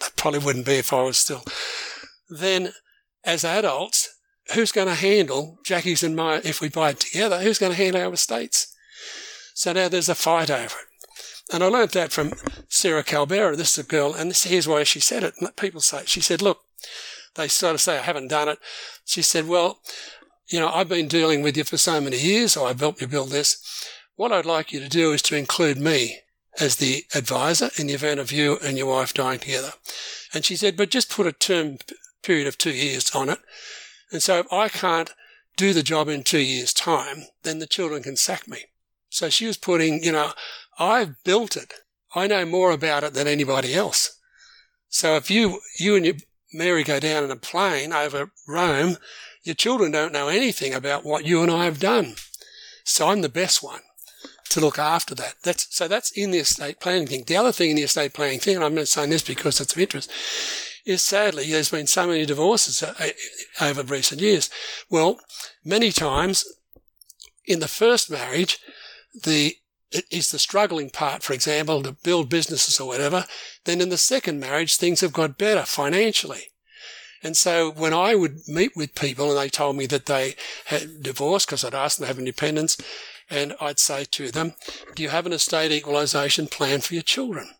that 0.00 0.16
probably 0.16 0.40
wouldn't 0.40 0.66
be 0.66 0.74
if 0.74 0.92
I 0.92 1.02
was 1.02 1.16
still. 1.16 1.42
Then, 2.28 2.72
as 3.24 3.44
adults, 3.44 4.08
who's 4.54 4.72
going 4.72 4.88
to 4.88 4.94
handle 4.94 5.58
Jackie's 5.64 6.02
and 6.02 6.14
my, 6.14 6.42
if 6.44 6.60
we 6.60 6.68
buy 6.68 6.90
it 6.90 7.00
together, 7.00 7.40
who's 7.40 7.58
going 7.58 7.72
to 7.72 7.78
handle 7.78 8.02
our 8.02 8.12
estates? 8.12 8.76
So 9.54 9.72
now 9.72 9.88
there's 9.88 10.10
a 10.10 10.14
fight 10.14 10.50
over 10.50 10.64
it. 10.64 11.52
And 11.54 11.62
I 11.64 11.68
learnt 11.68 11.92
that 11.92 12.12
from 12.12 12.32
Sarah 12.68 13.04
Calbera. 13.04 13.56
This 13.56 13.78
is 13.78 13.84
a 13.84 13.88
girl, 13.88 14.12
and 14.12 14.30
this, 14.30 14.44
here's 14.44 14.68
why 14.68 14.82
she 14.84 15.00
said 15.00 15.22
it. 15.22 15.34
People 15.56 15.80
say, 15.80 16.02
she 16.04 16.20
said, 16.20 16.42
look, 16.42 16.60
they 17.34 17.48
sort 17.48 17.74
of 17.74 17.80
say, 17.80 17.98
I 17.98 18.02
haven't 18.02 18.28
done 18.28 18.48
it. 18.48 18.58
She 19.04 19.22
said, 19.22 19.48
well, 19.48 19.80
you 20.48 20.60
know, 20.60 20.68
I've 20.68 20.88
been 20.88 21.08
dealing 21.08 21.42
with 21.42 21.56
you 21.56 21.64
for 21.64 21.76
so 21.78 22.00
many 22.00 22.18
years, 22.18 22.56
I've 22.56 22.80
helped 22.80 23.00
you 23.00 23.06
build 23.06 23.30
this. 23.30 23.88
What 24.16 24.32
I'd 24.32 24.46
like 24.46 24.72
you 24.72 24.80
to 24.80 24.88
do 24.88 25.12
is 25.12 25.22
to 25.22 25.36
include 25.36 25.78
me 25.78 26.18
as 26.60 26.76
the 26.76 27.04
advisor 27.14 27.70
in 27.78 27.86
the 27.86 27.94
event 27.94 28.20
of 28.20 28.30
you 28.30 28.58
and 28.62 28.76
your 28.76 28.88
wife 28.88 29.14
dying 29.14 29.38
together. 29.38 29.72
And 30.34 30.44
she 30.44 30.56
said, 30.56 30.76
but 30.76 30.90
just 30.90 31.10
put 31.10 31.26
a 31.26 31.32
term 31.32 31.78
period 32.22 32.46
of 32.46 32.58
two 32.58 32.72
years 32.72 33.14
on 33.14 33.28
it. 33.28 33.38
And 34.10 34.22
so 34.22 34.38
if 34.40 34.52
I 34.52 34.68
can't 34.68 35.10
do 35.56 35.72
the 35.72 35.82
job 35.82 36.08
in 36.08 36.22
two 36.22 36.38
years' 36.38 36.74
time, 36.74 37.24
then 37.42 37.58
the 37.58 37.66
children 37.66 38.02
can 38.02 38.16
sack 38.16 38.46
me. 38.46 38.64
So 39.08 39.28
she 39.28 39.46
was 39.46 39.56
putting, 39.56 40.02
you 40.02 40.12
know, 40.12 40.32
I've 40.78 41.22
built 41.24 41.56
it. 41.56 41.72
I 42.14 42.26
know 42.26 42.44
more 42.44 42.70
about 42.70 43.04
it 43.04 43.14
than 43.14 43.26
anybody 43.26 43.74
else. 43.74 44.18
So 44.88 45.16
if 45.16 45.30
you, 45.30 45.60
you 45.78 45.96
and 45.96 46.04
your 46.04 46.16
Mary 46.52 46.84
go 46.84 47.00
down 47.00 47.24
in 47.24 47.30
a 47.30 47.36
plane 47.36 47.92
over 47.92 48.30
Rome, 48.46 48.96
your 49.42 49.54
children 49.54 49.90
don't 49.90 50.12
know 50.12 50.28
anything 50.28 50.74
about 50.74 51.04
what 51.04 51.24
you 51.24 51.42
and 51.42 51.50
I 51.50 51.64
have 51.64 51.80
done. 51.80 52.14
So 52.84 53.08
I'm 53.08 53.22
the 53.22 53.28
best 53.28 53.62
one 53.62 53.80
to 54.50 54.60
look 54.60 54.78
after 54.78 55.14
that. 55.14 55.34
That's, 55.42 55.74
so 55.74 55.88
that's 55.88 56.10
in 56.10 56.30
the 56.30 56.38
estate 56.38 56.78
planning 56.80 57.06
thing. 57.06 57.24
The 57.26 57.36
other 57.36 57.52
thing 57.52 57.70
in 57.70 57.76
the 57.76 57.82
estate 57.82 58.12
planning 58.12 58.38
thing, 58.38 58.56
and 58.56 58.64
I'm 58.64 58.74
not 58.74 58.88
saying 58.88 59.10
this 59.10 59.22
because 59.22 59.60
it's 59.60 59.72
of 59.72 59.80
interest, 59.80 60.10
is 60.84 61.02
sadly 61.02 61.50
there's 61.50 61.70
been 61.70 61.86
so 61.86 62.06
many 62.06 62.26
divorces 62.26 62.82
uh, 62.82 62.94
uh, 63.00 63.64
over 63.64 63.82
recent 63.82 64.20
years. 64.20 64.50
Well, 64.90 65.20
many 65.64 65.90
times 65.90 66.44
in 67.46 67.60
the 67.60 67.68
first 67.68 68.10
marriage, 68.10 68.58
the 69.24 69.56
is 70.10 70.30
the 70.30 70.38
struggling 70.38 70.90
part, 70.90 71.22
for 71.22 71.32
example, 71.32 71.82
to 71.82 71.92
build 71.92 72.28
businesses 72.28 72.80
or 72.80 72.88
whatever, 72.88 73.26
then 73.64 73.80
in 73.80 73.88
the 73.88 73.98
second 73.98 74.40
marriage, 74.40 74.76
things 74.76 75.00
have 75.00 75.12
got 75.12 75.38
better 75.38 75.62
financially. 75.62 76.48
And 77.22 77.36
so 77.36 77.70
when 77.70 77.94
I 77.94 78.14
would 78.14 78.40
meet 78.48 78.72
with 78.74 78.94
people 78.94 79.30
and 79.30 79.38
they 79.38 79.48
told 79.48 79.76
me 79.76 79.86
that 79.86 80.06
they 80.06 80.34
had 80.66 81.02
divorced 81.02 81.46
because 81.46 81.64
I'd 81.64 81.74
asked 81.74 81.98
them 81.98 82.04
to 82.04 82.08
have 82.08 82.18
independence, 82.18 82.76
and 83.30 83.54
I'd 83.60 83.78
say 83.78 84.04
to 84.04 84.30
them, 84.30 84.54
do 84.94 85.02
you 85.02 85.08
have 85.08 85.26
an 85.26 85.32
estate 85.32 85.72
equalisation 85.72 86.48
plan 86.48 86.80
for 86.80 86.94
your 86.94 87.02
children? 87.02 87.50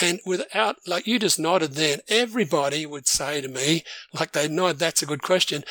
And 0.00 0.20
without, 0.26 0.76
like 0.86 1.06
you 1.06 1.20
just 1.20 1.38
nodded 1.38 1.74
then, 1.74 2.00
everybody 2.08 2.84
would 2.84 3.06
say 3.06 3.40
to 3.40 3.48
me, 3.48 3.84
like 4.12 4.32
they 4.32 4.48
nod, 4.48 4.78
that's 4.78 5.02
a 5.02 5.06
good 5.06 5.22
question. 5.22 5.62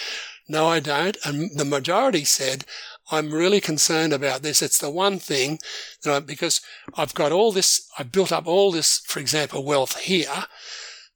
No, 0.47 0.67
I 0.67 0.79
don't. 0.79 1.17
And 1.25 1.57
the 1.57 1.65
majority 1.65 2.23
said, 2.23 2.65
I'm 3.11 3.33
really 3.33 3.59
concerned 3.59 4.13
about 4.13 4.41
this. 4.41 4.61
It's 4.61 4.77
the 4.77 4.89
one 4.89 5.19
thing 5.19 5.59
that 6.03 6.13
I, 6.13 6.19
because 6.19 6.61
I've 6.95 7.13
got 7.13 7.31
all 7.31 7.51
this, 7.51 7.87
I've 7.97 8.11
built 8.11 8.31
up 8.31 8.47
all 8.47 8.71
this, 8.71 8.99
for 8.99 9.19
example, 9.19 9.63
wealth 9.63 9.99
here. 9.99 10.45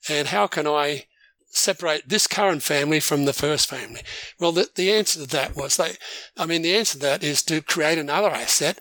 And 0.09 0.27
how 0.27 0.47
can 0.47 0.67
I 0.67 1.05
separate 1.49 2.09
this 2.09 2.27
current 2.27 2.61
family 2.61 2.99
from 2.99 3.25
the 3.25 3.33
first 3.33 3.67
family? 3.67 4.01
Well, 4.39 4.51
the, 4.51 4.69
the 4.75 4.91
answer 4.91 5.21
to 5.21 5.27
that 5.27 5.55
was 5.55 5.77
they, 5.77 5.93
I 6.37 6.45
mean, 6.45 6.61
the 6.61 6.75
answer 6.75 6.93
to 6.93 7.05
that 7.05 7.23
is 7.23 7.41
to 7.43 7.61
create 7.61 7.97
another 7.97 8.29
asset 8.29 8.79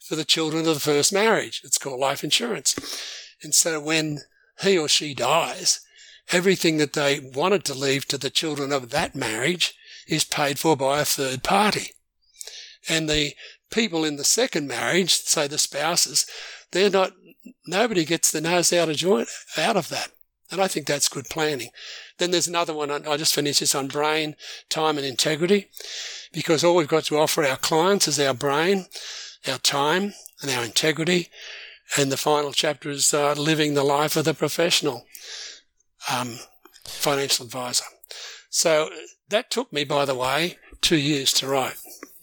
for 0.00 0.16
the 0.16 0.24
children 0.24 0.66
of 0.66 0.74
the 0.74 0.80
first 0.80 1.12
marriage. 1.12 1.60
It's 1.64 1.78
called 1.78 2.00
life 2.00 2.24
insurance. 2.24 2.74
And 3.42 3.54
so 3.54 3.80
when 3.80 4.20
he 4.62 4.78
or 4.78 4.88
she 4.88 5.14
dies, 5.14 5.80
everything 6.32 6.78
that 6.78 6.94
they 6.94 7.20
wanted 7.20 7.64
to 7.66 7.74
leave 7.74 8.06
to 8.08 8.18
the 8.18 8.30
children 8.30 8.72
of 8.72 8.90
that 8.90 9.14
marriage 9.14 9.74
is 10.08 10.24
paid 10.24 10.58
for 10.58 10.76
by 10.76 11.00
a 11.00 11.04
third 11.04 11.42
party. 11.42 11.90
And 12.88 13.08
the 13.08 13.34
people 13.70 14.04
in 14.04 14.16
the 14.16 14.24
second 14.24 14.68
marriage, 14.68 15.14
say 15.14 15.46
the 15.46 15.58
spouses, 15.58 16.26
they're 16.72 16.90
not, 16.90 17.12
nobody 17.66 18.04
gets 18.04 18.30
the 18.30 18.40
nose 18.40 18.72
out 18.72 18.88
of 18.88 18.96
joint 18.96 19.28
out 19.56 19.76
of 19.76 19.88
that. 19.88 20.10
And 20.50 20.60
I 20.60 20.68
think 20.68 20.86
that's 20.86 21.08
good 21.08 21.26
planning. 21.26 21.70
Then 22.18 22.30
there's 22.30 22.46
another 22.46 22.72
one. 22.72 22.90
I 22.90 23.16
just 23.16 23.34
finished 23.34 23.60
this 23.60 23.74
on 23.74 23.88
brain, 23.88 24.36
time 24.68 24.96
and 24.96 25.06
integrity 25.06 25.68
because 26.32 26.62
all 26.62 26.76
we've 26.76 26.86
got 26.86 27.04
to 27.04 27.18
offer 27.18 27.44
our 27.44 27.56
clients 27.56 28.06
is 28.06 28.20
our 28.20 28.34
brain, 28.34 28.86
our 29.48 29.58
time 29.58 30.14
and 30.42 30.50
our 30.50 30.64
integrity. 30.64 31.28
And 31.98 32.12
the 32.12 32.16
final 32.16 32.52
chapter 32.52 32.90
is 32.90 33.12
uh, 33.12 33.32
living 33.32 33.74
the 33.74 33.84
life 33.84 34.16
of 34.16 34.24
the 34.24 34.34
professional 34.34 35.04
um, 36.12 36.38
financial 36.84 37.44
advisor. 37.46 37.84
So 38.50 38.90
that 39.28 39.50
took 39.50 39.72
me, 39.72 39.84
by 39.84 40.04
the 40.04 40.14
way, 40.14 40.58
two 40.80 40.96
years 40.96 41.32
to 41.34 41.48
write. 41.48 41.76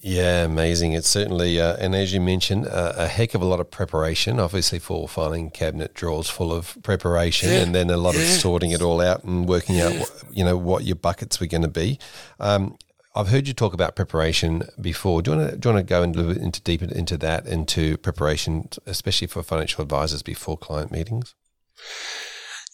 Yeah, 0.06 0.44
amazing. 0.44 0.92
It's 0.92 1.08
certainly, 1.08 1.62
uh, 1.62 1.78
and 1.78 1.96
as 1.96 2.14
you 2.14 2.20
mentioned, 2.20 2.68
uh, 2.68 2.92
a 2.98 3.08
heck 3.08 3.36
of 3.36 3.42
a 3.42 3.46
lot 3.46 3.62
of 3.62 3.72
preparation. 3.72 4.38
Obviously, 4.38 4.78
for 4.78 5.08
filing 5.08 5.50
cabinet 5.50 5.94
drawers 5.94 6.30
full 6.30 6.52
of 6.52 6.78
preparation, 6.84 7.50
yeah. 7.50 7.62
and 7.62 7.74
then 7.74 7.90
a 7.90 7.96
lot 7.96 8.14
yeah. 8.14 8.22
of 8.22 8.28
sorting 8.28 8.72
it 8.72 8.82
all 8.82 9.00
out 9.00 9.24
and 9.24 9.48
working 9.48 9.78
yeah. 9.78 9.88
out, 9.88 10.00
what, 10.00 10.24
you 10.30 10.44
know, 10.44 10.58
what 10.58 10.84
your 10.84 10.98
buckets 10.98 11.40
were 11.40 11.48
going 11.48 11.62
to 11.62 11.70
be. 11.70 12.00
Um, 12.38 12.78
I've 13.16 13.30
heard 13.30 13.48
you 13.48 13.54
talk 13.54 13.74
about 13.74 13.96
preparation 13.96 14.64
before. 14.82 15.22
Do 15.22 15.32
you 15.32 15.38
want 15.38 15.52
to, 15.52 15.58
do 15.58 15.70
you 15.70 15.76
want 15.76 15.88
to 15.88 15.90
go 15.90 16.04
into, 16.04 16.30
into 16.32 16.62
deeper 16.62 16.84
into 16.84 17.16
that, 17.20 17.48
into 17.48 17.96
preparation, 17.96 18.68
especially 18.86 19.28
for 19.28 19.42
financial 19.42 19.84
advisors 19.84 20.22
before 20.22 20.58
client 20.58 20.92
meetings? 20.92 21.34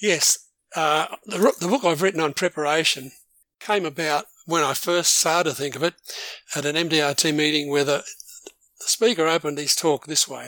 Yes. 0.01 0.47
Uh, 0.75 1.05
the, 1.27 1.53
the 1.59 1.67
book 1.67 1.83
I've 1.83 2.01
written 2.01 2.21
on 2.21 2.33
preparation 2.33 3.11
came 3.59 3.85
about 3.85 4.25
when 4.49 4.63
I 4.63 4.73
first 4.73 5.15
started 5.15 5.51
to 5.51 5.55
think 5.55 5.75
of 5.75 5.83
it 5.83 5.93
at 6.55 6.65
an 6.65 6.75
MDRT 6.75 7.33
meeting 7.35 7.69
where 7.69 7.83
the, 7.83 8.03
the 8.79 8.87
speaker 8.87 9.27
opened 9.27 9.59
his 9.59 9.75
talk 9.75 10.07
this 10.07 10.27
way. 10.27 10.47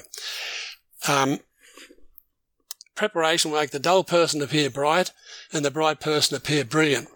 Um, 1.08 1.40
preparation 2.96 3.52
will 3.52 3.60
make 3.60 3.72
the 3.72 3.80
dull 3.80 4.04
person 4.04 4.42
appear 4.42 4.70
bright 4.70 5.12
and 5.54 5.64
the 5.64 5.72
bright 5.72 6.00
person 6.00 6.36
appear 6.36 6.66
brilliant. 6.66 7.10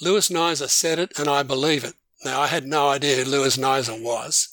Louis 0.00 0.28
Nizer 0.28 0.68
said 0.68 0.98
it 0.98 1.18
and 1.18 1.28
I 1.28 1.42
believe 1.42 1.82
it. 1.82 1.94
Now, 2.24 2.40
I 2.40 2.46
had 2.46 2.66
no 2.66 2.88
idea 2.88 3.16
who 3.24 3.30
Louis 3.30 3.56
Nizer 3.56 4.00
was. 4.00 4.51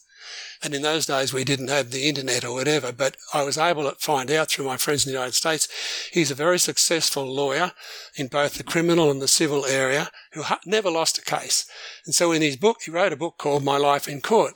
And 0.62 0.74
in 0.74 0.82
those 0.82 1.06
days, 1.06 1.32
we 1.32 1.46
didn't 1.46 1.70
have 1.70 1.92
the 1.92 2.10
internet 2.10 2.44
or 2.44 2.54
whatever, 2.54 2.92
but 2.92 3.16
I 3.34 3.44
was 3.44 3.58
able 3.58 3.84
to 3.84 3.96
find 3.96 4.30
out 4.30 4.50
through 4.50 4.66
my 4.66 4.76
friends 4.76 5.06
in 5.06 5.12
the 5.12 5.18
United 5.18 5.36
States. 5.36 5.70
He's 6.12 6.32
a 6.32 6.36
very 6.36 6.60
successful 6.60 7.26
lawyer 7.26 7.72
in 8.16 8.28
both 8.28 8.56
the 8.56 8.64
criminal 8.64 9.10
and 9.10 9.22
the 9.22 9.28
civil 9.28 9.66
area 9.66 10.10
who 10.34 10.44
never 10.66 10.92
lost 10.92 11.18
a 11.18 11.22
case. 11.22 11.66
And 12.06 12.14
so 12.14 12.34
in 12.34 12.42
his 12.42 12.58
book, 12.58 12.80
he 12.84 12.92
wrote 12.92 13.14
a 13.14 13.18
book 13.18 13.38
called 13.38 13.64
My 13.64 13.78
Life 13.78 14.08
in 14.08 14.20
Court. 14.20 14.54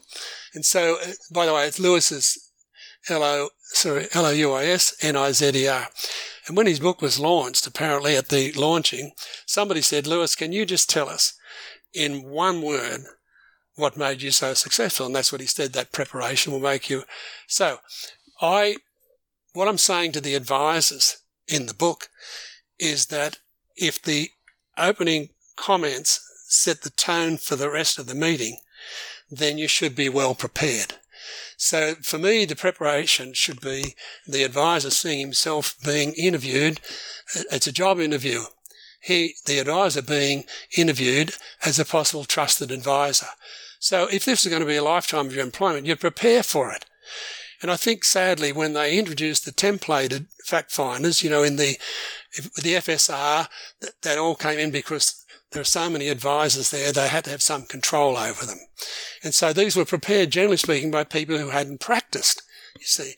And 0.53 0.65
so, 0.65 0.97
uh, 1.01 1.13
by 1.31 1.45
the 1.45 1.53
way, 1.53 1.67
it's 1.67 1.79
Louis's 1.79 2.51
L-O, 3.09 3.49
sorry, 3.63 4.07
L-O-U-I-S-N-I-Z-E-R. 4.13 5.87
And 6.47 6.57
when 6.57 6.67
his 6.67 6.79
book 6.81 7.01
was 7.01 7.19
launched, 7.19 7.65
apparently 7.65 8.17
at 8.17 8.27
the 8.27 8.51
launching, 8.53 9.11
somebody 9.45 9.81
said, 9.81 10.05
Lewis, 10.05 10.35
can 10.35 10.51
you 10.51 10.65
just 10.65 10.89
tell 10.89 11.07
us 11.07 11.33
in 11.93 12.29
one 12.29 12.61
word 12.61 13.01
what 13.75 13.97
made 13.97 14.21
you 14.21 14.31
so 14.31 14.53
successful. 14.53 15.05
And 15.05 15.15
that's 15.15 15.31
what 15.31 15.41
he 15.41 15.47
said, 15.47 15.73
that 15.73 15.91
preparation 15.91 16.53
will 16.53 16.59
make 16.59 16.89
you. 16.89 17.03
So 17.47 17.79
I, 18.41 18.77
what 19.53 19.67
I'm 19.67 19.77
saying 19.77 20.11
to 20.13 20.21
the 20.21 20.35
advisors 20.35 21.17
in 21.47 21.65
the 21.65 21.73
book 21.73 22.09
is 22.79 23.07
that 23.07 23.39
if 23.75 24.01
the 24.01 24.29
opening 24.77 25.29
comments 25.55 26.19
set 26.47 26.81
the 26.81 26.89
tone 26.89 27.37
for 27.37 27.55
the 27.55 27.69
rest 27.69 27.97
of 27.97 28.07
the 28.07 28.15
meeting, 28.15 28.57
then 29.29 29.57
you 29.57 29.67
should 29.67 29.95
be 29.95 30.09
well 30.09 30.35
prepared. 30.35 30.95
So 31.57 31.95
for 31.95 32.17
me, 32.17 32.45
the 32.45 32.55
preparation 32.55 33.33
should 33.33 33.61
be 33.61 33.95
the 34.27 34.43
advisor 34.43 34.89
seeing 34.89 35.19
himself 35.19 35.75
being 35.83 36.13
interviewed. 36.13 36.79
It's 37.51 37.67
a 37.67 37.71
job 37.71 37.99
interview. 37.99 38.41
He, 38.99 39.35
the 39.45 39.59
advisor 39.59 40.01
being 40.01 40.45
interviewed 40.77 41.33
as 41.65 41.79
a 41.79 41.85
possible 41.85 42.25
trusted 42.25 42.71
advisor. 42.71 43.27
So 43.83 44.07
if 44.07 44.23
this 44.23 44.45
is 44.45 44.49
going 44.49 44.61
to 44.61 44.65
be 44.65 44.77
a 44.77 44.83
lifetime 44.83 45.27
of 45.27 45.35
your 45.35 45.43
employment, 45.43 45.85
you 45.85 45.97
prepare 45.97 46.41
for 46.41 46.71
it. 46.71 46.85
And 47.61 47.69
I 47.69 47.75
think 47.75 48.05
sadly, 48.05 48.53
when 48.53 48.71
they 48.71 48.97
introduced 48.97 49.43
the 49.43 49.51
templated 49.51 50.27
fact 50.45 50.71
finders, 50.71 51.21
you 51.21 51.29
know, 51.29 51.43
in 51.43 51.57
the, 51.57 51.77
the 52.55 52.75
FSR, 52.75 53.49
that, 53.81 54.01
that 54.03 54.17
all 54.17 54.35
came 54.35 54.57
in 54.57 54.71
because 54.71 55.25
there 55.51 55.59
are 55.59 55.65
so 55.65 55.89
many 55.89 56.07
advisors 56.07 56.71
there, 56.71 56.93
they 56.93 57.09
had 57.09 57.25
to 57.25 57.31
have 57.31 57.41
some 57.41 57.63
control 57.63 58.15
over 58.15 58.45
them. 58.45 58.59
And 59.21 59.35
so 59.35 59.51
these 59.51 59.75
were 59.75 59.83
prepared, 59.83 60.31
generally 60.31 60.55
speaking, 60.55 60.89
by 60.89 61.03
people 61.03 61.37
who 61.37 61.49
hadn't 61.49 61.81
practiced, 61.81 62.41
you 62.79 62.85
see. 62.85 63.15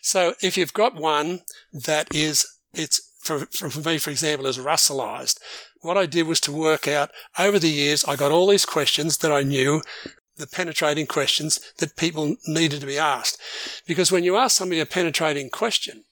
So 0.00 0.34
if 0.42 0.56
you've 0.56 0.74
got 0.74 0.96
one 0.96 1.42
that 1.72 2.12
is, 2.12 2.44
it's 2.74 3.08
for, 3.20 3.46
for, 3.46 3.80
me, 3.88 3.98
for 3.98 4.10
example, 4.10 4.46
is 4.46 4.58
Russellized, 4.58 5.38
what 5.80 5.96
I 5.96 6.06
did 6.06 6.26
was 6.26 6.40
to 6.40 6.52
work 6.52 6.88
out 6.88 7.10
over 7.38 7.58
the 7.58 7.70
years, 7.70 8.04
I 8.04 8.16
got 8.16 8.32
all 8.32 8.48
these 8.48 8.66
questions 8.66 9.18
that 9.18 9.32
I 9.32 9.42
knew, 9.42 9.82
the 10.36 10.46
penetrating 10.46 11.06
questions 11.06 11.60
that 11.78 11.96
people 11.96 12.36
needed 12.46 12.80
to 12.80 12.86
be 12.86 12.98
asked. 12.98 13.40
Because 13.86 14.12
when 14.12 14.24
you 14.24 14.36
ask 14.36 14.56
somebody 14.56 14.80
a 14.80 14.86
penetrating 14.86 15.50
question, 15.50 16.04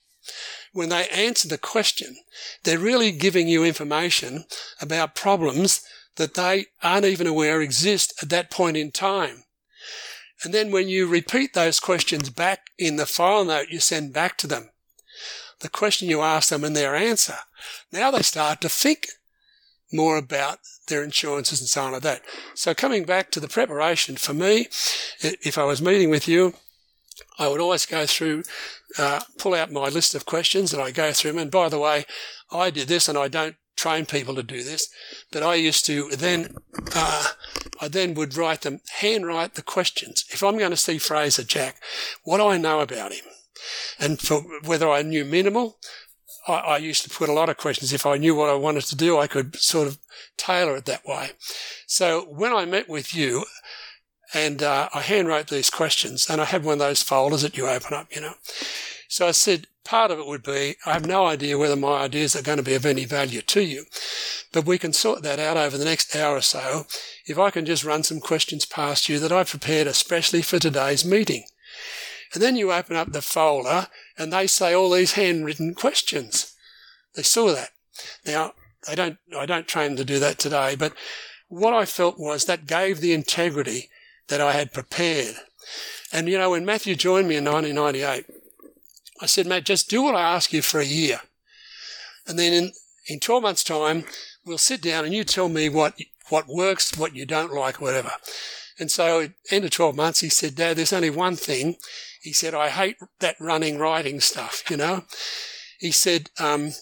when 0.72 0.88
they 0.88 1.08
answer 1.08 1.48
the 1.48 1.58
question, 1.58 2.16
they're 2.64 2.78
really 2.78 3.12
giving 3.12 3.48
you 3.48 3.64
information 3.64 4.44
about 4.80 5.14
problems 5.14 5.80
that 6.16 6.34
they 6.34 6.66
aren't 6.82 7.04
even 7.04 7.26
aware 7.26 7.60
exist 7.60 8.12
at 8.22 8.30
that 8.30 8.50
point 8.50 8.76
in 8.76 8.90
time. 8.90 9.44
And 10.44 10.52
then 10.52 10.70
when 10.70 10.88
you 10.88 11.06
repeat 11.06 11.54
those 11.54 11.80
questions 11.80 12.28
back 12.30 12.70
in 12.78 12.96
the 12.96 13.06
file 13.06 13.44
note 13.44 13.68
you 13.70 13.80
send 13.80 14.12
back 14.12 14.36
to 14.38 14.46
them, 14.46 14.70
the 15.60 15.68
question 15.68 16.08
you 16.08 16.20
ask 16.20 16.50
them 16.50 16.64
and 16.64 16.76
their 16.76 16.94
answer, 16.94 17.36
now 17.90 18.10
they 18.10 18.22
start 18.22 18.60
to 18.60 18.68
think 18.68 19.06
more 19.92 20.16
about 20.16 20.58
their 20.88 21.02
insurances 21.02 21.60
and 21.60 21.68
so 21.68 21.82
on 21.82 21.92
like 21.92 22.02
that. 22.02 22.22
So 22.54 22.74
coming 22.74 23.04
back 23.04 23.30
to 23.32 23.40
the 23.40 23.48
preparation, 23.48 24.16
for 24.16 24.34
me, 24.34 24.68
if 25.20 25.58
I 25.58 25.64
was 25.64 25.82
meeting 25.82 26.10
with 26.10 26.28
you, 26.28 26.54
I 27.38 27.48
would 27.48 27.60
always 27.60 27.86
go 27.86 28.06
through, 28.06 28.44
uh, 28.98 29.20
pull 29.38 29.54
out 29.54 29.72
my 29.72 29.88
list 29.88 30.14
of 30.14 30.26
questions 30.26 30.72
and 30.72 30.82
I 30.82 30.90
go 30.90 31.12
through 31.12 31.32
them. 31.32 31.40
And 31.40 31.50
by 31.50 31.68
the 31.68 31.78
way, 31.78 32.04
I 32.50 32.70
did 32.70 32.88
this 32.88 33.08
and 33.08 33.16
I 33.16 33.28
don't 33.28 33.56
train 33.76 34.06
people 34.06 34.34
to 34.34 34.42
do 34.42 34.62
this, 34.62 34.88
but 35.30 35.42
I 35.42 35.54
used 35.54 35.84
to 35.86 36.08
then, 36.10 36.56
uh, 36.94 37.26
I 37.80 37.88
then 37.88 38.14
would 38.14 38.36
write 38.36 38.62
them, 38.62 38.80
handwrite 39.00 39.54
the 39.54 39.62
questions. 39.62 40.24
If 40.30 40.42
I'm 40.42 40.58
going 40.58 40.70
to 40.70 40.76
see 40.76 40.98
Fraser 40.98 41.44
Jack, 41.44 41.76
what 42.24 42.38
do 42.38 42.46
I 42.46 42.56
know 42.56 42.80
about 42.80 43.12
him? 43.12 43.24
And 43.98 44.18
for 44.18 44.42
whether 44.64 44.88
I 44.88 45.02
knew 45.02 45.24
minimal, 45.24 45.78
I, 46.46 46.52
I 46.54 46.76
used 46.78 47.02
to 47.04 47.10
put 47.10 47.28
a 47.28 47.32
lot 47.32 47.48
of 47.48 47.56
questions. 47.56 47.92
If 47.92 48.06
I 48.06 48.16
knew 48.16 48.34
what 48.34 48.50
I 48.50 48.54
wanted 48.54 48.84
to 48.84 48.96
do, 48.96 49.18
I 49.18 49.26
could 49.26 49.56
sort 49.56 49.88
of 49.88 49.98
tailor 50.36 50.76
it 50.76 50.84
that 50.86 51.06
way. 51.06 51.30
So 51.86 52.22
when 52.28 52.52
I 52.52 52.64
met 52.64 52.88
with 52.88 53.14
you, 53.14 53.44
and 54.34 54.62
uh, 54.62 54.88
I 54.92 55.02
handwrote 55.02 55.48
these 55.48 55.70
questions, 55.70 56.28
and 56.28 56.40
I 56.40 56.44
had 56.44 56.64
one 56.64 56.74
of 56.74 56.78
those 56.80 57.02
folders 57.02 57.42
that 57.42 57.56
you 57.56 57.68
open 57.68 57.94
up, 57.94 58.14
you 58.14 58.20
know. 58.20 58.34
So 59.08 59.28
I 59.28 59.30
said, 59.30 59.68
part 59.84 60.10
of 60.10 60.18
it 60.18 60.26
would 60.26 60.42
be, 60.42 60.74
I 60.84 60.92
have 60.94 61.06
no 61.06 61.26
idea 61.26 61.56
whether 61.56 61.76
my 61.76 62.02
ideas 62.02 62.34
are 62.34 62.42
going 62.42 62.58
to 62.58 62.64
be 62.64 62.74
of 62.74 62.84
any 62.84 63.04
value 63.04 63.40
to 63.40 63.62
you, 63.62 63.84
but 64.52 64.66
we 64.66 64.78
can 64.78 64.92
sort 64.92 65.22
that 65.22 65.38
out 65.38 65.56
over 65.56 65.78
the 65.78 65.84
next 65.84 66.14
hour 66.16 66.36
or 66.36 66.42
so 66.42 66.86
if 67.26 67.38
I 67.38 67.50
can 67.50 67.64
just 67.64 67.84
run 67.84 68.02
some 68.02 68.20
questions 68.20 68.66
past 68.66 69.08
you 69.08 69.18
that 69.20 69.32
I've 69.32 69.50
prepared 69.50 69.86
especially 69.86 70.42
for 70.42 70.58
today's 70.58 71.04
meeting. 71.04 71.44
And 72.34 72.42
then 72.42 72.56
you 72.56 72.72
open 72.72 72.96
up 72.96 73.12
the 73.12 73.22
folder 73.22 73.86
and 74.18 74.32
they 74.32 74.46
say 74.46 74.74
all 74.74 74.90
these 74.90 75.12
handwritten 75.12 75.74
questions. 75.74 76.54
They 77.14 77.22
saw 77.22 77.52
that. 77.52 77.70
Now, 78.24 78.52
I 78.88 78.94
don't, 78.94 79.18
I 79.36 79.46
don't 79.46 79.66
train 79.66 79.90
them 79.90 79.96
to 79.98 80.04
do 80.04 80.18
that 80.18 80.38
today, 80.38 80.76
but 80.76 80.92
what 81.48 81.74
I 81.74 81.84
felt 81.84 82.18
was 82.18 82.44
that 82.44 82.66
gave 82.66 83.00
the 83.00 83.12
integrity 83.12 83.88
that 84.28 84.40
I 84.40 84.52
had 84.52 84.72
prepared. 84.72 85.36
And 86.12 86.28
you 86.28 86.38
know, 86.38 86.50
when 86.50 86.64
Matthew 86.64 86.94
joined 86.94 87.28
me 87.28 87.36
in 87.36 87.44
1998, 87.44 88.26
I 89.20 89.26
said, 89.26 89.46
Matt, 89.46 89.64
just 89.64 89.88
do 89.88 90.02
what 90.02 90.14
I 90.14 90.34
ask 90.34 90.52
you 90.52 90.62
for 90.62 90.80
a 90.80 90.84
year. 90.84 91.20
And 92.26 92.38
then 92.38 92.52
in, 92.52 92.72
in 93.08 93.20
12 93.20 93.42
months' 93.42 93.64
time, 93.64 94.04
we'll 94.44 94.58
sit 94.58 94.82
down 94.82 95.04
and 95.04 95.14
you 95.14 95.24
tell 95.24 95.48
me 95.48 95.68
what, 95.68 95.98
what 96.28 96.48
works, 96.48 96.96
what 96.96 97.14
you 97.14 97.24
don't 97.24 97.52
like, 97.52 97.80
whatever. 97.80 98.12
And 98.78 98.90
so 98.90 99.28
end 99.50 99.64
of 99.64 99.70
12 99.70 99.96
months, 99.96 100.20
he 100.20 100.28
said, 100.28 100.54
Dad, 100.54 100.76
there's 100.76 100.92
only 100.92 101.10
one 101.10 101.36
thing. 101.36 101.76
He 102.26 102.32
said, 102.32 102.54
I 102.54 102.70
hate 102.70 102.96
that 103.20 103.36
running 103.38 103.78
writing 103.78 104.18
stuff, 104.18 104.68
you 104.68 104.76
know. 104.76 105.04
He 105.78 105.92
said, 105.92 106.28
um, 106.40 106.72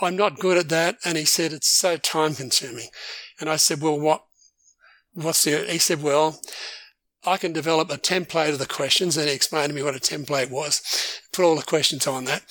I'm 0.00 0.16
not 0.16 0.38
good 0.38 0.56
at 0.56 0.70
that. 0.70 0.96
And 1.04 1.18
he 1.18 1.26
said, 1.26 1.52
it's 1.52 1.68
so 1.68 1.98
time 1.98 2.34
consuming. 2.34 2.88
And 3.38 3.50
I 3.50 3.56
said, 3.56 3.82
well, 3.82 4.00
what, 4.00 4.24
what's 5.12 5.44
the, 5.44 5.66
he 5.68 5.76
said, 5.76 6.02
well, 6.02 6.40
I 7.26 7.36
can 7.36 7.52
develop 7.52 7.90
a 7.90 7.98
template 7.98 8.54
of 8.54 8.58
the 8.58 8.64
questions. 8.64 9.18
And 9.18 9.28
he 9.28 9.34
explained 9.34 9.68
to 9.68 9.74
me 9.74 9.82
what 9.82 9.94
a 9.94 10.00
template 10.00 10.50
was, 10.50 10.80
put 11.30 11.44
all 11.44 11.56
the 11.56 11.62
questions 11.62 12.06
on 12.06 12.24
that. 12.24 12.42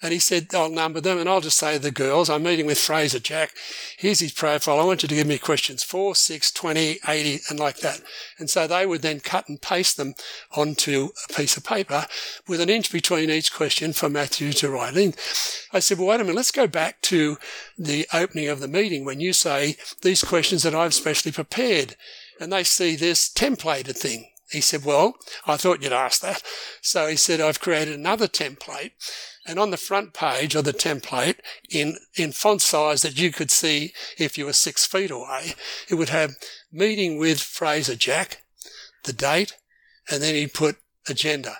And 0.00 0.12
he 0.12 0.18
said, 0.20 0.54
I'll 0.54 0.70
number 0.70 1.00
them 1.00 1.18
and 1.18 1.28
I'll 1.28 1.40
just 1.40 1.58
say 1.58 1.76
the 1.76 1.90
girls. 1.90 2.30
I'm 2.30 2.44
meeting 2.44 2.66
with 2.66 2.78
Fraser 2.78 3.18
Jack. 3.18 3.52
Here's 3.96 4.20
his 4.20 4.32
profile. 4.32 4.78
I 4.78 4.84
want 4.84 5.02
you 5.02 5.08
to 5.08 5.14
give 5.14 5.26
me 5.26 5.38
questions 5.38 5.82
4, 5.82 6.14
6, 6.14 6.52
20, 6.52 6.98
80, 7.08 7.40
and 7.50 7.58
like 7.58 7.78
that. 7.78 8.00
And 8.38 8.48
so 8.48 8.66
they 8.66 8.86
would 8.86 9.02
then 9.02 9.18
cut 9.18 9.48
and 9.48 9.60
paste 9.60 9.96
them 9.96 10.14
onto 10.56 11.08
a 11.28 11.32
piece 11.32 11.56
of 11.56 11.64
paper 11.64 12.06
with 12.46 12.60
an 12.60 12.70
inch 12.70 12.92
between 12.92 13.28
each 13.28 13.52
question 13.52 13.92
for 13.92 14.08
Matthew 14.08 14.52
to 14.54 14.70
write 14.70 14.96
in. 14.96 15.14
I 15.72 15.80
said, 15.80 15.98
well, 15.98 16.08
wait 16.08 16.20
a 16.20 16.24
minute. 16.24 16.36
Let's 16.36 16.52
go 16.52 16.68
back 16.68 17.02
to 17.02 17.36
the 17.76 18.06
opening 18.14 18.48
of 18.48 18.60
the 18.60 18.68
meeting 18.68 19.04
when 19.04 19.18
you 19.18 19.32
say 19.32 19.76
these 20.02 20.22
questions 20.22 20.62
that 20.62 20.74
I've 20.74 20.94
specially 20.94 21.32
prepared 21.32 21.96
and 22.40 22.52
they 22.52 22.62
see 22.62 22.94
this 22.94 23.28
templated 23.28 23.96
thing. 23.96 24.28
He 24.50 24.60
said, 24.62 24.84
well, 24.84 25.14
I 25.46 25.56
thought 25.56 25.82
you'd 25.82 25.92
ask 25.92 26.22
that. 26.22 26.42
So 26.80 27.06
he 27.06 27.16
said, 27.16 27.40
I've 27.40 27.60
created 27.60 27.98
another 27.98 28.26
template 28.26 28.92
and 29.48 29.58
on 29.58 29.70
the 29.70 29.76
front 29.78 30.12
page 30.12 30.54
of 30.54 30.64
the 30.64 30.72
template, 30.72 31.36
in, 31.70 31.96
in 32.14 32.32
font 32.32 32.60
size 32.60 33.02
that 33.02 33.18
you 33.18 33.32
could 33.32 33.50
see 33.50 33.92
if 34.18 34.36
you 34.36 34.44
were 34.44 34.52
six 34.52 34.84
feet 34.84 35.10
away, 35.10 35.54
it 35.88 35.94
would 35.94 36.10
have 36.10 36.36
meeting 36.70 37.18
with 37.18 37.40
Fraser 37.40 37.96
Jack, 37.96 38.42
the 39.04 39.12
date, 39.12 39.56
and 40.10 40.22
then 40.22 40.34
he 40.34 40.46
put 40.46 40.76
agenda. 41.08 41.56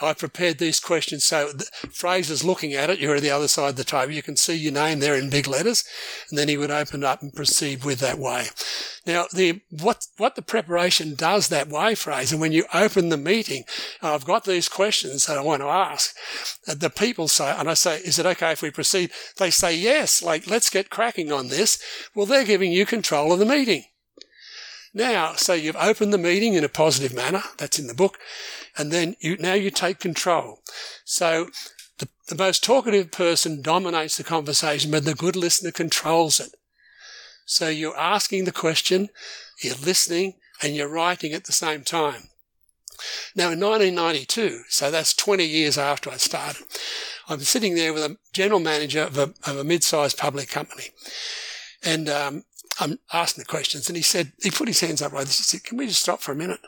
I 0.00 0.14
prepared 0.14 0.58
these 0.58 0.80
questions 0.80 1.24
so 1.24 1.50
Fraser's 1.92 2.44
looking 2.44 2.74
at 2.74 2.90
it. 2.90 2.98
You're 2.98 3.16
at 3.16 3.22
the 3.22 3.30
other 3.30 3.48
side 3.48 3.70
of 3.70 3.76
the 3.76 3.84
table. 3.84 4.12
You 4.12 4.22
can 4.22 4.36
see 4.36 4.54
your 4.54 4.72
name 4.72 5.00
there 5.00 5.14
in 5.14 5.30
big 5.30 5.46
letters, 5.46 5.84
and 6.30 6.38
then 6.38 6.48
he 6.48 6.56
would 6.56 6.70
open 6.70 7.04
up 7.04 7.22
and 7.22 7.32
proceed 7.32 7.84
with 7.84 7.98
that 8.00 8.18
way. 8.18 8.46
Now, 9.06 9.26
the 9.32 9.62
what 9.70 10.06
what 10.18 10.36
the 10.36 10.42
preparation 10.42 11.14
does 11.14 11.48
that 11.48 11.68
way, 11.68 11.94
Fraser, 11.94 12.34
and 12.34 12.40
when 12.40 12.52
you 12.52 12.66
open 12.74 13.08
the 13.08 13.16
meeting, 13.16 13.64
I've 14.02 14.24
got 14.24 14.44
these 14.44 14.68
questions 14.68 15.26
that 15.26 15.38
I 15.38 15.42
want 15.42 15.62
to 15.62 15.68
ask. 15.68 16.14
Uh, 16.66 16.74
the 16.74 16.90
people 16.90 17.26
say, 17.26 17.54
and 17.56 17.68
I 17.68 17.74
say, 17.74 17.98
"Is 17.98 18.18
it 18.18 18.26
okay 18.26 18.52
if 18.52 18.62
we 18.62 18.70
proceed?" 18.70 19.10
They 19.38 19.50
say, 19.50 19.74
"Yes." 19.74 20.22
Like, 20.22 20.46
let's 20.46 20.70
get 20.70 20.90
cracking 20.90 21.32
on 21.32 21.48
this. 21.48 21.82
Well, 22.14 22.26
they're 22.26 22.44
giving 22.44 22.70
you 22.70 22.86
control 22.86 23.32
of 23.32 23.38
the 23.38 23.46
meeting. 23.46 23.84
Now, 24.98 25.34
so 25.34 25.54
you've 25.54 25.76
opened 25.76 26.12
the 26.12 26.18
meeting 26.18 26.54
in 26.54 26.64
a 26.64 26.68
positive 26.68 27.14
manner. 27.14 27.44
That's 27.56 27.78
in 27.78 27.86
the 27.86 27.94
book. 27.94 28.18
And 28.76 28.90
then 28.90 29.14
you, 29.20 29.36
now 29.36 29.54
you 29.54 29.70
take 29.70 30.00
control. 30.00 30.58
So 31.04 31.50
the, 31.98 32.08
the 32.26 32.34
most 32.34 32.64
talkative 32.64 33.12
person 33.12 33.62
dominates 33.62 34.16
the 34.16 34.24
conversation, 34.24 34.90
but 34.90 35.04
the 35.04 35.14
good 35.14 35.36
listener 35.36 35.70
controls 35.70 36.40
it. 36.40 36.50
So 37.46 37.68
you're 37.68 37.96
asking 37.96 38.44
the 38.44 38.50
question, 38.50 39.10
you're 39.62 39.76
listening, 39.76 40.34
and 40.60 40.74
you're 40.74 40.88
writing 40.88 41.32
at 41.32 41.44
the 41.44 41.52
same 41.52 41.84
time. 41.84 42.30
Now, 43.36 43.52
in 43.52 43.60
1992, 43.60 44.62
so 44.68 44.90
that's 44.90 45.14
20 45.14 45.44
years 45.44 45.78
after 45.78 46.10
I 46.10 46.16
started, 46.16 46.64
I'm 47.28 47.38
sitting 47.40 47.76
there 47.76 47.92
with 47.92 48.02
a 48.02 48.16
general 48.32 48.58
manager 48.58 49.02
of 49.02 49.16
a, 49.16 49.32
of 49.48 49.58
a 49.58 49.64
mid-sized 49.64 50.18
public 50.18 50.48
company. 50.48 50.86
And 51.84 52.08
um, 52.08 52.42
I'm 52.80 52.98
asking 53.12 53.42
the 53.42 53.48
questions, 53.48 53.88
and 53.88 53.96
he 53.96 54.02
said, 54.02 54.32
he 54.42 54.50
put 54.50 54.68
his 54.68 54.80
hands 54.80 55.02
up 55.02 55.12
like 55.12 55.24
this. 55.24 55.38
He 55.38 55.44
said, 55.44 55.64
Can 55.64 55.78
we 55.78 55.86
just 55.86 56.02
stop 56.02 56.20
for 56.20 56.32
a 56.32 56.36
minute? 56.36 56.60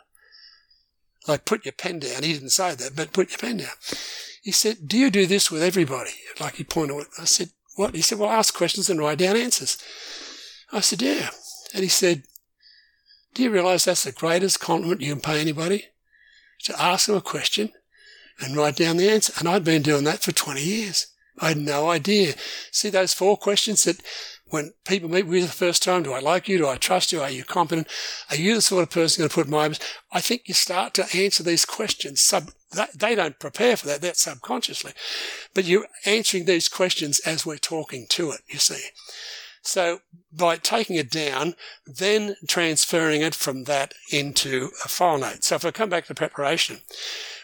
Like, 1.28 1.44
put 1.44 1.64
your 1.64 1.72
pen 1.72 2.00
down. 2.00 2.22
He 2.22 2.32
didn't 2.32 2.50
say 2.50 2.74
that, 2.74 2.96
but 2.96 3.12
put 3.12 3.30
your 3.30 3.38
pen 3.38 3.58
down. 3.58 3.68
He 4.42 4.52
said, 4.52 4.88
Do 4.88 4.98
you 4.98 5.10
do 5.10 5.26
this 5.26 5.50
with 5.50 5.62
everybody? 5.62 6.12
Like 6.40 6.54
he 6.56 6.64
pointed. 6.64 7.06
I 7.18 7.24
said, 7.24 7.50
What? 7.76 7.94
He 7.94 8.02
said, 8.02 8.18
Well, 8.18 8.30
ask 8.30 8.54
questions 8.54 8.88
and 8.88 8.98
write 8.98 9.18
down 9.18 9.36
answers. 9.36 9.78
I 10.72 10.80
said, 10.80 11.02
Yeah. 11.02 11.30
And 11.74 11.82
he 11.82 11.88
said, 11.88 12.22
Do 13.34 13.42
you 13.42 13.50
realize 13.50 13.84
that's 13.84 14.04
the 14.04 14.12
greatest 14.12 14.60
compliment 14.60 15.02
you 15.02 15.12
can 15.12 15.20
pay 15.20 15.40
anybody? 15.40 15.86
To 16.64 16.82
ask 16.82 17.06
them 17.06 17.16
a 17.16 17.20
question 17.20 17.72
and 18.38 18.56
write 18.56 18.76
down 18.76 18.96
the 18.96 19.10
answer. 19.10 19.32
And 19.38 19.48
I'd 19.48 19.64
been 19.64 19.82
doing 19.82 20.04
that 20.04 20.22
for 20.22 20.32
20 20.32 20.62
years. 20.62 21.06
I 21.38 21.48
had 21.48 21.58
no 21.58 21.88
idea. 21.90 22.34
See 22.70 22.90
those 22.90 23.14
four 23.14 23.36
questions 23.36 23.84
that 23.84 24.00
when 24.50 24.72
people 24.84 25.08
meet 25.08 25.26
with 25.26 25.36
you 25.36 25.42
the 25.46 25.52
first 25.52 25.82
time, 25.82 26.02
do 26.02 26.12
I 26.12 26.20
like 26.20 26.48
you? 26.48 26.58
Do 26.58 26.68
I 26.68 26.76
trust 26.76 27.12
you? 27.12 27.20
Are 27.20 27.30
you 27.30 27.44
competent? 27.44 27.88
Are 28.30 28.36
you 28.36 28.54
the 28.54 28.60
sort 28.60 28.82
of 28.82 28.90
person 28.90 29.22
going 29.22 29.28
to 29.28 29.34
put 29.34 29.48
my, 29.48 29.72
I 30.12 30.20
think 30.20 30.42
you 30.46 30.54
start 30.54 30.94
to 30.94 31.16
answer 31.16 31.42
these 31.42 31.64
questions. 31.64 32.20
Sub, 32.20 32.50
they 32.94 33.14
don't 33.14 33.38
prepare 33.38 33.76
for 33.76 33.86
that. 33.86 34.00
That's 34.00 34.22
subconsciously, 34.22 34.92
but 35.54 35.64
you're 35.64 35.86
answering 36.04 36.44
these 36.44 36.68
questions 36.68 37.20
as 37.20 37.46
we're 37.46 37.58
talking 37.58 38.06
to 38.10 38.30
it, 38.30 38.40
you 38.48 38.58
see. 38.58 38.90
So 39.62 40.00
by 40.32 40.56
taking 40.56 40.96
it 40.96 41.10
down, 41.10 41.54
then 41.86 42.36
transferring 42.48 43.22
it 43.22 43.34
from 43.34 43.64
that 43.64 43.92
into 44.10 44.70
a 44.84 44.88
file 44.88 45.18
note. 45.18 45.44
So 45.44 45.56
if 45.56 45.64
I 45.64 45.70
come 45.70 45.90
back 45.90 46.06
to 46.06 46.14
preparation, 46.14 46.80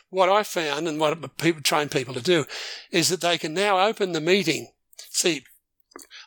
what 0.09 0.29
I 0.29 0.43
found 0.43 0.89
and 0.89 0.99
what 0.99 1.37
people 1.37 1.63
train 1.63 1.89
people 1.89 2.15
to 2.15 2.23
do 2.23 2.47
is 2.91 3.09
that 3.09 3.21
they 3.21 3.39
can 3.39 3.53
now 3.53 3.81
open 3.81 4.13
the 4.13 4.21
meeting. 4.21 4.69
See, 5.11 5.45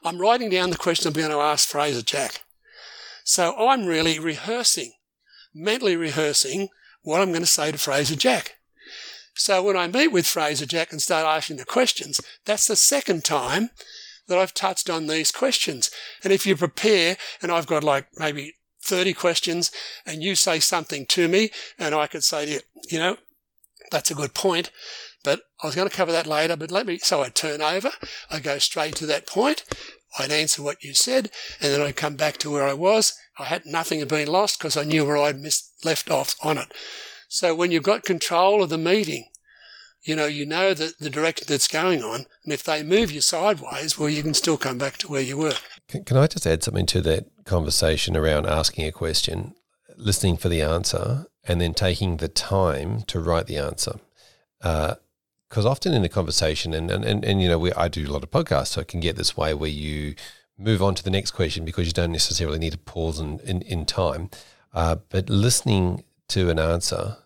I'm 0.04 0.20
writing 0.20 0.50
down 0.50 0.70
the 0.70 0.78
question 0.78 1.08
I'm 1.08 1.14
going 1.14 1.30
to 1.30 1.38
ask 1.38 1.68
Fraser 1.68 2.02
Jack. 2.02 2.44
So 3.24 3.56
I'm 3.58 3.86
really 3.86 4.18
rehearsing, 4.18 4.94
mentally 5.54 5.96
rehearsing 5.96 6.70
what 7.04 7.22
I'm 7.22 7.30
going 7.30 7.42
to 7.42 7.48
say 7.48 7.72
to 7.72 7.78
Fraser 7.78 8.16
Jack. 8.16 8.56
So 9.36 9.64
when 9.64 9.78
I 9.78 9.88
meet 9.88 10.10
with 10.10 10.26
Fraser 10.26 10.66
Jack 10.66 10.92
and 10.92 11.02
start 11.02 11.26
asking 11.26 11.58
the 11.58 11.66
questions, 11.66 12.20
that's 12.46 12.68
the 12.68 12.76
second 12.76 13.24
time 13.24 13.70
that 14.28 14.38
I've 14.38 14.54
touched 14.54 14.90
on 14.90 15.08
these 15.08 15.32
questions. 15.32 15.92
And 16.24 16.32
if 16.32 16.46
you 16.46 16.56
prepare, 16.56 17.18
and 17.42 17.52
I've 17.52 17.68
got 17.68 17.84
like 17.84 18.08
maybe 18.18 18.56
30 18.84 19.14
questions, 19.14 19.72
and 20.06 20.24
you 20.24 20.36
say 20.36 20.60
something 20.60 21.06
to 21.08 21.28
me, 21.28 21.52
and 21.78 21.94
I 21.94 22.08
could 22.08 22.24
say 22.24 22.46
to 22.46 22.52
you, 22.52 22.60
you 22.90 23.00
know, 23.00 23.18
that's 23.92 24.12
a 24.12 24.16
good 24.16 24.34
point. 24.34 24.72
But 25.24 25.42
I 25.62 25.68
was 25.68 25.76
going 25.76 25.90
to 25.90 25.96
cover 25.96 26.12
that 26.12 26.28
later, 26.28 26.56
but 26.56 26.72
let 26.72 26.86
me, 26.86 26.98
so 27.00 27.22
I 27.22 27.30
turn 27.30 27.62
over, 27.62 27.92
I 28.32 28.40
go 28.40 28.58
straight 28.58 28.96
to 28.96 29.06
that 29.08 29.28
point, 29.28 29.66
I'd 30.18 30.32
answer 30.32 30.64
what 30.64 30.84
you 30.84 30.94
said, 30.94 31.30
and 31.62 31.74
then 31.74 31.82
I'd 31.82 31.98
come 31.98 32.16
back 32.16 32.38
to 32.38 32.52
where 32.52 32.64
I 32.66 32.74
was. 32.74 33.14
I 33.38 33.46
had 33.46 33.66
nothing 33.66 34.00
had 34.00 34.08
been 34.08 34.28
lost 34.28 34.60
because 34.60 34.78
I 34.78 34.84
knew 34.84 35.06
where 35.06 35.18
I'd 35.18 35.40
missed, 35.40 35.86
left 35.86 36.10
off 36.10 36.36
on 36.42 36.58
it. 36.58 36.74
So 37.28 37.54
when 37.54 37.72
you've 37.72 37.84
got 37.84 38.04
control 38.04 38.64
of 38.64 38.70
the 38.70 38.78
meeting, 38.78 39.26
you 40.02 40.16
know, 40.16 40.26
you 40.26 40.46
know 40.46 40.74
the, 40.74 40.94
the 41.00 41.10
direction 41.10 41.46
that's 41.48 41.68
going 41.68 42.02
on. 42.02 42.26
And 42.44 42.54
if 42.54 42.64
they 42.64 42.82
move 42.82 43.12
you 43.12 43.22
sideways, 43.22 44.00
well, 44.00 44.10
you 44.10 44.24
can 44.24 44.34
still 44.34 44.58
come 44.58 44.78
back 44.78 44.98
to 44.98 45.08
where 45.08 45.22
you 45.22 45.38
were. 45.38 45.54
Can, 45.88 46.04
can 46.06 46.18
I 46.18 46.28
just 46.28 46.48
add 46.48 46.64
something 46.64 46.86
to 46.88 47.02
that 47.02 47.26
conversation 47.46 48.16
around 48.16 48.48
asking 48.48 48.88
a 48.88 48.92
question, 48.92 49.54
listening 49.98 50.38
for 50.38 50.50
the 50.50 50.62
answer, 50.62 51.28
and 51.50 51.60
then 51.60 51.74
taking 51.74 52.18
the 52.18 52.28
time 52.28 53.02
to 53.08 53.20
write 53.20 53.48
the 53.48 53.58
answer? 53.58 54.00
Because 54.60 55.66
uh, 55.66 55.70
often 55.70 55.94
in 55.94 56.06
a 56.06 56.10
conversation, 56.10 56.76
and, 56.76 56.92
and, 56.92 57.04
and, 57.04 57.26
and 57.26 57.42
you 57.42 57.50
know, 57.50 57.58
we, 57.58 57.74
I 57.74 57.88
do 57.88 58.06
a 58.08 58.14
lot 58.14 58.24
of 58.24 58.30
podcasts, 58.30 58.68
so 58.68 58.82
it 58.82 58.88
can 58.88 59.00
get 59.00 59.16
this 59.16 59.36
way 59.36 59.56
where 59.56 59.70
you 59.70 60.14
move 60.60 60.84
on 60.84 60.94
to 60.94 61.04
the 61.04 61.10
next 61.10 61.32
question 61.32 61.66
because 61.66 61.88
you 61.88 61.94
don't 61.94 62.12
necessarily 62.12 62.60
need 62.60 62.74
to 62.74 62.78
pause 62.78 63.20
in, 63.20 63.40
in, 63.40 63.64
in 63.64 63.86
time. 63.86 64.30
Uh, 64.74 64.98
but 65.10 65.28
listening 65.28 66.04
to 66.28 66.52
an 66.52 66.60
answer 66.60 67.18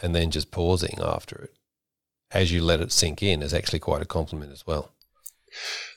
and 0.00 0.14
then 0.14 0.30
just 0.30 0.50
pausing 0.50 0.98
after 1.02 1.36
it 1.36 1.54
as 2.30 2.50
you 2.50 2.62
let 2.62 2.80
it 2.80 2.92
sink 2.92 3.22
in 3.22 3.42
is 3.42 3.52
actually 3.52 3.80
quite 3.80 4.00
a 4.00 4.06
compliment 4.06 4.52
as 4.52 4.66
well. 4.66 4.92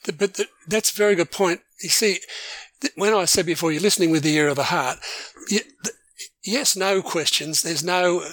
But 0.05 0.33
the, 0.33 0.47
that's 0.67 0.91
a 0.91 0.95
very 0.95 1.15
good 1.15 1.31
point. 1.31 1.61
You 1.81 1.89
see, 1.89 2.19
when 2.95 3.13
I 3.13 3.23
said 3.25 3.45
before, 3.45 3.71
you're 3.71 3.81
listening 3.81 4.11
with 4.11 4.23
the 4.23 4.35
ear 4.35 4.49
of 4.49 4.57
the 4.57 4.63
heart. 4.63 4.97
Yes, 6.43 6.75
no 6.75 7.01
questions. 7.01 7.61
There's 7.61 7.83
no, 7.83 8.23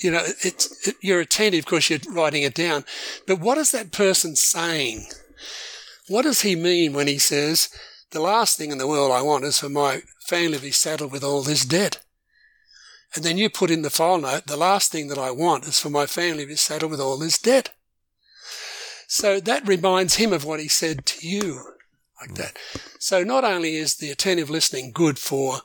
you 0.00 0.10
know, 0.10 0.22
it's 0.42 0.88
it, 0.88 0.96
you're 1.00 1.20
attentive 1.20 1.64
because 1.64 1.90
you're 1.90 2.00
writing 2.10 2.42
it 2.42 2.54
down. 2.54 2.84
But 3.26 3.40
what 3.40 3.58
is 3.58 3.70
that 3.72 3.92
person 3.92 4.36
saying? 4.36 5.06
What 6.08 6.22
does 6.22 6.42
he 6.42 6.56
mean 6.56 6.92
when 6.92 7.06
he 7.06 7.18
says, 7.18 7.68
"The 8.10 8.20
last 8.20 8.58
thing 8.58 8.70
in 8.70 8.78
the 8.78 8.88
world 8.88 9.12
I 9.12 9.22
want 9.22 9.44
is 9.44 9.58
for 9.58 9.68
my 9.68 10.02
family 10.26 10.58
to 10.58 10.62
be 10.62 10.70
saddled 10.70 11.12
with 11.12 11.24
all 11.24 11.42
this 11.42 11.64
debt"? 11.64 12.00
And 13.14 13.24
then 13.24 13.38
you 13.38 13.48
put 13.48 13.70
in 13.70 13.82
the 13.82 13.90
file 13.90 14.18
note, 14.18 14.46
the 14.46 14.56
last 14.56 14.90
thing 14.90 15.08
that 15.08 15.18
I 15.18 15.30
want 15.30 15.66
is 15.66 15.78
for 15.78 15.90
my 15.90 16.06
family 16.06 16.42
to 16.42 16.48
be 16.48 16.56
saddled 16.56 16.90
with 16.90 17.00
all 17.00 17.16
this 17.16 17.38
debt. 17.38 17.70
So 19.06 19.38
that 19.38 19.68
reminds 19.68 20.16
him 20.16 20.32
of 20.32 20.44
what 20.44 20.58
he 20.58 20.66
said 20.66 21.06
to 21.06 21.26
you, 21.26 21.62
like 22.20 22.34
that. 22.34 22.58
So 22.98 23.22
not 23.22 23.44
only 23.44 23.76
is 23.76 23.96
the 23.96 24.10
attentive 24.10 24.50
listening 24.50 24.90
good 24.92 25.20
for 25.20 25.60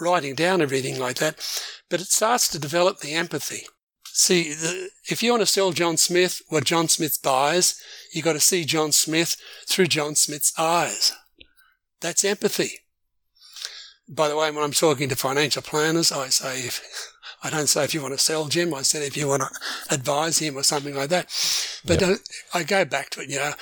writing 0.00 0.34
down 0.34 0.62
everything 0.62 0.98
like 0.98 1.16
that, 1.16 1.36
but 1.88 2.00
it 2.00 2.08
starts 2.08 2.48
to 2.48 2.58
develop 2.58 2.98
the 2.98 3.14
empathy. 3.14 3.66
See, 4.04 4.52
the, 4.52 4.90
if 5.08 5.22
you 5.22 5.30
want 5.30 5.42
to 5.42 5.46
sell 5.46 5.72
John 5.72 5.96
Smith 5.96 6.42
what 6.48 6.64
John 6.64 6.88
Smith 6.88 7.18
buys, 7.22 7.80
you've 8.12 8.24
got 8.24 8.34
to 8.34 8.40
see 8.40 8.64
John 8.64 8.92
Smith 8.92 9.36
through 9.68 9.86
John 9.86 10.14
Smith's 10.14 10.52
eyes. 10.58 11.12
That's 12.00 12.24
empathy 12.24 12.80
by 14.08 14.28
the 14.28 14.36
way, 14.36 14.50
when 14.50 14.62
I'm 14.62 14.72
talking 14.72 15.08
to 15.08 15.16
financial 15.16 15.62
planners, 15.62 16.12
I 16.12 16.28
say, 16.28 16.60
if, 16.60 16.82
I 17.42 17.50
don't 17.50 17.68
say 17.68 17.84
if 17.84 17.94
you 17.94 18.02
want 18.02 18.14
to 18.14 18.22
sell 18.22 18.46
Jim, 18.46 18.74
I 18.74 18.82
said 18.82 19.02
if 19.02 19.16
you 19.16 19.28
want 19.28 19.42
to 19.42 19.94
advise 19.94 20.38
him 20.38 20.56
or 20.56 20.62
something 20.62 20.94
like 20.94 21.08
that. 21.10 21.26
But 21.84 22.00
yep. 22.00 22.18
I 22.52 22.62
go 22.62 22.84
back 22.84 23.10
to 23.10 23.22
it, 23.22 23.30
you 23.30 23.36
know. 23.36 23.52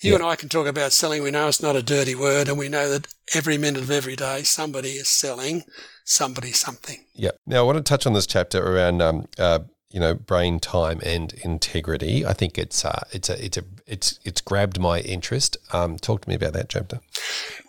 You 0.00 0.12
yep. 0.12 0.20
and 0.20 0.28
I 0.28 0.36
can 0.36 0.48
talk 0.48 0.66
about 0.66 0.92
selling. 0.92 1.22
We 1.22 1.32
know 1.32 1.48
it's 1.48 1.62
not 1.62 1.74
a 1.74 1.82
dirty 1.82 2.14
word, 2.14 2.48
and 2.48 2.56
we 2.56 2.68
know 2.68 2.88
that 2.90 3.08
every 3.34 3.58
minute 3.58 3.82
of 3.82 3.90
every 3.90 4.14
day 4.14 4.44
somebody 4.44 4.90
is 4.90 5.08
selling 5.08 5.64
somebody 6.04 6.52
something. 6.52 7.04
Yeah. 7.14 7.32
Now 7.46 7.58
I 7.58 7.62
want 7.62 7.78
to 7.78 7.82
touch 7.82 8.06
on 8.06 8.12
this 8.12 8.26
chapter 8.26 8.64
around 8.64 9.02
um, 9.02 9.26
uh, 9.38 9.60
you 9.90 9.98
know 10.00 10.14
brain 10.14 10.60
time 10.60 11.00
and 11.02 11.32
integrity 11.44 12.24
i 12.26 12.32
think 12.32 12.58
it's 12.58 12.84
uh, 12.84 13.04
it's 13.12 13.28
a 13.28 13.44
it's 13.44 13.56
a 13.56 13.64
it's 13.86 14.18
it's 14.22 14.42
grabbed 14.42 14.78
my 14.78 15.00
interest. 15.00 15.56
Um, 15.72 15.96
talk 15.96 16.22
to 16.22 16.28
me 16.28 16.34
about 16.34 16.52
that 16.52 16.68
chapter 16.68 17.00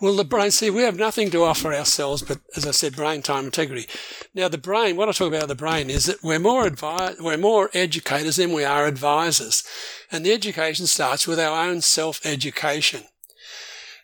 well 0.00 0.14
the 0.14 0.24
brain 0.24 0.50
see 0.50 0.68
we 0.70 0.82
have 0.82 0.96
nothing 0.96 1.30
to 1.30 1.44
offer 1.44 1.72
ourselves 1.72 2.22
but 2.22 2.38
as 2.56 2.66
i 2.66 2.70
said 2.70 2.94
brain 2.94 3.22
time 3.22 3.46
integrity. 3.46 3.86
Now 4.34 4.48
the 4.48 4.58
brain 4.58 4.96
what 4.96 5.08
i 5.08 5.12
talk 5.12 5.32
about 5.32 5.48
the 5.48 5.54
brain 5.54 5.88
is 5.88 6.04
that 6.04 6.22
we're 6.22 6.38
more 6.38 6.68
advi- 6.68 7.20
we're 7.20 7.36
more 7.36 7.70
educators 7.72 8.36
than 8.36 8.52
we 8.52 8.64
are 8.64 8.86
advisors. 8.86 9.64
And 10.12 10.24
the 10.24 10.32
education 10.32 10.86
starts 10.86 11.26
with 11.26 11.38
our 11.38 11.68
own 11.68 11.80
self-education 11.80 13.04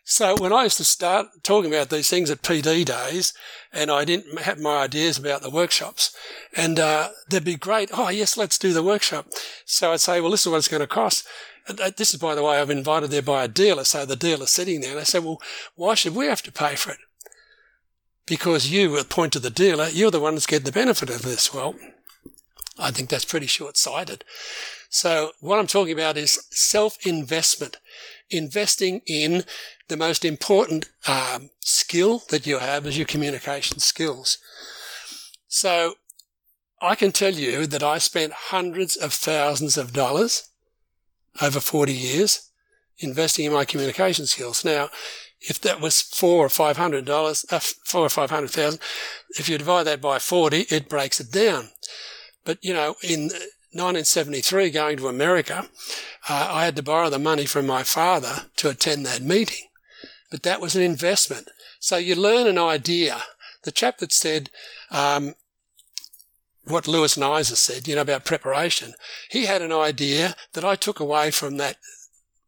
so 0.09 0.37
when 0.37 0.53
I 0.53 0.63
used 0.63 0.77
to 0.77 0.85
start 0.85 1.27
talking 1.43 1.75
about 1.75 1.91
these 1.91 2.09
things 2.09 2.31
at 2.31 2.43
PD 2.43 2.85
days, 2.85 3.33
and 3.73 3.91
I 3.91 4.05
didn't 4.05 4.39
have 4.39 4.61
my 4.61 4.85
ideas 4.85 5.19
about 5.19 5.43
the 5.43 5.51
workshops, 5.51 6.15
and 6.57 6.79
uh, 6.79 7.09
they'd 7.29 7.43
be 7.43 7.57
great. 7.57 7.91
Oh 7.93 8.09
yes, 8.09 8.37
let's 8.37 8.57
do 8.57 8.73
the 8.73 8.85
workshop. 8.85 9.27
So 9.65 9.91
I'd 9.91 10.01
say, 10.01 10.21
well, 10.21 10.31
this 10.31 10.47
is 10.47 10.53
what 10.53 10.59
it's 10.59 10.69
going 10.69 10.81
to 10.81 10.87
cost. 10.87 11.27
Uh, 11.69 11.91
this 11.97 12.15
is, 12.15 12.21
by 12.21 12.37
the 12.37 12.45
way, 12.45 12.61
I've 12.61 12.71
invited 12.71 13.11
there 13.11 13.21
by 13.21 13.43
a 13.43 13.49
dealer. 13.49 13.83
So 13.83 14.07
the 14.07 14.15
dealer's 14.15 14.51
sitting 14.51 14.81
there, 14.81 14.93
and 14.93 15.01
I 15.01 15.03
said, 15.03 15.25
well, 15.25 15.43
why 15.75 15.95
should 15.95 16.15
we 16.15 16.27
have 16.27 16.43
to 16.43 16.53
pay 16.53 16.77
for 16.77 16.93
it? 16.93 16.99
Because 18.27 18.71
you, 18.71 18.97
at 18.99 19.09
point 19.09 19.33
to 19.33 19.41
the 19.41 19.51
dealer, 19.51 19.89
you're 19.89 20.13
the 20.13 20.21
one 20.21 20.37
that's 20.37 20.47
getting 20.47 20.67
the 20.67 20.71
benefit 20.71 21.11
of 21.11 21.23
this. 21.23 21.53
Well, 21.53 21.75
I 22.79 22.93
think 22.93 23.09
that's 23.09 23.25
pretty 23.25 23.49
short-sighted. 23.49 24.23
So 24.89 25.33
what 25.41 25.59
I'm 25.59 25.67
talking 25.67 25.93
about 25.93 26.17
is 26.17 26.47
self-investment, 26.51 27.79
investing 28.31 29.03
in 29.07 29.45
the 29.89 29.97
most 29.97 30.25
important 30.25 30.89
um, 31.07 31.51
skill 31.61 32.23
that 32.31 32.47
you 32.47 32.59
have 32.59 32.87
is 32.87 32.97
your 32.97 33.07
communication 33.07 33.79
skills. 33.79 34.39
So 35.49 35.95
I 36.81 36.95
can 36.95 37.13
tell 37.13 37.33
you 37.33 37.67
that 37.67 37.83
I 37.83 37.99
spent 37.99 38.33
hundreds 38.33 38.97
of 38.97 39.13
thousands 39.13 39.77
of 39.77 39.93
dollars 39.93 40.51
over 41.41 41.61
40 41.61 41.93
years 41.93 42.51
investing 42.99 43.45
in 43.45 43.53
my 43.53 43.65
communication 43.65 44.27
skills. 44.27 44.65
Now, 44.65 44.89
if 45.41 45.61
that 45.61 45.81
was 45.81 46.01
four 46.01 46.45
or 46.45 46.49
five 46.49 46.77
hundred 46.77 47.05
dollars, 47.05 47.45
uh, 47.51 47.61
four 47.61 48.03
or 48.03 48.09
five 48.09 48.31
hundred 48.31 48.51
thousand, 48.51 48.81
if 49.39 49.49
you 49.49 49.59
divide 49.59 49.85
that 49.85 50.01
by 50.01 50.19
40, 50.19 50.67
it 50.71 50.89
breaks 50.89 51.21
it 51.21 51.31
down. 51.31 51.71
But, 52.45 52.59
you 52.63 52.73
know, 52.73 52.95
in 53.03 53.31
1973 53.73 54.71
going 54.71 54.97
to 54.97 55.09
America, 55.09 55.69
uh, 56.29 56.49
I 56.51 56.65
had 56.65 56.77
to 56.77 56.83
borrow 56.83 57.11
the 57.11 57.19
money 57.19 57.47
from 57.47 57.67
my 57.67 57.83
father 57.83 58.47
to 58.57 58.71
attend 58.71 59.05
that 59.07 59.23
meeting 59.23 59.67
but 60.31 60.43
that 60.43 60.61
was 60.61 60.75
an 60.77 60.83
investment. 60.83 61.49
So 61.81 61.97
you 61.97 62.15
learn 62.15 62.47
an 62.47 62.59
idea. 62.59 63.23
The 63.65 63.73
chap 63.73 63.99
that 63.99 64.13
said, 64.13 64.51
um, 64.91 65.35
what 66.65 66.89
Louis 66.89 67.17
Nizer 67.17 67.57
said, 67.57 67.87
you 67.87 67.95
know, 67.95 68.01
about 68.03 68.25
preparation, 68.25 68.95
he 69.31 69.47
had 69.47 69.63
an 69.63 69.73
idea 69.73 70.35
that 70.53 70.65
I 70.65 70.75
took 70.75 71.01
away 71.01 71.31
from 71.31 71.59
that. 71.59 71.77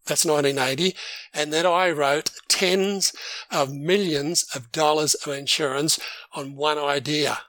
That's 0.07 0.25
1980. 0.25 0.97
And 1.35 1.53
that 1.53 1.67
I 1.67 1.91
wrote 1.91 2.31
tens 2.49 3.13
of 3.51 3.73
millions 3.73 4.45
of 4.55 4.73
dollars 4.73 5.15
of 5.15 5.33
insurance 5.33 6.01
on 6.35 6.57
one 6.57 6.79
idea. 6.79 7.41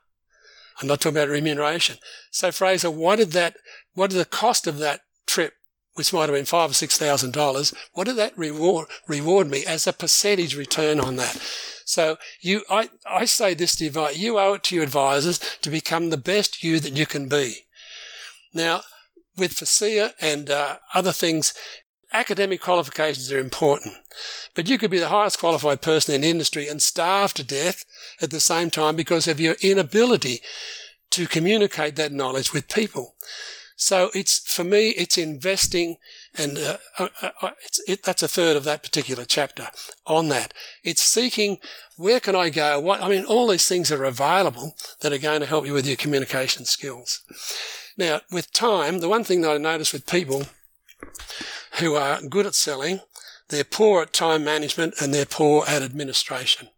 I'm 0.82 0.88
not 0.88 1.02
talking 1.02 1.18
about 1.18 1.30
remuneration. 1.30 1.98
So 2.32 2.52
Fraser, 2.52 2.90
what 2.92 3.18
did 3.18 3.32
that, 3.32 3.58
what 3.94 4.12
did 4.12 4.20
the 4.20 4.26
cost 4.26 4.68
of 4.68 4.78
that 4.80 5.02
trip 5.28 5.54
which 6.00 6.14
might 6.14 6.30
have 6.30 6.34
been 6.34 6.46
five 6.46 6.72
or 6.72 6.74
six 6.74 6.98
thousand 6.98 7.34
dollars, 7.34 7.74
what 7.92 8.06
did 8.06 8.16
that 8.16 8.38
reward 8.38 8.88
reward 9.10 9.50
me 9.50 9.66
as 9.66 9.86
a 9.86 9.92
percentage 9.92 10.56
return 10.56 10.98
on 10.98 11.18
that? 11.18 11.36
So 11.84 12.16
you, 12.40 12.64
I, 12.70 12.88
I 13.06 13.26
say 13.26 13.54
this 13.54 13.76
to 13.76 13.84
you, 13.86 14.10
you 14.14 14.40
owe 14.40 14.54
it 14.54 14.64
to 14.64 14.76
your 14.76 14.86
advisors 14.86 15.40
to 15.62 15.70
become 15.70 16.10
the 16.10 16.16
best 16.18 16.64
you 16.64 16.80
that 16.80 16.96
you 16.96 17.06
can 17.06 17.28
be. 17.28 17.66
Now, 18.54 18.84
with 19.36 19.56
FASEA 19.56 20.14
and 20.22 20.50
uh, 20.50 20.78
other 20.94 21.12
things, 21.12 21.54
academic 22.14 22.62
qualifications 22.62 23.32
are 23.32 23.40
important, 23.40 23.96
but 24.56 24.68
you 24.68 24.78
could 24.78 24.92
be 24.92 25.00
the 25.00 25.10
highest 25.10 25.40
qualified 25.40 25.82
person 25.82 26.16
in 26.16 26.24
industry 26.24 26.68
and 26.68 26.82
starve 26.82 27.34
to 27.36 27.44
death 27.44 27.86
at 28.22 28.32
the 28.32 28.40
same 28.40 28.70
time 28.70 28.96
because 28.96 29.28
of 29.28 29.40
your 29.40 29.56
inability 29.62 30.42
to 31.12 31.28
communicate 31.28 31.96
that 31.96 32.12
knowledge 32.12 32.54
with 32.54 32.68
people. 32.68 33.16
So 33.76 34.10
it's 34.14 34.40
for 34.40 34.66
me, 34.66 34.90
it's 34.90 35.18
investing, 35.18 35.96
and 36.38 36.58
uh, 36.58 36.78
uh, 36.98 37.08
uh, 37.22 37.30
uh 37.42 37.52
it, 37.88 38.04
that's 38.04 38.22
a 38.22 38.28
third 38.28 38.58
of 38.58 38.66
that 38.66 38.84
particular 38.84 39.24
chapter 39.24 39.70
on 40.06 40.28
that. 40.28 40.54
It's 40.84 41.02
seeking 41.02 41.60
where 41.96 42.20
can 42.20 42.36
I 42.36 42.50
go? 42.50 42.78
What 42.82 43.02
I 43.02 43.08
mean, 43.08 43.24
all 43.24 43.48
these 43.48 43.70
things 43.70 43.90
are 43.90 44.04
available 44.04 44.76
that 45.00 45.14
are 45.14 45.18
going 45.18 45.40
to 45.40 45.46
help 45.46 45.66
you 45.66 45.72
with 45.72 45.88
your 45.88 45.96
communication 45.96 46.66
skills. 46.66 47.22
Now, 47.98 48.20
with 48.30 48.52
time, 48.52 49.00
the 49.00 49.08
one 49.08 49.24
thing 49.24 49.42
that 49.42 49.52
I 49.52 49.58
notice 49.58 49.94
with 49.94 50.06
people 50.06 50.44
who 51.80 51.96
are 51.96 52.22
good 52.22 52.46
at 52.46 52.56
selling, 52.56 53.02
they're 53.50 53.64
poor 53.64 54.04
at 54.04 54.14
time 54.14 54.44
management 54.44 54.96
and 55.02 55.14
they're 55.14 55.26
poor 55.26 55.66
at 55.68 55.82
administration. 55.82 56.70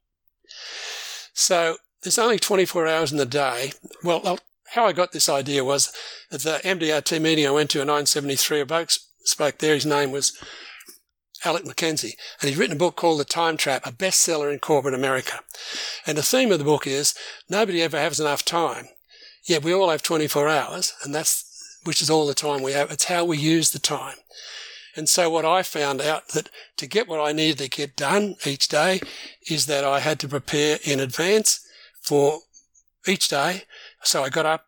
So 1.34 1.78
there's 2.04 2.20
only 2.20 2.40
24 2.40 2.88
hours 2.88 3.12
in 3.12 3.18
the 3.18 3.26
day. 3.26 3.74
Well, 4.04 4.22
uh, 4.24 4.38
how 4.70 4.86
I 4.86 4.94
got 4.94 5.12
this 5.12 5.30
idea 5.30 5.64
was 5.64 5.92
at 6.32 6.42
the 6.42 6.60
MDRT 6.64 7.22
meeting 7.22 7.46
I 7.46 7.52
went 7.52 7.70
to 7.72 7.82
in 7.82 7.88
1973. 7.88 8.62
A 8.62 8.66
bloke 8.66 8.90
spoke 9.24 9.58
there. 9.58 9.76
His 9.76 9.86
name 9.86 10.12
was 10.12 10.34
Alec 11.44 11.66
Mackenzie, 11.66 12.16
and 12.40 12.50
he's 12.50 12.58
written 12.58 12.76
a 12.76 12.80
book 12.80 12.96
called 12.96 13.20
The 13.20 13.26
Time 13.26 13.58
Trap, 13.58 13.86
a 13.86 13.92
bestseller 13.92 14.52
in 14.52 14.60
corporate 14.60 14.94
America. 14.94 15.40
And 16.06 16.18
the 16.18 16.24
theme 16.24 16.52
of 16.52 16.60
the 16.60 16.66
book 16.66 16.86
is 16.86 17.16
nobody 17.50 17.82
ever 17.82 17.98
has 17.98 18.20
enough 18.20 18.46
time. 18.46 18.88
Yet 19.44 19.64
we 19.64 19.74
all 19.74 19.90
have 19.90 20.04
24 20.04 20.48
hours, 20.48 20.94
and 21.04 21.16
that's 21.16 21.51
which 21.84 22.02
is 22.02 22.10
all 22.10 22.28
the 22.28 22.34
time 22.34 22.62
we 22.62 22.74
have. 22.74 22.92
It's 22.92 23.06
how 23.06 23.26
we 23.26 23.38
use 23.38 23.72
the 23.72 23.80
time. 23.80 24.16
And 24.96 25.08
so 25.08 25.30
what 25.30 25.46
I 25.46 25.64
found 25.64 26.02
out 26.02 26.30
that 26.30 26.50
to 26.78 26.88
get 26.88 27.08
what 27.08 27.22
I 27.22 27.32
needed 27.32 27.60
to 27.60 27.70
get 27.70 27.96
done 27.96 28.36
each 28.46 28.68
day 28.68 29.00
is 29.50 29.66
that 29.68 29.84
I 29.84 30.00
had 30.00 30.20
to 30.20 30.28
prepare 30.28 30.80
in 30.84 31.00
advance 31.00 31.66
for 32.02 32.40
each 33.08 33.30
day. 33.30 33.64
So 34.04 34.24
I 34.24 34.30
got 34.30 34.46
up. 34.46 34.66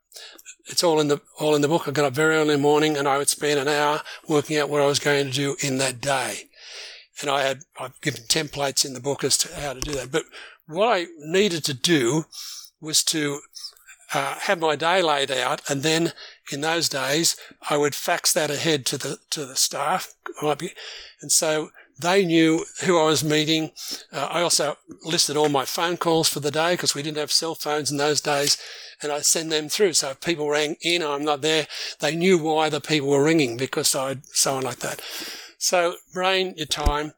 It's 0.68 0.84
all 0.84 1.01
in 1.01 1.09
the 1.09 1.20
all 1.39 1.55
in 1.55 1.61
the 1.61 1.68
book. 1.68 1.88
I 1.88 1.91
got 1.91 2.05
up 2.05 2.14
very 2.14 2.36
early 2.36 2.53
in 2.53 2.61
the 2.61 2.70
morning, 2.70 2.95
and 2.95 3.07
I 3.07 3.18
would 3.18 3.28
spend 3.28 3.59
an 3.59 3.68
hour 3.68 4.01
working 4.28 4.57
out 4.57 4.70
what 4.70 4.82
I 4.82 4.86
was 4.86 4.99
going 4.99 5.26
to 5.26 5.32
do 5.32 5.57
in 5.61 5.78
that 5.80 5.99
day. 5.99 6.49
And 7.22 7.30
I 7.30 7.41
had 7.41 7.64
I've 7.78 7.99
given 7.99 8.22
templates 8.22 8.86
in 8.86 8.93
the 8.93 9.01
book 9.01 9.26
as 9.26 9.38
to 9.39 9.53
how 9.59 9.74
to 9.74 9.82
do 9.82 9.91
that. 9.93 10.11
But 10.11 10.24
what 10.68 10.88
I 10.88 11.07
needed 11.20 11.66
to 11.66 11.74
do 11.74 12.26
was 12.80 13.03
to 13.05 13.41
uh, 14.14 14.36
have 14.41 14.59
my 14.59 14.78
day 14.78 15.01
laid 15.01 15.32
out, 15.32 15.61
and 15.70 15.84
then 15.84 16.14
in 16.52 16.62
those 16.62 16.89
days 16.89 17.36
I 17.70 17.78
would 17.78 17.96
fax 17.96 18.34
that 18.34 18.52
ahead 18.52 18.86
to 18.88 18.98
the 18.98 19.18
to 19.32 19.46
the 19.46 19.56
staff, 19.56 20.14
and 21.22 21.32
so 21.32 21.70
they 22.00 22.26
knew 22.26 22.66
who 22.84 22.98
I 22.98 23.06
was 23.06 23.24
meeting. 23.24 23.72
Uh, 24.12 24.28
I 24.30 24.41
also 24.41 24.78
listed 25.04 25.38
all 25.38 25.50
my 25.50 25.66
phone 25.66 25.98
calls 25.98 26.28
for 26.28 26.39
the 26.39 26.52
day 26.52 26.74
because 26.74 26.96
we 26.96 27.04
didn't 27.04 27.18
have 27.18 27.32
cell 27.32 27.56
phones 27.56 27.91
in 27.91 27.98
those 27.98 28.20
days, 28.20 28.58
and 29.02 29.12
I 29.12 29.20
send 29.20 29.52
them 29.52 29.70
through. 29.70 29.94
So 29.94 30.12
if 30.12 30.22
people 30.22 30.50
rang 30.50 30.76
in, 30.82 31.04
I'm 31.04 31.24
not 31.24 31.41
there. 31.41 31.68
They 32.00 32.16
knew 32.16 32.38
why 32.38 32.70
the 32.70 32.82
people 32.82 33.10
were 33.10 33.24
ringing 33.24 33.58
because 33.58 33.96
I'd 33.96 34.26
so 34.28 34.56
on 34.56 34.64
like 34.64 34.80
that. 34.80 35.02
So 35.58 35.96
brain 36.14 36.56
your 36.58 36.66
time. 36.66 37.14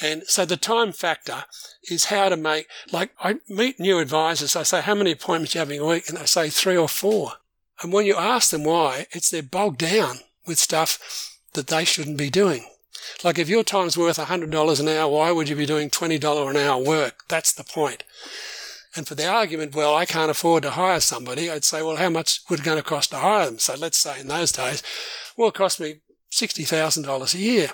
And 0.00 0.24
so 0.24 0.44
the 0.44 0.56
time 0.56 0.92
factor 0.92 1.44
is 1.90 2.06
how 2.06 2.28
to 2.28 2.36
make, 2.36 2.66
like 2.90 3.10
I 3.20 3.36
meet 3.48 3.78
new 3.78 3.98
advisors. 3.98 4.56
I 4.56 4.62
say, 4.62 4.80
how 4.80 4.94
many 4.94 5.12
appointments 5.12 5.54
are 5.54 5.58
you 5.58 5.60
having 5.60 5.80
a 5.80 5.86
week? 5.86 6.08
And 6.08 6.16
they 6.16 6.26
say 6.26 6.48
three 6.48 6.76
or 6.76 6.88
four. 6.88 7.34
And 7.80 7.92
when 7.92 8.06
you 8.06 8.16
ask 8.16 8.50
them 8.50 8.64
why, 8.64 9.06
it's 9.12 9.30
they're 9.30 9.42
bogged 9.42 9.78
down 9.78 10.18
with 10.46 10.58
stuff 10.58 11.38
that 11.54 11.68
they 11.68 11.84
shouldn't 11.84 12.18
be 12.18 12.30
doing. 12.30 12.66
Like 13.24 13.38
if 13.38 13.48
your 13.48 13.64
time's 13.64 13.98
worth 13.98 14.18
$100 14.18 14.80
an 14.80 14.88
hour, 14.88 15.10
why 15.10 15.32
would 15.32 15.48
you 15.48 15.56
be 15.56 15.66
doing 15.66 15.90
$20 15.90 16.50
an 16.50 16.56
hour 16.56 16.82
work? 16.82 17.24
That's 17.28 17.52
the 17.52 17.64
point. 17.64 18.04
And 18.94 19.06
for 19.06 19.14
the 19.14 19.26
argument, 19.26 19.74
well, 19.74 19.94
I 19.94 20.04
can't 20.04 20.30
afford 20.30 20.64
to 20.64 20.70
hire 20.70 21.00
somebody, 21.00 21.50
I'd 21.50 21.64
say, 21.64 21.82
well, 21.82 21.96
how 21.96 22.10
much 22.10 22.40
would 22.48 22.60
it 22.60 22.64
going 22.64 22.76
to 22.76 22.82
cost 22.82 23.10
to 23.10 23.16
hire 23.16 23.46
them? 23.46 23.58
So 23.58 23.74
let's 23.74 23.98
say 23.98 24.20
in 24.20 24.28
those 24.28 24.52
days, 24.52 24.82
well, 25.36 25.48
it 25.48 25.54
cost 25.54 25.80
me 25.80 26.00
$60,000 26.30 27.34
a 27.34 27.38
year. 27.38 27.70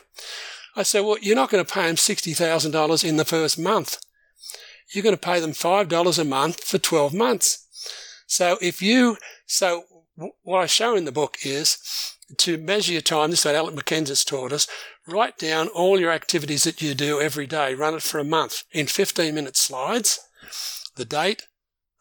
I 0.77 0.85
said, 0.85 1.01
well, 1.01 1.19
you're 1.21 1.35
not 1.35 1.51
going 1.51 1.65
to 1.65 1.73
pay 1.73 1.87
them 1.89 1.97
$60,000 1.97 3.05
in 3.09 3.17
the 3.17 3.25
first 3.25 3.59
month. 3.59 3.99
You're 4.93 5.03
going 5.03 5.17
to 5.17 5.21
pay 5.21 5.41
them 5.41 5.53
$5 5.53 6.19
a 6.19 6.25
month 6.25 6.65
for 6.65 6.79
12 6.79 7.13
months. 7.13 7.67
So 8.29 8.59
if 8.61 8.83
you, 8.83 9.17
so 9.47 9.85
what 10.43 10.61
I 10.61 10.67
show 10.67 10.95
in 10.95 11.07
the 11.07 11.13
book 11.13 11.39
is 11.45 12.15
to 12.37 12.59
measure 12.59 12.93
your 12.93 13.01
time. 13.01 13.31
This 13.31 13.41
is 13.41 13.47
what 13.47 13.55
Alec 13.55 13.75
Mackenzie's 13.75 14.23
taught 14.23 14.53
us. 14.53 14.69
Write 15.07 15.39
down 15.39 15.69
all 15.69 15.99
your 15.99 16.13
activities 16.13 16.65
that 16.65 16.83
you 16.83 16.95
do 16.95 17.21
every 17.21 17.47
day. 17.47 17.75
Run 17.75 17.95
it 17.95 18.03
for 18.03 18.19
a 18.19 18.25
month 18.25 18.65
in 18.71 18.87
15 18.87 19.35
minute 19.35 19.57
slides. 19.57 20.21
The 20.95 21.07
date, 21.07 21.45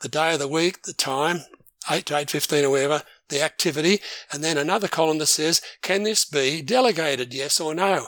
the 0.01 0.09
day 0.09 0.33
of 0.33 0.39
the 0.39 0.49
week, 0.49 0.83
the 0.83 0.93
time, 0.93 1.45
8 1.89 2.05
to 2.07 2.13
8.15 2.15 2.63
or 2.63 2.69
whatever, 2.71 3.03
the 3.29 3.41
activity, 3.41 4.01
and 4.31 4.43
then 4.43 4.57
another 4.57 4.89
column 4.89 5.19
that 5.19 5.27
says, 5.27 5.61
can 5.81 6.03
this 6.03 6.25
be 6.25 6.61
delegated, 6.61 7.33
yes 7.33 7.61
or 7.61 7.73
no? 7.73 8.07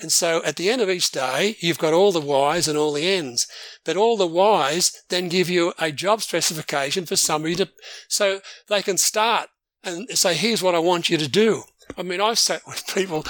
And 0.00 0.10
so 0.10 0.42
at 0.44 0.56
the 0.56 0.70
end 0.70 0.80
of 0.80 0.88
each 0.88 1.10
day, 1.10 1.56
you've 1.60 1.78
got 1.78 1.92
all 1.92 2.10
the 2.10 2.20
whys 2.20 2.66
and 2.66 2.78
all 2.78 2.92
the 2.92 3.06
ends. 3.06 3.46
But 3.84 3.96
all 3.96 4.16
the 4.16 4.26
whys 4.26 5.02
then 5.08 5.28
give 5.28 5.50
you 5.50 5.74
a 5.78 5.92
job 5.92 6.22
specification 6.22 7.06
for 7.06 7.16
somebody 7.16 7.54
to, 7.56 7.68
so 8.08 8.40
they 8.68 8.82
can 8.82 8.96
start 8.96 9.50
and 9.84 10.08
say, 10.10 10.34
here's 10.34 10.62
what 10.62 10.74
I 10.74 10.78
want 10.78 11.10
you 11.10 11.18
to 11.18 11.28
do. 11.28 11.64
I 11.98 12.02
mean, 12.02 12.20
I've 12.20 12.38
sat 12.38 12.62
with 12.66 12.86
people, 12.94 13.22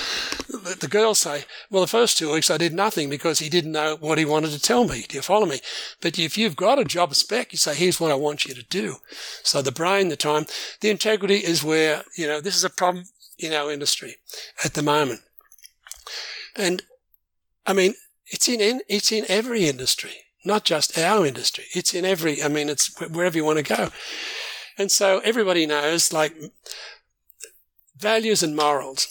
the 0.48 0.88
girls 0.88 1.18
say, 1.18 1.44
well, 1.70 1.80
the 1.80 1.88
first 1.88 2.18
two 2.18 2.32
weeks 2.32 2.50
I 2.50 2.58
did 2.58 2.74
nothing 2.74 3.08
because 3.08 3.38
he 3.38 3.48
didn't 3.48 3.72
know 3.72 3.96
what 3.98 4.18
he 4.18 4.24
wanted 4.24 4.50
to 4.50 4.60
tell 4.60 4.86
me. 4.86 5.06
Do 5.08 5.16
you 5.16 5.22
follow 5.22 5.46
me? 5.46 5.60
But 6.00 6.18
if 6.18 6.36
you've 6.36 6.56
got 6.56 6.78
a 6.78 6.84
job 6.84 7.14
spec, 7.14 7.52
you 7.52 7.58
say, 7.58 7.74
here's 7.74 8.00
what 8.00 8.10
I 8.10 8.16
want 8.16 8.44
you 8.44 8.54
to 8.54 8.62
do. 8.64 8.96
So 9.42 9.62
the 9.62 9.72
brain, 9.72 10.08
the 10.08 10.16
time, 10.16 10.44
the 10.80 10.90
integrity 10.90 11.36
is 11.36 11.64
where, 11.64 12.02
you 12.16 12.26
know, 12.26 12.40
this 12.40 12.56
is 12.56 12.64
a 12.64 12.70
problem 12.70 13.06
in 13.38 13.54
our 13.54 13.72
industry 13.72 14.16
at 14.64 14.74
the 14.74 14.82
moment. 14.82 15.20
And 16.56 16.82
I 17.66 17.72
mean, 17.72 17.94
it's 18.26 18.48
in, 18.48 18.80
it's 18.88 19.12
in 19.12 19.24
every 19.28 19.68
industry, 19.68 20.12
not 20.44 20.64
just 20.64 20.96
our 20.98 21.26
industry. 21.26 21.64
It's 21.74 21.94
in 21.94 22.04
every, 22.04 22.42
I 22.42 22.48
mean, 22.48 22.68
it's 22.68 22.94
wherever 23.00 23.36
you 23.36 23.44
want 23.44 23.58
to 23.58 23.76
go. 23.76 23.88
And 24.78 24.90
so 24.90 25.20
everybody 25.20 25.66
knows 25.66 26.12
like 26.12 26.34
values 27.96 28.42
and 28.42 28.56
morals. 28.56 29.08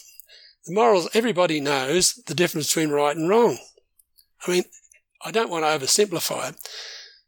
The 0.66 0.74
morals, 0.74 1.08
everybody 1.14 1.60
knows 1.60 2.14
the 2.14 2.34
difference 2.34 2.68
between 2.68 2.90
right 2.90 3.16
and 3.16 3.28
wrong. 3.28 3.58
I 4.46 4.50
mean, 4.50 4.64
I 5.24 5.30
don't 5.30 5.50
want 5.50 5.64
to 5.64 5.86
oversimplify 5.86 6.50
it. 6.50 6.68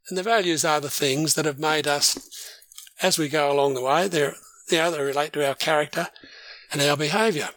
And 0.09 0.19
the 0.19 0.23
values 0.23 0.65
are 0.65 0.81
the 0.81 0.91
things 0.91 1.35
that 1.35 1.45
have 1.45 1.59
made 1.59 1.87
us, 1.87 2.19
as 3.01 3.19
we 3.19 3.29
go 3.29 3.51
along 3.53 3.75
the 3.75 3.83
way, 3.83 4.09
they're, 4.09 4.35
you 4.71 4.79
know, 4.79 4.91
they 4.91 5.03
relate 5.03 5.33
to 5.35 5.47
our 5.47 5.55
character 5.55 6.09
and 6.73 6.83
our 6.83 6.97
behaviour. 6.97 7.51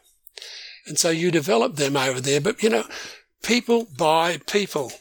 And 0.85 0.99
so 0.99 1.09
you 1.09 1.31
develop 1.31 1.75
them 1.75 1.97
over 1.97 2.21
there. 2.21 2.41
But, 2.41 2.61
you 2.61 2.69
know, 2.69 2.85
people 3.41 3.87
buy 3.97 4.39
people. 4.47 4.91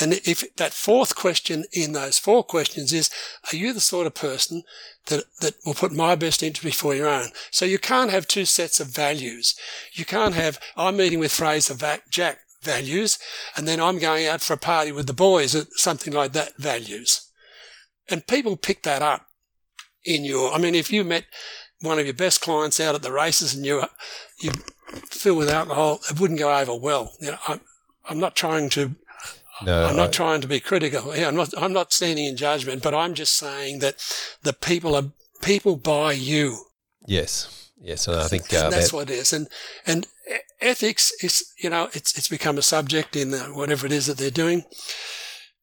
And 0.00 0.14
if 0.24 0.44
that 0.56 0.72
fourth 0.72 1.16
question 1.16 1.64
in 1.72 1.92
those 1.92 2.18
four 2.18 2.44
questions 2.44 2.92
is, 2.92 3.10
are 3.52 3.56
you 3.56 3.72
the 3.72 3.80
sort 3.80 4.06
of 4.06 4.14
person 4.14 4.62
that, 5.06 5.24
that 5.40 5.54
will 5.66 5.74
put 5.74 5.92
my 5.92 6.14
best 6.14 6.42
interest 6.42 6.62
before 6.62 6.94
your 6.94 7.08
own? 7.08 7.30
So 7.50 7.64
you 7.64 7.78
can't 7.78 8.10
have 8.10 8.28
two 8.28 8.44
sets 8.44 8.78
of 8.78 8.88
values. 8.88 9.56
You 9.92 10.04
can't 10.04 10.34
have, 10.34 10.60
I'm 10.76 10.96
meeting 10.96 11.18
with 11.18 11.32
Fraser 11.32 11.76
Jack 12.08 12.38
values, 12.62 13.18
and 13.56 13.66
then 13.66 13.80
I'm 13.80 13.98
going 13.98 14.26
out 14.26 14.42
for 14.42 14.52
a 14.52 14.58
party 14.58 14.92
with 14.92 15.06
the 15.06 15.12
boys, 15.12 15.56
something 15.80 16.12
like 16.12 16.32
that 16.32 16.56
values. 16.56 17.28
And 18.08 18.26
people 18.26 18.56
pick 18.56 18.82
that 18.84 19.02
up 19.02 19.26
in 20.04 20.24
your, 20.24 20.52
I 20.52 20.58
mean, 20.58 20.74
if 20.74 20.92
you 20.92 21.04
met 21.04 21.24
one 21.80 21.98
of 21.98 22.04
your 22.04 22.14
best 22.14 22.40
clients 22.40 22.78
out 22.78 22.94
at 22.94 23.02
the 23.02 23.12
races 23.12 23.54
and 23.54 23.64
you, 23.64 23.82
you 24.40 24.52
filled 25.10 25.38
with 25.38 25.48
alcohol, 25.48 26.00
it 26.10 26.20
wouldn't 26.20 26.38
go 26.38 26.56
over 26.56 26.74
well. 26.74 27.12
You 27.20 27.32
know, 27.32 27.38
I'm, 27.48 27.60
I'm 28.08 28.18
not 28.18 28.36
trying 28.36 28.70
to. 28.70 28.94
No, 29.62 29.84
I'm 29.84 29.96
not 29.96 30.08
I, 30.08 30.12
trying 30.12 30.40
to 30.40 30.48
be 30.48 30.58
critical. 30.60 31.14
Yeah, 31.14 31.28
I'm 31.28 31.36
not. 31.36 31.52
I'm 31.56 31.72
not 31.72 31.92
standing 31.92 32.24
in 32.24 32.36
judgment, 32.36 32.82
but 32.82 32.94
I'm 32.94 33.14
just 33.14 33.36
saying 33.36 33.80
that 33.80 33.96
the 34.42 34.52
people 34.54 34.94
are 34.94 35.12
people 35.42 35.76
buy 35.76 36.12
you. 36.12 36.64
Yes, 37.06 37.70
yes, 37.80 38.08
and 38.08 38.16
I 38.16 38.26
think 38.26 38.52
uh, 38.52 38.64
and 38.64 38.72
that's 38.72 38.90
that, 38.90 38.96
what 38.96 39.10
it 39.10 39.14
is. 39.14 39.32
And 39.32 39.48
and 39.86 40.06
ethics 40.60 41.12
is, 41.22 41.44
you 41.58 41.70
know, 41.70 41.88
it's 41.92 42.16
it's 42.16 42.28
become 42.28 42.58
a 42.58 42.62
subject 42.62 43.16
in 43.16 43.30
the, 43.32 43.40
whatever 43.40 43.86
it 43.86 43.92
is 43.92 44.06
that 44.06 44.18
they're 44.18 44.30
doing. 44.30 44.64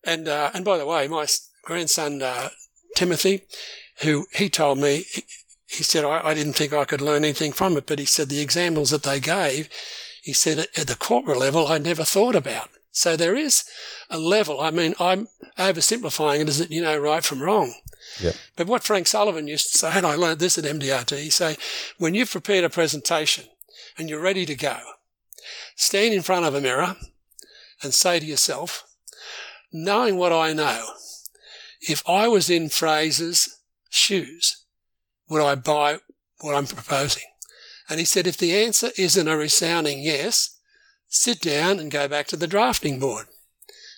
And 0.04 0.28
uh, 0.28 0.52
and 0.54 0.64
by 0.64 0.78
the 0.78 0.86
way, 0.86 1.08
my 1.08 1.26
grandson 1.64 2.22
uh, 2.22 2.50
Timothy, 2.96 3.44
who 4.02 4.26
he 4.34 4.50
told 4.50 4.78
me 4.78 5.06
he 5.68 5.84
said, 5.84 6.06
I, 6.06 6.30
I, 6.30 6.34
didn't 6.34 6.54
think 6.54 6.74
I 6.74 6.86
could 6.86 7.02
learn 7.02 7.24
anything 7.24 7.52
from 7.52 7.76
it, 7.78 7.86
but 7.86 8.00
he 8.00 8.06
said 8.06 8.30
the 8.30 8.40
examples 8.40 8.90
that 8.92 9.04
they 9.04 9.20
gave, 9.20 9.70
he 10.24 10.34
said 10.34 10.60
at 10.60 10.88
the 10.88 10.96
corporate 10.96 11.38
level, 11.38 11.68
I 11.68 11.78
never 11.78 12.04
thought 12.04 12.36
about. 12.36 12.70
So 12.92 13.16
there 13.16 13.36
is 13.36 13.64
a 14.10 14.18
level. 14.18 14.60
I 14.60 14.72
mean, 14.72 14.96
I'm 15.00 15.28
oversimplifying 15.60 16.40
it 16.40 16.48
as 16.48 16.58
that 16.58 16.72
you 16.72 16.82
know 16.82 16.98
right 16.98 17.24
from 17.24 17.44
wrong. 17.44 17.76
Yep. 18.20 18.36
But 18.56 18.68
what 18.68 18.84
Frank 18.84 19.06
Sullivan 19.06 19.48
used 19.48 19.72
to 19.72 19.78
say, 19.78 19.92
and 19.94 20.06
I 20.06 20.16
learned 20.16 20.40
this 20.40 20.58
at 20.58 20.64
MDRT, 20.64 21.20
he 21.20 21.30
say, 21.30 21.58
when 22.00 22.16
you've 22.16 22.32
prepared 22.32 22.64
a 22.64 22.70
presentation 22.70 23.46
and 23.98 24.10
you're 24.10 24.22
ready 24.22 24.46
to 24.48 24.56
go, 24.56 24.80
stand 25.76 26.14
in 26.14 26.24
front 26.24 26.46
of 26.46 26.56
a 26.56 26.62
mirror 26.62 26.96
and 27.84 27.94
say 27.94 28.20
to 28.20 28.26
yourself, 28.26 28.84
knowing 29.72 30.18
what 30.18 30.34
I 30.34 30.54
know, 30.54 30.88
if 31.82 32.02
I 32.10 32.28
was 32.28 32.50
in 32.50 32.70
Fraser's 32.70 33.60
shoes, 33.90 34.66
would 35.30 35.42
I 35.42 35.56
buy 35.56 36.00
what 36.42 36.56
I'm 36.56 36.68
proposing? 36.68 37.24
And 37.90 38.00
he 38.00 38.06
said, 38.06 38.28
if 38.28 38.38
the 38.38 38.56
answer 38.56 38.90
isn't 38.98 39.28
a 39.28 39.38
resounding 39.38 40.02
yes, 40.02 40.58
sit 41.08 41.40
down 41.40 41.80
and 41.80 41.90
go 41.92 42.08
back 42.08 42.28
to 42.28 42.36
the 42.36 42.48
drafting 42.48 43.00
board. 43.00 43.28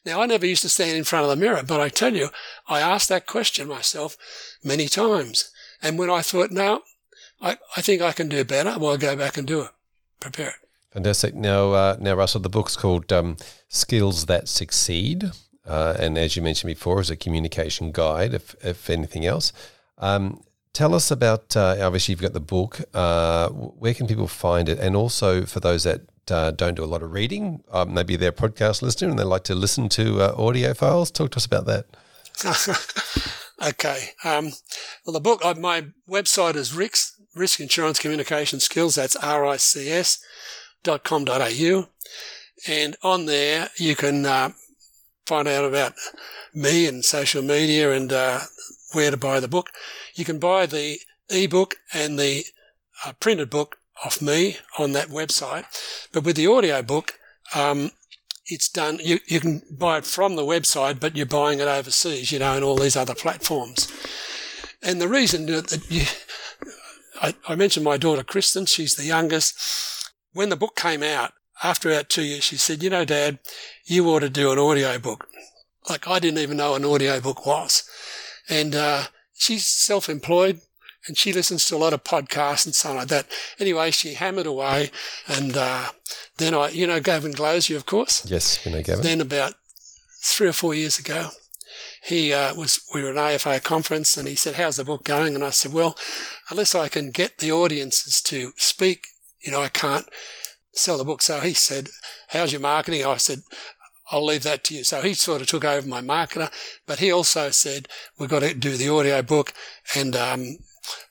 Now, 0.05 0.21
I 0.21 0.27
never 0.27 0.45
used 0.45 0.61
to 0.61 0.69
stand 0.69 0.97
in 0.97 1.03
front 1.03 1.23
of 1.25 1.29
the 1.29 1.35
mirror, 1.35 1.63
but 1.67 1.81
I 1.81 1.89
tell 1.89 2.15
you, 2.15 2.29
I 2.67 2.79
asked 2.79 3.09
that 3.09 3.25
question 3.25 3.67
myself 3.67 4.15
many 4.63 4.87
times. 4.87 5.51
And 5.81 5.97
when 5.97 6.09
I 6.09 6.21
thought, 6.21 6.51
no, 6.51 6.81
I, 7.41 7.57
I 7.75 7.81
think 7.81 8.01
I 8.01 8.11
can 8.11 8.29
do 8.29 8.43
better, 8.43 8.77
well, 8.79 8.91
I'll 8.91 8.97
go 8.97 9.15
back 9.15 9.37
and 9.37 9.47
do 9.47 9.61
it, 9.61 9.71
prepare 10.19 10.49
it. 10.49 10.69
Fantastic. 10.93 11.35
Now, 11.35 11.73
uh, 11.73 11.97
now, 11.99 12.15
Russell, 12.15 12.41
the 12.41 12.49
book's 12.49 12.75
called 12.75 13.11
um, 13.11 13.37
Skills 13.67 14.25
That 14.25 14.47
Succeed. 14.47 15.31
Uh, 15.65 15.95
and 15.99 16.17
as 16.17 16.35
you 16.35 16.41
mentioned 16.41 16.69
before, 16.69 16.99
is 16.99 17.11
a 17.11 17.15
communication 17.15 17.91
guide, 17.91 18.33
if, 18.33 18.55
if 18.63 18.89
anything 18.89 19.25
else. 19.25 19.53
Um, 19.99 20.41
Tell 20.73 20.93
us 20.93 21.09
about, 21.11 21.57
uh, 21.57 21.77
obviously, 21.81 22.13
you've 22.13 22.21
got 22.21 22.33
the 22.33 22.39
book. 22.39 22.81
Uh, 22.93 23.49
where 23.49 23.93
can 23.93 24.07
people 24.07 24.27
find 24.27 24.69
it? 24.69 24.79
And 24.79 24.95
also, 24.95 25.45
for 25.45 25.59
those 25.59 25.83
that 25.83 26.01
uh, 26.29 26.51
don't 26.51 26.75
do 26.75 26.83
a 26.83 26.85
lot 26.85 27.01
of 27.01 27.11
reading, 27.11 27.63
um, 27.71 27.93
maybe 27.93 28.15
they're 28.15 28.31
podcast 28.31 28.81
listener 28.81 29.09
and 29.09 29.17
they 29.17 29.23
like 29.23 29.43
to 29.45 29.55
listen 29.55 29.89
to 29.89 30.21
uh, 30.21 30.33
audio 30.37 30.73
files. 30.73 31.09
Talk 31.11 31.31
to 31.31 31.37
us 31.37 31.45
about 31.45 31.65
that. 31.65 31.85
okay. 33.67 34.09
Um, 34.23 34.51
well, 35.05 35.13
the 35.13 35.19
book, 35.19 35.43
uh, 35.43 35.55
my 35.55 35.87
website 36.07 36.55
is 36.55 36.71
RICS, 36.71 37.13
Risk 37.35 37.59
Insurance 37.59 37.99
Communication 37.99 38.59
Skills. 38.59 38.95
That's 38.95 39.17
rics.com.au. 39.17 40.19
And 42.67 42.95
on 43.03 43.25
there, 43.25 43.69
you 43.77 43.95
can 43.95 44.25
uh, 44.25 44.51
find 45.25 45.47
out 45.47 45.65
about 45.65 45.93
me 46.53 46.85
and 46.87 47.03
social 47.03 47.41
media 47.41 47.91
and 47.93 48.11
where 48.91 49.11
to 49.11 49.17
buy 49.17 49.39
the 49.39 49.47
book. 49.47 49.69
You 50.15 50.25
can 50.25 50.39
buy 50.39 50.65
the 50.65 50.99
ebook 51.29 51.75
and 51.93 52.17
the 52.17 52.45
uh, 53.05 53.13
printed 53.19 53.49
book 53.49 53.77
off 54.03 54.21
me 54.21 54.57
on 54.77 54.93
that 54.93 55.09
website. 55.09 55.65
But 56.11 56.23
with 56.23 56.35
the 56.35 56.47
audio 56.47 56.81
book, 56.81 57.19
um, 57.53 57.91
it's 58.45 58.69
done. 58.69 58.99
You, 59.01 59.19
you 59.27 59.39
can 59.39 59.61
buy 59.69 59.99
it 59.99 60.05
from 60.05 60.35
the 60.35 60.43
website, 60.43 60.99
but 60.99 61.15
you're 61.15 61.25
buying 61.25 61.59
it 61.59 61.67
overseas, 61.67 62.31
you 62.31 62.39
know, 62.39 62.55
and 62.55 62.63
all 62.63 62.77
these 62.77 62.95
other 62.95 63.15
platforms. 63.15 63.91
And 64.81 64.99
the 64.99 65.07
reason 65.07 65.45
that 65.47 65.85
you, 65.89 66.05
I, 67.21 67.35
I 67.47 67.55
mentioned 67.55 67.83
my 67.83 67.97
daughter 67.97 68.23
Kristen, 68.23 68.65
she's 68.65 68.95
the 68.95 69.05
youngest. 69.05 70.11
When 70.33 70.49
the 70.49 70.55
book 70.55 70.75
came 70.75 71.03
out, 71.03 71.33
after 71.61 71.91
about 71.91 72.09
two 72.09 72.23
years, 72.23 72.43
she 72.43 72.55
said, 72.55 72.81
you 72.81 72.89
know, 72.89 73.03
dad, 73.03 73.39
you 73.85 74.07
ought 74.09 74.19
to 74.19 74.29
do 74.29 74.51
an 74.51 74.59
audio 74.59 74.97
book. 74.97 75.27
Like 75.89 76.07
I 76.07 76.19
didn't 76.19 76.39
even 76.39 76.57
know 76.57 76.75
an 76.75 76.85
audio 76.85 77.19
book 77.19 77.45
was. 77.45 77.88
And, 78.49 78.75
uh, 78.75 79.03
she's 79.33 79.67
self-employed 79.67 80.61
and 81.07 81.17
she 81.17 81.31
listens 81.31 81.65
to 81.65 81.75
a 81.75 81.77
lot 81.77 81.93
of 81.93 82.03
podcasts 82.03 82.65
and 82.65 82.75
something 82.75 82.99
like 82.99 83.07
that. 83.07 83.27
Anyway, 83.59 83.91
she 83.91 84.15
hammered 84.15 84.45
away 84.45 84.91
and, 85.27 85.55
uh, 85.55 85.89
then 86.37 86.53
I, 86.53 86.69
you 86.69 86.87
know, 86.87 86.99
Gavin 86.99 87.31
Glosier, 87.31 87.77
of 87.77 87.85
course. 87.85 88.25
Yes, 88.25 88.65
you 88.65 88.71
know 88.71 88.81
Gavin. 88.81 89.03
Then 89.03 89.21
about 89.21 89.53
three 90.23 90.47
or 90.47 90.53
four 90.53 90.73
years 90.73 90.99
ago, 90.99 91.29
he 92.03 92.33
uh, 92.33 92.55
was 92.55 92.81
we 92.93 93.03
were 93.03 93.09
at 93.09 93.15
an 93.15 93.35
AFA 93.35 93.59
conference 93.59 94.15
and 94.17 94.27
he 94.27 94.35
said, 94.35 94.55
"How's 94.55 94.77
the 94.77 94.85
book 94.85 95.03
going?" 95.03 95.35
And 95.35 95.43
I 95.43 95.49
said, 95.49 95.73
"Well, 95.73 95.97
unless 96.49 96.73
I 96.73 96.87
can 96.87 97.11
get 97.11 97.37
the 97.37 97.51
audiences 97.51 98.21
to 98.23 98.53
speak, 98.55 99.07
you 99.41 99.51
know, 99.51 99.61
I 99.61 99.69
can't 99.69 100.07
sell 100.73 100.97
the 100.97 101.03
book." 101.03 101.21
So 101.21 101.39
he 101.41 101.53
said, 101.53 101.89
"How's 102.29 102.51
your 102.51 102.61
marketing?" 102.61 103.05
I 103.05 103.17
said, 103.17 103.41
I'll 104.11 104.25
leave 104.25 104.43
that 104.43 104.63
to 104.65 104.75
you. 104.75 104.83
So 104.83 105.01
he 105.01 105.13
sort 105.13 105.41
of 105.41 105.47
took 105.47 105.63
over 105.63 105.87
my 105.87 106.01
marketer, 106.01 106.51
but 106.85 106.99
he 106.99 107.11
also 107.11 107.49
said, 107.51 107.87
we've 108.17 108.29
got 108.29 108.39
to 108.39 108.53
do 108.53 108.75
the 108.75 108.89
audio 108.89 109.21
book. 109.21 109.53
And, 109.95 110.15
um, 110.15 110.57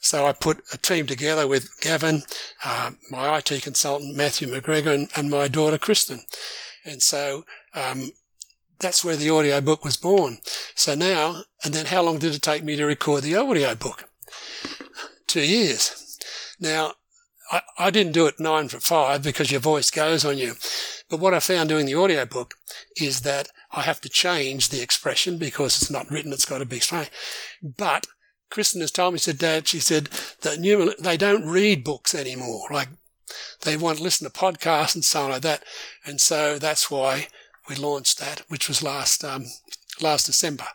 so 0.01 0.27
I 0.27 0.33
put 0.33 0.63
a 0.73 0.79
team 0.79 1.07
together 1.07 1.47
with 1.47 1.81
Gavin, 1.81 2.23
uh, 2.65 2.93
my 3.11 3.39
IT 3.39 3.63
consultant, 3.63 4.17
Matthew 4.17 4.49
McGregor, 4.49 4.93
and, 4.93 5.09
and 5.15 5.31
my 5.31 5.47
daughter, 5.47 5.79
Kristen. 5.79 6.21
And 6.85 7.01
so, 7.01 7.45
um, 7.75 8.11
that's 8.81 9.05
where 9.05 9.17
the 9.17 9.31
audio 9.31 9.61
book 9.61 9.85
was 9.85 9.97
born. 9.97 10.39
So 10.75 10.95
now, 10.95 11.43
and 11.65 11.75
then 11.75 11.87
how 11.87 12.03
long 12.03 12.19
did 12.19 12.35
it 12.35 12.43
take 12.43 12.65
me 12.65 12.77
to 12.77 12.85
record 12.87 13.23
the 13.23 13.37
audio 13.37 13.75
book? 13.75 14.09
Two 15.27 15.43
years. 15.43 16.19
Now, 16.61 16.93
I, 17.51 17.63
I 17.79 17.91
didn't 17.91 18.13
do 18.13 18.27
it 18.27 18.39
nine 18.39 18.69
for 18.69 18.81
five 18.81 19.23
because 19.23 19.51
your 19.51 19.61
voice 19.61 19.91
goes 19.91 20.25
on 20.25 20.39
you. 20.39 20.55
But 21.09 21.21
what 21.21 21.35
I 21.35 21.41
found 21.41 21.69
doing 21.69 21.87
the 21.87 21.95
audio 21.95 22.27
book 22.27 22.55
is 22.97 23.23
that 23.23 23.49
I 23.73 23.83
have 23.83 24.01
to 24.03 24.09
change 24.09 24.69
the 24.69 24.83
expression 24.83 25.39
because 25.39 25.81
it's 25.81 25.91
not 25.91 26.11
written, 26.11 26.33
it's 26.33 26.45
got 26.45 26.59
to 26.59 26.67
be 26.67 26.77
explained. 26.77 27.11
But 27.63 28.07
Kristen 28.51 28.81
has 28.81 28.91
told 28.91 29.15
me, 29.15 29.19
said, 29.19 29.39
Dad, 29.39 29.69
she 29.69 29.81
said 29.81 30.09
that 30.43 30.59
new, 30.59 30.95
they 30.99 31.17
don't 31.17 31.49
read 31.49 31.85
books 31.85 32.15
anymore. 32.15 32.69
Like 32.71 32.89
they 33.63 33.77
want 33.77 33.99
to 33.99 34.05
listen 34.05 34.31
to 34.31 34.39
podcasts 34.39 34.95
and 34.95 35.05
so 35.05 35.25
on 35.25 35.31
like 35.31 35.43
that. 35.43 35.63
And 36.05 36.21
so 36.21 36.59
that's 36.59 36.91
why 36.91 37.29
we 37.69 37.75
launched 37.75 38.19
that, 38.19 38.43
which 38.49 38.69
was 38.69 38.83
last, 38.83 39.25
um, 39.25 39.47
last 40.01 40.27
December. 40.27 40.67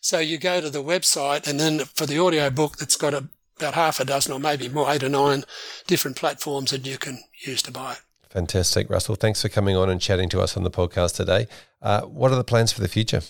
So 0.00 0.18
you 0.18 0.38
go 0.38 0.60
to 0.60 0.70
the 0.70 0.82
website 0.82 1.48
and 1.48 1.58
then 1.58 1.80
for 1.80 2.06
the 2.06 2.18
audio 2.18 2.50
book 2.50 2.76
that's 2.76 2.96
got 2.96 3.14
a, 3.14 3.28
about 3.56 3.74
half 3.74 4.00
a 4.00 4.04
dozen 4.04 4.32
or 4.32 4.40
maybe 4.40 4.68
more, 4.68 4.90
eight 4.92 5.02
or 5.02 5.08
nine 5.08 5.44
different 5.86 6.16
platforms 6.16 6.72
that 6.72 6.86
you 6.86 6.98
can 6.98 7.22
use 7.40 7.62
to 7.62 7.72
buy 7.72 7.92
it. 7.92 8.00
Fantastic. 8.34 8.90
Russell, 8.90 9.14
thanks 9.14 9.42
for 9.42 9.48
coming 9.48 9.76
on 9.76 9.88
and 9.88 10.00
chatting 10.00 10.28
to 10.30 10.40
us 10.40 10.56
on 10.56 10.64
the 10.64 10.70
podcast 10.70 11.14
today. 11.14 11.46
Uh, 11.80 12.02
what 12.02 12.32
are 12.32 12.36
the 12.36 12.42
plans 12.42 12.72
for 12.72 12.80
the 12.80 12.88
future? 12.88 13.20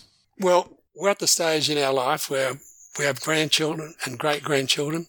Well, 0.40 0.78
we're 0.96 1.10
at 1.10 1.18
the 1.18 1.26
stage 1.26 1.68
in 1.68 1.76
our 1.76 1.92
life 1.92 2.30
where 2.30 2.54
we 2.98 3.04
have 3.04 3.20
grandchildren 3.20 3.94
and 4.06 4.18
great 4.18 4.42
grandchildren, 4.42 5.06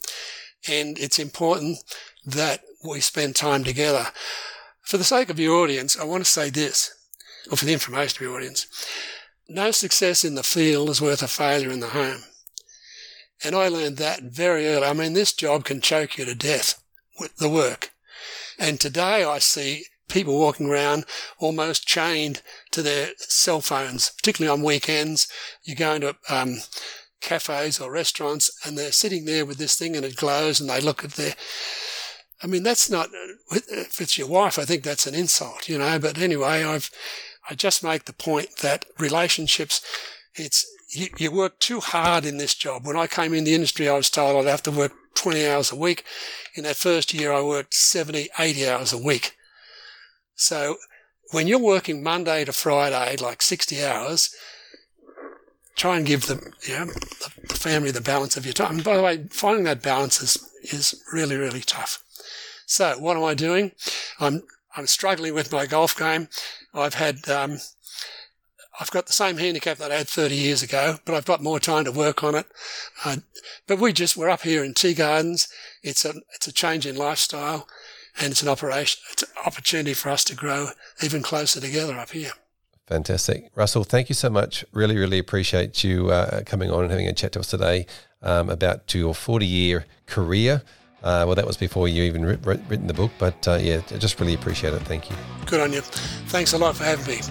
and 0.67 0.99
it's 0.99 1.17
important 1.17 1.77
that 2.25 2.59
we 2.85 2.99
spend 2.99 3.37
time 3.37 3.63
together. 3.63 4.07
For 4.81 4.97
the 4.97 5.05
sake 5.05 5.29
of 5.29 5.39
your 5.39 5.63
audience, 5.63 5.97
I 5.97 6.03
want 6.03 6.25
to 6.25 6.29
say 6.29 6.49
this, 6.49 6.93
or 7.49 7.55
for 7.55 7.63
the 7.63 7.73
information 7.73 8.17
of 8.17 8.27
your 8.27 8.35
audience. 8.35 8.67
No 9.47 9.71
success 9.71 10.25
in 10.25 10.35
the 10.35 10.43
field 10.43 10.89
is 10.89 11.01
worth 11.01 11.23
a 11.23 11.27
failure 11.29 11.69
in 11.69 11.79
the 11.79 11.87
home. 11.87 12.23
And 13.45 13.55
I 13.55 13.69
learned 13.69 13.95
that 13.97 14.23
very 14.23 14.67
early. 14.67 14.87
I 14.87 14.91
mean, 14.91 15.13
this 15.13 15.31
job 15.31 15.63
can 15.63 15.79
choke 15.79 16.17
you 16.17 16.25
to 16.25 16.35
death 16.35 16.83
with 17.17 17.37
the 17.37 17.49
work. 17.49 17.91
And 18.59 18.79
today 18.79 19.23
I 19.23 19.39
see 19.39 19.85
people 20.07 20.37
walking 20.37 20.67
around 20.67 21.05
almost 21.39 21.87
chained 21.87 22.41
to 22.71 22.81
their 22.81 23.09
cell 23.17 23.61
phones, 23.61 24.11
particularly 24.11 24.53
on 24.53 24.63
weekends. 24.63 25.27
You 25.63 25.75
go 25.75 25.93
into 25.93 26.15
um, 26.29 26.57
cafes 27.21 27.79
or 27.79 27.91
restaurants 27.91 28.51
and 28.65 28.77
they're 28.77 28.91
sitting 28.91 29.25
there 29.25 29.45
with 29.45 29.57
this 29.57 29.75
thing 29.75 29.95
and 29.95 30.05
it 30.05 30.15
glows 30.15 30.59
and 30.59 30.69
they 30.69 30.79
look 30.79 31.03
at 31.03 31.11
their, 31.11 31.33
I 32.43 32.47
mean, 32.47 32.63
that's 32.63 32.89
not, 32.89 33.09
if 33.51 33.99
it's 33.99 34.17
your 34.17 34.27
wife, 34.27 34.59
I 34.59 34.65
think 34.65 34.83
that's 34.83 35.07
an 35.07 35.15
insult, 35.15 35.67
you 35.67 35.77
know, 35.77 35.97
but 35.99 36.17
anyway, 36.19 36.63
I've, 36.63 36.91
I 37.49 37.55
just 37.55 37.83
make 37.83 38.05
the 38.05 38.13
point 38.13 38.57
that 38.61 38.85
relationships, 38.99 39.81
it's, 40.35 40.65
you, 40.89 41.07
you 41.17 41.31
work 41.31 41.59
too 41.59 41.79
hard 41.79 42.25
in 42.25 42.37
this 42.37 42.53
job. 42.53 42.85
When 42.85 42.97
I 42.97 43.07
came 43.07 43.33
in 43.33 43.43
the 43.43 43.55
industry, 43.55 43.89
I 43.89 43.97
was 43.97 44.09
told 44.09 44.45
I'd 44.45 44.49
have 44.49 44.63
to 44.63 44.71
work 44.71 44.93
20 45.15 45.47
hours 45.47 45.71
a 45.71 45.75
week. 45.75 46.03
In 46.53 46.63
that 46.63 46.75
first 46.75 47.13
year, 47.13 47.31
I 47.31 47.41
worked 47.41 47.73
70, 47.73 48.29
80 48.37 48.69
hours 48.69 48.93
a 48.93 48.97
week. 48.97 49.35
So 50.35 50.77
when 51.31 51.47
you're 51.47 51.59
working 51.59 52.03
Monday 52.03 52.45
to 52.45 52.53
Friday, 52.53 53.15
like 53.21 53.41
60 53.41 53.83
hours, 53.83 54.35
try 55.75 55.97
and 55.97 56.05
give 56.05 56.27
the, 56.27 56.35
you 56.67 56.77
know, 56.77 56.85
the 56.85 57.55
family 57.55 57.91
the 57.91 58.01
balance 58.01 58.37
of 58.37 58.45
your 58.45 58.53
time. 58.53 58.75
And 58.75 58.83
by 58.83 58.97
the 58.97 59.03
way, 59.03 59.25
finding 59.29 59.65
that 59.65 59.81
balance 59.81 60.21
is, 60.21 60.37
is 60.63 61.01
really, 61.11 61.35
really 61.35 61.61
tough. 61.61 62.01
So 62.65 62.97
what 62.99 63.17
am 63.17 63.23
I 63.23 63.33
doing? 63.33 63.71
I'm, 64.19 64.43
I'm 64.75 64.87
struggling 64.87 65.33
with 65.33 65.51
my 65.51 65.65
golf 65.65 65.97
game. 65.97 66.27
I've 66.73 66.95
had, 66.95 67.27
um, 67.29 67.59
I've 68.79 68.91
got 68.91 69.05
the 69.05 69.13
same 69.13 69.37
handicap 69.37 69.77
that 69.77 69.91
I 69.91 69.95
had 69.95 70.07
30 70.07 70.35
years 70.35 70.61
ago, 70.61 70.97
but 71.05 71.15
I've 71.15 71.25
got 71.25 71.41
more 71.41 71.59
time 71.59 71.85
to 71.85 71.91
work 71.91 72.23
on 72.23 72.35
it. 72.35 72.45
Uh, 73.03 73.17
but 73.67 73.79
we 73.79 73.93
just, 73.93 74.17
we're 74.17 74.29
up 74.29 74.41
here 74.41 74.63
in 74.63 74.73
Tea 74.73 74.93
Gardens. 74.93 75.47
It's 75.81 76.03
a, 76.03 76.15
it's 76.33 76.47
a 76.47 76.51
change 76.51 76.85
in 76.85 76.95
lifestyle 76.95 77.67
and 78.19 78.31
it's 78.31 78.41
an 78.41 78.49
operation, 78.49 79.01
it's 79.11 79.23
an 79.23 79.29
opportunity 79.45 79.93
for 79.93 80.09
us 80.09 80.23
to 80.25 80.35
grow 80.35 80.69
even 81.03 81.21
closer 81.21 81.59
together 81.59 81.97
up 81.97 82.11
here. 82.11 82.31
Fantastic. 82.87 83.49
Russell, 83.55 83.83
thank 83.83 84.09
you 84.09 84.15
so 84.15 84.29
much. 84.29 84.63
Really, 84.71 84.95
really 84.95 85.17
appreciate 85.17 85.83
you 85.83 86.11
uh, 86.11 86.41
coming 86.45 86.69
on 86.69 86.83
and 86.83 86.91
having 86.91 87.07
a 87.07 87.13
chat 87.13 87.31
to 87.33 87.39
us 87.39 87.47
today 87.47 87.87
um, 88.21 88.49
about 88.49 88.93
your 88.93 89.15
40 89.15 89.45
year 89.45 89.85
career. 90.05 90.61
Uh, 91.01 91.23
well, 91.25 91.35
that 91.35 91.45
was 91.45 91.57
before 91.57 91.87
you 91.87 92.03
even 92.03 92.25
writ- 92.25 92.45
written 92.67 92.87
the 92.87 92.93
book, 92.93 93.11
but 93.19 93.47
uh, 93.47 93.59
yeah, 93.61 93.81
I 93.91 93.97
just 93.97 94.19
really 94.19 94.33
appreciate 94.33 94.73
it. 94.73 94.81
Thank 94.83 95.09
you. 95.09 95.15
Good 95.45 95.61
on 95.61 95.73
you. 95.73 95.81
Thanks 95.81 96.53
a 96.53 96.57
lot 96.57 96.75
for 96.75 96.83
having 96.83 97.05
me. 97.05 97.21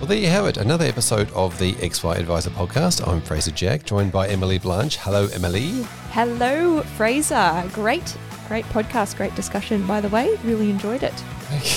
Well, 0.00 0.06
there 0.06 0.16
you 0.16 0.28
have 0.28 0.46
it. 0.46 0.56
Another 0.56 0.86
episode 0.86 1.30
of 1.32 1.58
the 1.58 1.74
XY 1.74 2.16
Adviser 2.16 2.48
podcast. 2.48 3.06
I'm 3.06 3.20
Fraser 3.20 3.50
Jack, 3.50 3.84
joined 3.84 4.10
by 4.10 4.28
Emily 4.28 4.58
Blanche. 4.58 4.96
Hello, 4.96 5.28
Emily. 5.34 5.82
Hello, 6.12 6.80
Fraser. 6.96 7.68
Great, 7.74 8.16
great 8.48 8.64
podcast, 8.66 9.18
great 9.18 9.34
discussion, 9.34 9.86
by 9.86 10.00
the 10.00 10.08
way. 10.08 10.38
Really 10.42 10.70
enjoyed 10.70 11.02
it. 11.02 11.12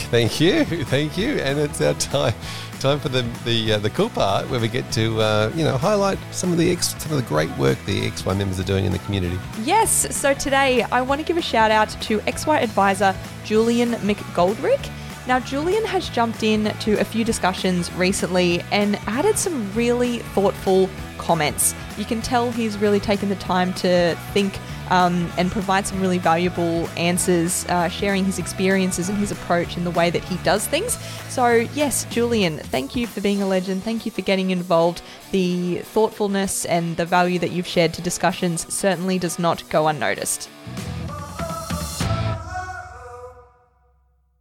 Thank 0.09 0.39
you, 0.39 0.63
thank 0.85 1.17
you, 1.17 1.33
and 1.39 1.59
it's 1.59 1.81
our 1.81 1.95
time 1.95 2.33
time 2.79 2.99
for 2.99 3.09
the 3.09 3.21
the 3.43 3.73
uh, 3.73 3.77
the 3.79 3.89
cool 3.89 4.09
part 4.09 4.49
where 4.49 4.59
we 4.59 4.67
get 4.67 4.89
to 4.91 5.19
uh, 5.19 5.51
you 5.55 5.63
know 5.63 5.77
highlight 5.77 6.17
some 6.31 6.51
of 6.51 6.57
the 6.57 6.71
ex, 6.71 6.95
some 7.01 7.11
of 7.11 7.17
the 7.17 7.27
great 7.27 7.49
work 7.57 7.77
the 7.85 8.09
XY 8.09 8.37
members 8.37 8.59
are 8.59 8.63
doing 8.63 8.85
in 8.85 8.91
the 8.91 8.99
community. 8.99 9.37
Yes, 9.63 10.15
so 10.15 10.33
today 10.33 10.83
I 10.83 11.01
want 11.01 11.19
to 11.19 11.25
give 11.25 11.37
a 11.37 11.41
shout 11.41 11.71
out 11.71 11.89
to 11.89 12.19
XY 12.19 12.61
advisor 12.61 13.15
Julian 13.43 13.91
McGoldrick. 14.07 14.89
Now, 15.25 15.39
Julian 15.39 15.85
has 15.85 16.09
jumped 16.09 16.43
in 16.43 16.65
to 16.79 16.99
a 16.99 17.05
few 17.05 17.23
discussions 17.23 17.91
recently 17.93 18.61
and 18.71 18.97
added 19.07 19.37
some 19.37 19.73
really 19.73 20.19
thoughtful 20.19 20.89
comments. 21.17 21.73
You 21.97 22.03
can 22.03 22.21
tell 22.21 22.51
he's 22.51 22.77
really 22.77 22.99
taken 22.99 23.29
the 23.29 23.35
time 23.35 23.73
to 23.75 24.15
think 24.33 24.59
um, 24.89 25.31
and 25.37 25.49
provide 25.49 25.87
some 25.87 26.01
really 26.01 26.17
valuable 26.17 26.89
answers, 26.97 27.65
uh, 27.69 27.87
sharing 27.87 28.25
his 28.25 28.37
experiences 28.37 29.07
and 29.07 29.17
his 29.17 29.31
approach 29.31 29.77
in 29.77 29.85
the 29.85 29.91
way 29.91 30.09
that 30.09 30.23
he 30.25 30.35
does 30.43 30.67
things. 30.67 30.97
So, 31.29 31.67
yes, 31.73 32.03
Julian, 32.05 32.57
thank 32.57 32.93
you 32.95 33.07
for 33.07 33.21
being 33.21 33.41
a 33.41 33.47
legend. 33.47 33.83
Thank 33.83 34.05
you 34.05 34.11
for 34.11 34.21
getting 34.21 34.51
involved. 34.51 35.01
The 35.31 35.77
thoughtfulness 35.79 36.65
and 36.65 36.97
the 36.97 37.05
value 37.05 37.39
that 37.39 37.51
you've 37.51 37.67
shared 37.67 37.93
to 37.93 38.01
discussions 38.01 38.71
certainly 38.73 39.17
does 39.19 39.39
not 39.39 39.67
go 39.69 39.87
unnoticed. 39.87 40.49